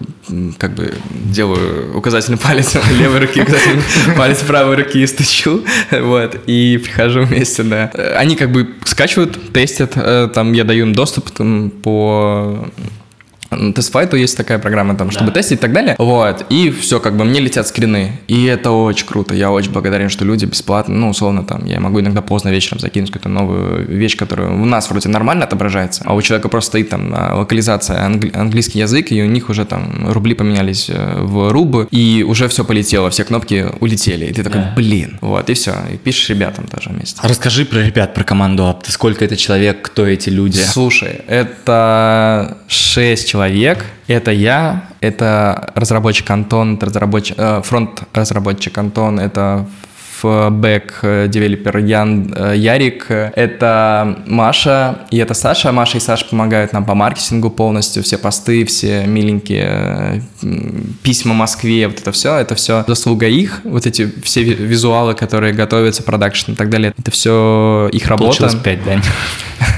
как 0.57 0.75
бы 0.75 0.93
делаю 1.11 1.95
указательный 1.95 2.37
палец 2.37 2.73
левой 2.99 3.19
руки, 3.19 3.41
указательный 3.41 3.83
палец 4.17 4.39
правой 4.39 4.77
руки 4.77 5.03
и 5.03 5.07
стучу, 5.07 5.65
вот, 5.91 6.39
и 6.47 6.79
прихожу 6.81 7.23
вместе, 7.23 7.63
да. 7.63 7.91
Они 8.17 8.37
как 8.37 8.53
бы 8.53 8.69
скачивают, 8.85 9.51
тестят, 9.51 9.91
э, 9.95 10.29
там 10.33 10.53
я 10.53 10.63
даю 10.63 10.85
им 10.85 10.95
доступ 10.95 11.31
там, 11.31 11.71
по 11.71 12.69
Тестфайту 13.73 14.15
есть 14.17 14.37
такая 14.37 14.59
программа, 14.59 14.95
там, 14.95 15.11
чтобы 15.11 15.31
тестить 15.31 15.59
и 15.59 15.61
так 15.61 15.73
далее. 15.73 15.95
Вот. 15.97 16.45
И 16.49 16.69
все, 16.71 16.99
как 16.99 17.15
бы 17.17 17.25
мне 17.25 17.39
летят 17.39 17.67
скрины. 17.67 18.13
И 18.27 18.45
это 18.45 18.71
очень 18.71 19.05
круто. 19.05 19.33
Я 19.35 19.51
очень 19.51 19.71
благодарен, 19.71 20.09
что 20.09 20.25
люди 20.25 20.45
бесплатно, 20.45 20.95
ну, 20.95 21.09
условно, 21.09 21.43
там, 21.43 21.65
я 21.65 21.79
могу 21.79 21.99
иногда 21.99 22.21
поздно 22.21 22.49
вечером 22.49 22.79
закинуть 22.79 23.11
какую-то 23.11 23.29
новую 23.29 23.87
вещь, 23.87 24.17
которая 24.17 24.49
у 24.49 24.65
нас 24.65 24.89
вроде 24.89 25.09
нормально 25.09 25.45
отображается, 25.45 26.03
а 26.05 26.13
у 26.13 26.21
человека 26.21 26.49
просто 26.49 26.69
стоит 26.69 26.89
там 26.89 27.13
а, 27.15 27.35
локализация 27.35 27.97
англи- 27.99 28.35
английский 28.35 28.79
язык, 28.79 29.11
и 29.11 29.21
у 29.21 29.27
них 29.27 29.49
уже 29.49 29.65
там 29.65 30.07
рубли 30.11 30.33
поменялись 30.33 30.89
э, 30.89 31.21
в 31.21 31.51
рубы, 31.51 31.87
и 31.91 32.25
уже 32.27 32.47
все 32.47 32.63
полетело, 32.65 33.09
все 33.09 33.23
кнопки 33.23 33.65
улетели. 33.79 34.25
И 34.25 34.33
ты 34.33 34.43
такой, 34.43 34.61
Да. 34.61 34.73
блин. 34.75 35.17
Вот, 35.21 35.49
и 35.49 35.53
все. 35.53 35.73
И 35.93 35.97
пишешь 35.97 36.29
ребятам 36.29 36.67
тоже 36.67 36.89
вместе. 36.89 37.19
А 37.21 37.27
Расскажи 37.27 37.65
про 37.65 37.79
ребят, 37.79 38.13
про 38.13 38.23
команду 38.23 38.65
Апты. 38.67 38.91
Сколько 38.91 39.23
это 39.25 39.35
человек, 39.37 39.81
кто 39.81 40.05
эти 40.05 40.29
люди? 40.29 40.59
Слушай, 40.59 41.21
это 41.27 42.57
шесть 42.67 43.27
человек. 43.29 43.44
Это 44.07 44.31
я, 44.31 44.85
это 45.01 45.71
разработчик 45.75 46.29
Антон, 46.29 46.75
это 46.75 46.87
разработчик, 46.87 47.35
э, 47.37 47.61
фронт-разработчик 47.63 48.77
Антон, 48.77 49.19
это 49.19 49.65
back 50.23 51.27
developer 51.27 51.77
Ян 51.77 52.33
э, 52.35 52.53
Ярик, 52.55 53.05
это 53.09 54.17
Маша 54.25 54.99
и 55.11 55.17
это 55.17 55.33
Саша. 55.33 55.71
Маша 55.71 55.97
и 55.97 55.99
Саша 55.99 56.25
помогают 56.25 56.73
нам 56.73 56.85
по 56.85 56.95
маркетингу 56.95 57.49
полностью, 57.49 58.03
все 58.03 58.17
посты, 58.17 58.65
все 58.65 59.05
миленькие 59.05 60.23
э, 60.41 60.47
письма 61.03 61.33
Москве, 61.33 61.87
вот 61.87 61.99
это 61.99 62.11
все, 62.11 62.37
это 62.37 62.55
все 62.55 62.83
заслуга 62.87 63.27
их, 63.27 63.61
вот 63.63 63.85
эти 63.85 64.11
все 64.23 64.43
ви- 64.43 64.55
визуалы, 64.55 65.13
которые 65.13 65.53
готовятся, 65.53 66.03
продакшн 66.03 66.53
и 66.53 66.55
так 66.55 66.69
далее, 66.69 66.93
это 66.97 67.11
все 67.11 67.89
их 67.91 68.07
работа. 68.07 68.39
Получилось 68.39 68.55
пять, 68.63 68.83
да? 68.83 69.01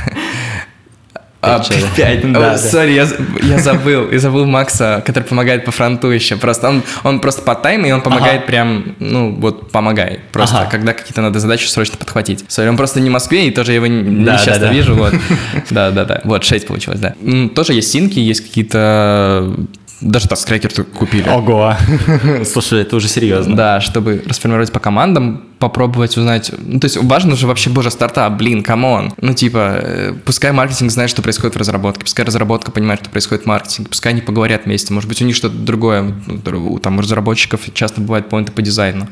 А, 1.56 1.60
Пять 1.60 1.68
человек. 1.68 1.88
пять. 1.96 2.32
Да, 2.32 2.40
О, 2.40 2.42
да. 2.52 2.58
Sorry, 2.58 2.92
я, 2.92 3.08
я 3.44 3.60
забыл. 3.60 4.10
Я 4.12 4.20
забыл 4.20 4.46
Макса, 4.46 5.02
который 5.06 5.24
помогает 5.24 5.66
по 5.66 5.72
фронту 5.72 6.10
еще. 6.10 6.36
Просто 6.36 6.70
он, 6.70 6.84
он 7.04 7.20
просто 7.20 7.42
part-time, 7.42 7.90
и 7.90 7.92
он 7.92 8.02
помогает 8.02 8.38
Ага. 8.42 8.48
прям, 8.48 8.96
ну, 9.00 9.34
вот 9.36 9.72
помогает. 9.72 10.20
Просто, 10.32 10.60
Ага. 10.62 10.70
когда 10.72 10.94
какие-то 10.94 11.22
надо 11.22 11.40
задачи 11.40 11.68
срочно 11.68 11.98
подхватить. 11.98 12.46
Sorry, 12.48 12.70
он 12.70 12.78
просто 12.78 13.00
не 13.00 13.10
в 13.10 13.14
Москве, 13.14 13.48
и 13.48 13.52
тоже 13.52 13.74
его 13.74 13.88
не, 13.88 14.02
не 14.02 14.26
Да, 14.26 14.38
часто 14.38 14.60
да, 14.62 14.68
да. 14.68 14.74
вижу. 14.74 14.96
Вот. 14.96 15.14
Да, 15.70 15.92
да, 15.92 16.06
да. 16.06 16.22
Вот, 16.24 16.44
шесть 16.44 16.68
получилось, 16.68 17.00
да. 17.00 17.14
Тоже 17.56 17.74
есть 17.74 17.92
sync 17.92 18.10
и, 18.10 18.20
есть 18.20 18.42
какие-то... 18.42 19.54
Даже 20.02 20.28
task 20.28 20.44
tracker 20.44 20.72
купили. 20.84 21.28
Ого. 21.28 21.76
Слушай, 22.46 22.82
это 22.82 22.96
уже 22.96 23.08
серьезно. 23.08 23.56
Да, 23.56 23.82
чтобы 23.82 24.24
расформировать 24.28 24.72
по 24.72 24.80
командам, 24.80 25.44
попробовать 25.58 26.16
узнать. 26.18 26.52
Ну, 26.60 26.80
то 26.80 26.86
есть 26.86 26.98
важно 26.98 27.36
же 27.36 27.48
вообще, 27.48 27.72
боже, 27.72 27.90
стартап, 27.90 28.34
блин, 28.34 28.62
come 28.62 28.90
on. 28.90 29.12
Ну, 29.20 29.34
типа, 29.34 29.80
э, 29.82 30.14
пускай 30.24 30.52
маркетинг 30.52 30.92
знает, 30.92 31.10
что 31.10 31.24
происходит 31.24 31.56
в 31.56 31.60
разработке, 31.60 32.04
пускай 32.04 32.24
разработка 32.26 32.70
понимает, 32.72 33.00
что 33.02 33.10
происходит 33.10 33.46
в 33.46 33.48
маркетинге, 33.48 33.90
пускай 33.90 34.12
они 34.14 34.22
поговорят 34.22 34.66
вместе, 34.66 34.94
может 34.94 35.10
быть, 35.10 35.20
у 35.22 35.26
них 35.26 35.36
что-то 35.36 35.56
другое. 35.58 36.14
Ну, 36.28 36.74
у- 36.74 36.78
Там 36.78 37.00
у 37.00 37.02
разработчиков 37.02 37.62
часто 37.74 38.00
бывают 38.02 38.30
point 38.30 38.48
ы 38.48 38.52
по 38.52 38.62
дизайну. 38.62 39.08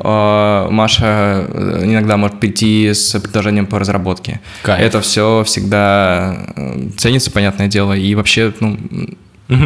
А, 0.00 0.70
Маша 0.70 1.46
э, 1.48 1.82
иногда 1.84 2.16
может 2.16 2.40
прийти 2.40 2.94
с 2.94 3.18
предложением 3.20 3.66
по 3.66 3.78
разработке. 3.78 4.40
Кайф. 4.62 4.80
Это 4.82 5.00
все 5.02 5.42
всегда 5.44 6.36
э, 6.56 6.88
ценится, 6.96 7.30
понятное 7.30 7.68
дело, 7.68 7.92
и 7.92 8.14
вообще, 8.14 8.52
ну, 8.60 8.78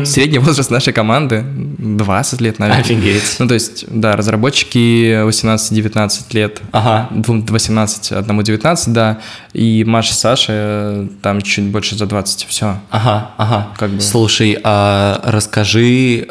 Средний 0.05 0.39
возраст 0.39 0.70
нашей 0.70 0.93
команды 0.93 1.45
20 1.78 2.41
лет, 2.41 2.59
наверное. 2.59 2.82
Офигеть. 2.82 3.37
Ну, 3.39 3.49
то 3.49 3.55
есть, 3.55 3.84
да, 3.89 4.16
разработчики 4.16 5.26
18-19 5.26 6.24
лет. 6.32 6.61
Ага. 6.72 7.09
Двум 7.11 7.45
18, 7.45 8.12
одному 8.12 8.43
19, 8.43 8.93
да. 8.93 9.18
И 9.53 9.84
Маша, 9.84 10.14
Саша 10.14 10.53
э, 10.53 11.09
там 11.22 11.41
чуть 11.43 11.64
больше 11.64 11.97
за 11.97 12.07
20. 12.07 12.47
Все. 12.49 12.78
Ага, 12.91 13.30
ага. 13.37 13.68
Как 13.76 13.91
бы. 13.91 14.01
Слушай, 14.01 14.59
а 14.62 15.20
расскажи, 15.24 16.28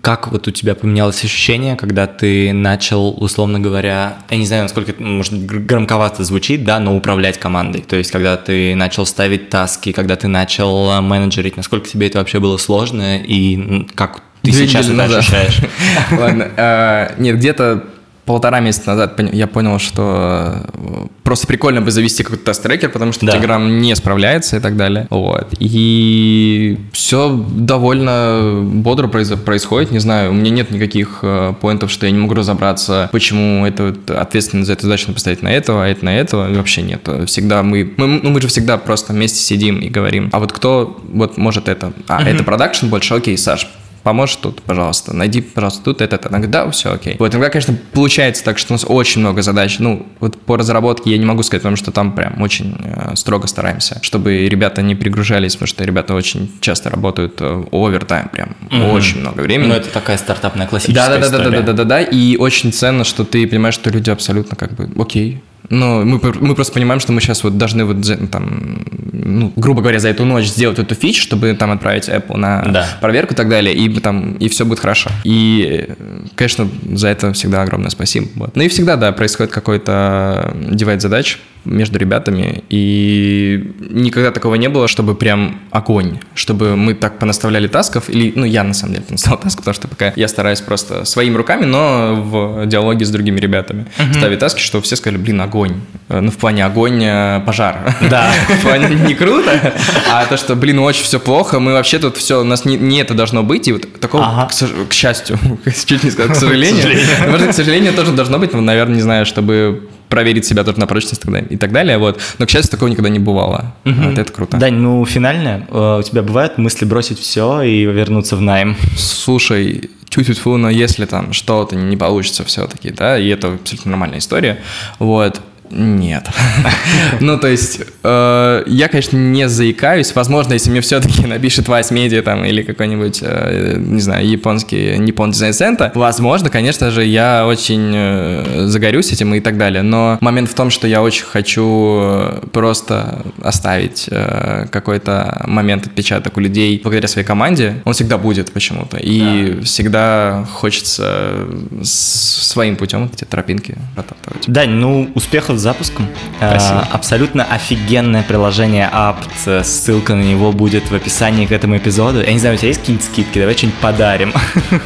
как 0.00 0.32
вот 0.32 0.48
у 0.48 0.50
тебя 0.50 0.74
поменялось 0.74 1.22
ощущение, 1.24 1.76
когда 1.76 2.06
ты 2.06 2.52
начал, 2.52 3.10
условно 3.22 3.60
говоря, 3.60 4.18
я 4.30 4.36
не 4.36 4.46
знаю, 4.46 4.62
насколько 4.62 4.92
это, 4.92 5.02
может, 5.02 5.44
громковато 5.44 6.24
звучит, 6.24 6.64
да, 6.64 6.78
но 6.80 6.96
управлять 6.96 7.38
командой. 7.38 7.82
То 7.82 7.96
есть, 7.96 8.10
когда 8.10 8.36
ты 8.36 8.74
начал 8.74 9.04
ставить 9.06 9.50
таски, 9.50 9.92
когда 9.92 10.16
ты 10.16 10.28
начал 10.28 10.90
а, 10.90 11.00
менеджерить, 11.00 11.56
насколько 11.56 11.88
тебе 11.88 12.06
это 12.06 12.18
вообще 12.18 12.40
было 12.40 12.56
сложно 12.56 13.18
и 13.18 13.86
как 13.94 14.22
ты 14.42 14.52
Две 14.52 14.66
сейчас 14.66 14.86
недели 14.86 15.04
это 15.04 15.08
назад. 15.08 15.18
ощущаешь? 15.20 15.60
Ладно. 16.18 16.48
э, 16.56 17.14
Нет, 17.18 17.36
где-то 17.36 17.84
полтора 18.26 18.60
месяца 18.60 18.90
назад 18.90 19.20
я 19.32 19.46
понял, 19.46 19.78
что 19.78 20.66
э, 20.74 21.06
просто 21.22 21.46
прикольно 21.46 21.80
бы 21.80 21.90
завести 21.90 22.24
какой-то 22.24 22.44
тест-трекер, 22.44 22.90
потому 22.90 23.12
что 23.12 23.24
Да. 23.24 23.36
Telegram 23.36 23.66
не 23.80 23.94
справляется 23.94 24.56
и 24.56 24.60
так 24.60 24.76
далее. 24.76 25.06
Вот. 25.10 25.54
И 25.58 26.78
все 26.92 27.44
довольно 27.50 28.60
бодро 28.62 29.06
происходит. 29.06 29.92
Не 29.92 30.00
знаю, 30.00 30.32
у 30.32 30.34
меня 30.34 30.50
нет 30.50 30.70
никаких 30.70 31.20
э, 31.22 31.54
поинтов, 31.60 31.90
что 31.90 32.06
я 32.06 32.12
не 32.12 32.18
могу 32.18 32.34
разобраться, 32.34 33.08
почему 33.12 33.64
это 33.64 33.94
ответственность 34.08 34.66
за 34.66 34.72
эту 34.74 34.82
задачу 34.82 35.12
поставить 35.12 35.42
на 35.42 35.48
этого, 35.48 35.84
а 35.84 35.88
это 35.88 36.04
на 36.04 36.16
этого. 36.18 36.52
Вообще 36.52 36.82
нет. 36.82 37.08
Всегда 37.26 37.62
мы, 37.62 37.92
мы, 37.96 38.06
ну, 38.06 38.30
мы 38.30 38.40
же 38.40 38.48
всегда 38.48 38.76
просто 38.76 39.12
вместе 39.12 39.38
сидим 39.38 39.78
и 39.78 39.88
говорим. 39.88 40.30
А 40.32 40.40
вот 40.40 40.52
кто 40.52 41.00
вот 41.12 41.38
может 41.38 41.68
это? 41.68 41.92
А, 42.08 42.22
это 42.22 42.42
продакшн 42.42 42.88
больше? 42.88 43.14
Окей, 43.14 43.38
Саш, 43.38 43.68
поможешь 44.06 44.36
тут, 44.36 44.62
пожалуйста, 44.62 45.16
найди, 45.16 45.40
пожалуйста, 45.40 45.82
тут 45.82 46.00
это, 46.00 46.14
это. 46.14 46.28
Она 46.28 46.38
говорит, 46.38 46.52
да, 46.52 46.70
все 46.70 46.92
окей. 46.92 47.16
Вот 47.18 47.32
иногда, 47.32 47.50
конечно, 47.50 47.76
получается 47.92 48.44
так, 48.44 48.56
что 48.56 48.72
у 48.72 48.74
нас 48.74 48.84
очень 48.86 49.20
много 49.20 49.42
задач. 49.42 49.80
Ну, 49.80 50.06
вот 50.20 50.40
по 50.40 50.56
разработке 50.56 51.10
я 51.10 51.18
не 51.18 51.24
могу 51.24 51.42
сказать, 51.42 51.62
потому 51.62 51.74
что 51.74 51.90
там 51.90 52.12
прям 52.12 52.40
очень 52.40 52.76
э, 52.84 53.16
строго 53.16 53.48
стараемся, 53.48 53.98
чтобы 54.02 54.46
ребята 54.46 54.80
не 54.80 54.94
перегружались, 54.94 55.56
потому 55.56 55.66
что 55.66 55.82
ребята 55.82 56.14
очень 56.14 56.52
часто 56.60 56.88
работают 56.88 57.38
э, 57.40 57.64
овертайм, 57.72 58.28
прям 58.28 58.54
очень 58.92 59.18
много 59.18 59.40
времени. 59.40 59.70
Ну, 59.70 59.74
это 59.74 59.88
такая 59.88 60.18
стартапная 60.18 60.68
классическая 60.68 61.08
Да, 61.08 61.18
да, 61.18 61.18
да, 61.18 61.28
да, 61.28 61.38
история. 61.38 61.60
да, 61.62 61.72
да, 61.72 61.72
да, 61.72 61.84
да, 61.84 62.00
и 62.00 62.36
очень 62.36 62.72
ценно, 62.72 63.02
что 63.02 63.24
ты 63.24 63.44
понимаешь, 63.48 63.74
что 63.74 63.90
люди 63.90 64.10
абсолютно 64.10 64.54
как 64.54 64.72
бы 64.74 64.88
окей. 65.02 65.42
Ну, 65.70 66.04
мы, 66.04 66.20
мы 66.40 66.54
просто 66.54 66.72
понимаем, 66.72 67.00
что 67.00 67.12
мы 67.12 67.20
сейчас 67.20 67.42
вот 67.44 67.58
должны 67.58 67.84
вот 67.84 68.04
за- 68.04 68.16
там, 68.28 68.84
ну, 69.12 69.52
грубо 69.56 69.80
говоря, 69.80 69.98
за 69.98 70.08
эту 70.08 70.24
ночь 70.24 70.46
сделать 70.46 70.78
эту 70.78 70.94
фичу, 70.94 71.22
чтобы 71.22 71.52
там 71.54 71.70
отправить 71.72 72.08
Apple 72.08 72.36
на 72.36 72.62
Да. 72.62 72.86
проверку 73.00 73.34
и 73.34 73.36
так 73.36 73.48
далее, 73.48 73.74
и 73.74 73.88
там, 74.00 74.32
и 74.34 74.48
все 74.48 74.64
будет 74.64 74.78
хорошо. 74.80 75.10
И, 75.24 75.88
конечно, 76.34 76.68
за 76.92 77.08
это 77.08 77.32
всегда 77.32 77.62
огромное 77.62 77.90
спасибо. 77.90 78.28
Вот. 78.36 78.54
Ну 78.56 78.62
и 78.62 78.68
всегда, 78.68 78.96
да, 78.96 79.12
происходит 79.12 79.52
какой-то 79.52 80.54
дивайд 80.70 81.02
задач, 81.02 81.38
между 81.66 81.98
ребятами, 81.98 82.64
и 82.70 83.72
никогда 83.90 84.30
такого 84.30 84.54
не 84.54 84.68
было, 84.68 84.88
чтобы 84.88 85.14
прям 85.14 85.60
огонь, 85.70 86.18
чтобы 86.34 86.76
мы 86.76 86.94
так 86.94 87.18
понаставляли 87.18 87.68
тасков, 87.68 88.08
или, 88.08 88.32
ну, 88.34 88.44
я 88.44 88.64
на 88.64 88.74
самом 88.74 88.94
деле 88.94 89.06
наставлял 89.08 89.40
тасков, 89.40 89.64
потому 89.64 89.74
что 89.74 89.88
пока 89.88 90.12
я 90.16 90.28
стараюсь 90.28 90.60
просто 90.60 91.04
своими 91.04 91.36
руками, 91.36 91.64
но 91.64 92.14
в 92.16 92.66
диалоге 92.66 93.04
с 93.04 93.10
другими 93.10 93.38
ребятами 93.38 93.86
uh-huh. 93.98 94.14
ставить 94.14 94.38
таски, 94.38 94.60
что 94.60 94.80
все 94.80 94.96
сказали, 94.96 95.18
блин, 95.18 95.40
огонь. 95.40 95.74
Ну, 96.08 96.30
в 96.30 96.36
плане 96.36 96.64
огонь, 96.64 97.02
э, 97.02 97.40
пожар. 97.44 97.94
Да. 98.10 98.30
В 98.48 98.62
плане 98.62 98.94
не 98.94 99.14
круто, 99.14 99.74
а 100.10 100.24
то, 100.26 100.36
что, 100.36 100.54
блин, 100.54 100.78
очень 100.78 101.02
все 101.02 101.18
плохо, 101.18 101.58
мы 101.58 101.72
вообще 101.72 101.98
тут 101.98 102.16
все, 102.16 102.40
у 102.40 102.44
нас 102.44 102.64
не, 102.64 102.76
не 102.76 103.00
это 103.00 103.14
должно 103.14 103.42
быть, 103.42 103.66
и 103.68 103.72
вот 103.72 104.00
такого, 104.00 104.48
к, 104.88 104.92
счастью, 104.92 105.38
чуть 105.86 106.04
не 106.04 106.10
сказал, 106.10 106.34
к 106.34 106.38
сожалению, 106.38 107.48
к 107.48 107.52
сожалению, 107.52 107.92
тоже 107.92 108.12
должно 108.12 108.38
быть, 108.38 108.52
наверное, 108.52 108.96
не 108.96 109.02
знаю, 109.02 109.26
чтобы 109.26 109.88
проверить 110.08 110.44
себя 110.44 110.64
тоже 110.64 110.78
на 110.78 110.86
прочность 110.86 111.22
и 111.50 111.56
так 111.56 111.72
далее, 111.72 111.98
вот. 111.98 112.20
Но, 112.38 112.46
к 112.46 112.50
счастью, 112.50 112.70
такого 112.70 112.88
никогда 112.88 113.08
не 113.10 113.18
бывало. 113.18 113.74
Угу. 113.84 113.94
Вот 113.94 114.18
это 114.18 114.32
круто. 114.32 114.56
Дань, 114.56 114.74
ну, 114.74 115.04
финально, 115.04 115.66
э, 115.68 115.98
у 116.00 116.02
тебя 116.02 116.22
бывают 116.22 116.58
мысли 116.58 116.84
бросить 116.84 117.18
все 117.18 117.62
и 117.62 117.84
вернуться 117.84 118.36
в 118.36 118.40
найм? 118.40 118.76
Слушай, 118.96 119.90
чуть-чуть 120.08 120.38
фу, 120.38 120.56
но 120.56 120.70
если 120.70 121.04
там 121.04 121.32
что-то 121.32 121.76
не 121.76 121.96
получится 121.96 122.44
все-таки, 122.44 122.90
да, 122.90 123.18
и 123.18 123.28
это 123.28 123.54
абсолютно 123.54 123.90
нормальная 123.92 124.18
история, 124.18 124.58
вот, 124.98 125.40
нет. 125.70 126.28
ну, 127.20 127.38
то 127.38 127.48
есть, 127.48 127.80
э, 128.02 128.62
я, 128.66 128.88
конечно, 128.88 129.16
не 129.16 129.48
заикаюсь. 129.48 130.14
Возможно, 130.14 130.54
если 130.54 130.70
мне 130.70 130.80
все-таки 130.80 131.26
напишет 131.26 131.66
Vice 131.68 131.92
Media 131.92 132.22
там 132.22 132.44
или 132.44 132.62
какой-нибудь, 132.62 133.20
э, 133.22 133.76
не 133.78 134.00
знаю, 134.00 134.28
японский 134.28 134.96
Nippon 134.96 135.30
Design 135.30 135.50
Center, 135.50 135.90
возможно, 135.94 136.50
конечно 136.50 136.90
же, 136.90 137.04
я 137.04 137.46
очень 137.46 137.92
э, 137.94 138.66
загорюсь 138.66 139.12
этим 139.12 139.34
и 139.34 139.40
так 139.40 139.58
далее. 139.58 139.82
Но 139.82 140.18
момент 140.20 140.50
в 140.50 140.54
том, 140.54 140.70
что 140.70 140.86
я 140.86 141.02
очень 141.02 141.24
хочу 141.24 141.98
э, 142.00 142.40
просто 142.52 143.22
оставить 143.42 144.08
э, 144.10 144.66
какой-то 144.70 145.42
момент 145.46 145.86
отпечаток 145.86 146.36
у 146.36 146.40
людей 146.40 146.80
благодаря 146.82 147.08
своей 147.08 147.26
команде, 147.26 147.82
он 147.84 147.92
всегда 147.92 148.18
будет 148.18 148.52
почему-то. 148.52 148.98
И 148.98 149.54
да. 149.56 149.62
всегда 149.62 150.46
хочется 150.52 151.46
своим 151.82 152.76
путем 152.76 153.10
эти 153.12 153.24
тропинки 153.24 153.76
протаптывать. 153.94 154.44
Дань, 154.46 154.70
ну, 154.70 155.10
успехов 155.14 155.55
с 155.58 155.62
запуском. 155.62 156.08
Спасибо. 156.38 156.80
А, 156.80 156.88
абсолютно 156.92 157.44
офигенное 157.44 158.22
приложение 158.22 158.90
Apt. 158.92 159.64
Ссылка 159.64 160.14
на 160.14 160.22
него 160.22 160.52
будет 160.52 160.90
в 160.90 160.94
описании 160.94 161.46
к 161.46 161.52
этому 161.52 161.76
эпизоду. 161.76 162.22
Я 162.22 162.32
не 162.32 162.38
знаю, 162.38 162.54
у 162.54 162.58
тебя 162.58 162.68
есть 162.68 162.80
какие-нибудь 162.80 163.06
скидки? 163.06 163.38
Давай 163.38 163.56
что-нибудь 163.56 163.78
подарим 163.80 164.32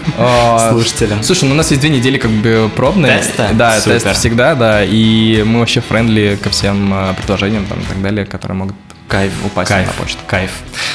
слушателям. 0.71 1.23
Слушай, 1.23 1.45
ну 1.45 1.53
у 1.53 1.57
нас 1.57 1.71
есть 1.71 1.81
две 1.81 1.91
недели 1.91 2.19
как 2.19 2.31
бы 2.31 2.71
пробные. 2.75 3.19
Теста? 3.19 3.51
Да, 3.53 3.79
Супер. 3.81 4.01
тест 4.01 4.19
всегда, 4.19 4.55
да. 4.55 4.85
И 4.85 5.43
мы 5.45 5.61
вообще 5.61 5.81
friendly 5.81 6.39
ко 6.43 6.51
всем 6.51 6.91
а, 6.93 7.15
предложениям 7.15 7.67
там 7.67 7.81
и 7.81 7.85
так 7.85 8.03
далее, 8.03 8.27
которые 8.27 8.57
могут 8.57 8.77
Кайф. 9.11 9.33
Упасть 9.45 9.69
Кайф. 9.69 9.89
на 9.89 9.93
почту. 9.95 10.19
Кайф. 10.29 10.53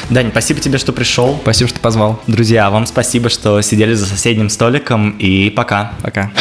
Дань, 0.09 0.29
спасибо 0.31 0.61
тебе, 0.61 0.77
что 0.77 0.93
пришел. 0.93 1.37
Спасибо, 1.41 1.69
что 1.69 1.81
позвал. 1.81 2.21
Друзья, 2.27 2.69
вам 2.69 2.85
спасибо, 2.85 3.29
что 3.29 3.59
сидели 3.61 3.93
за 3.93 4.05
соседним 4.05 4.49
столиком. 4.49 5.11
И 5.19 5.49
пока. 5.49 5.91
Пока. 6.01 6.31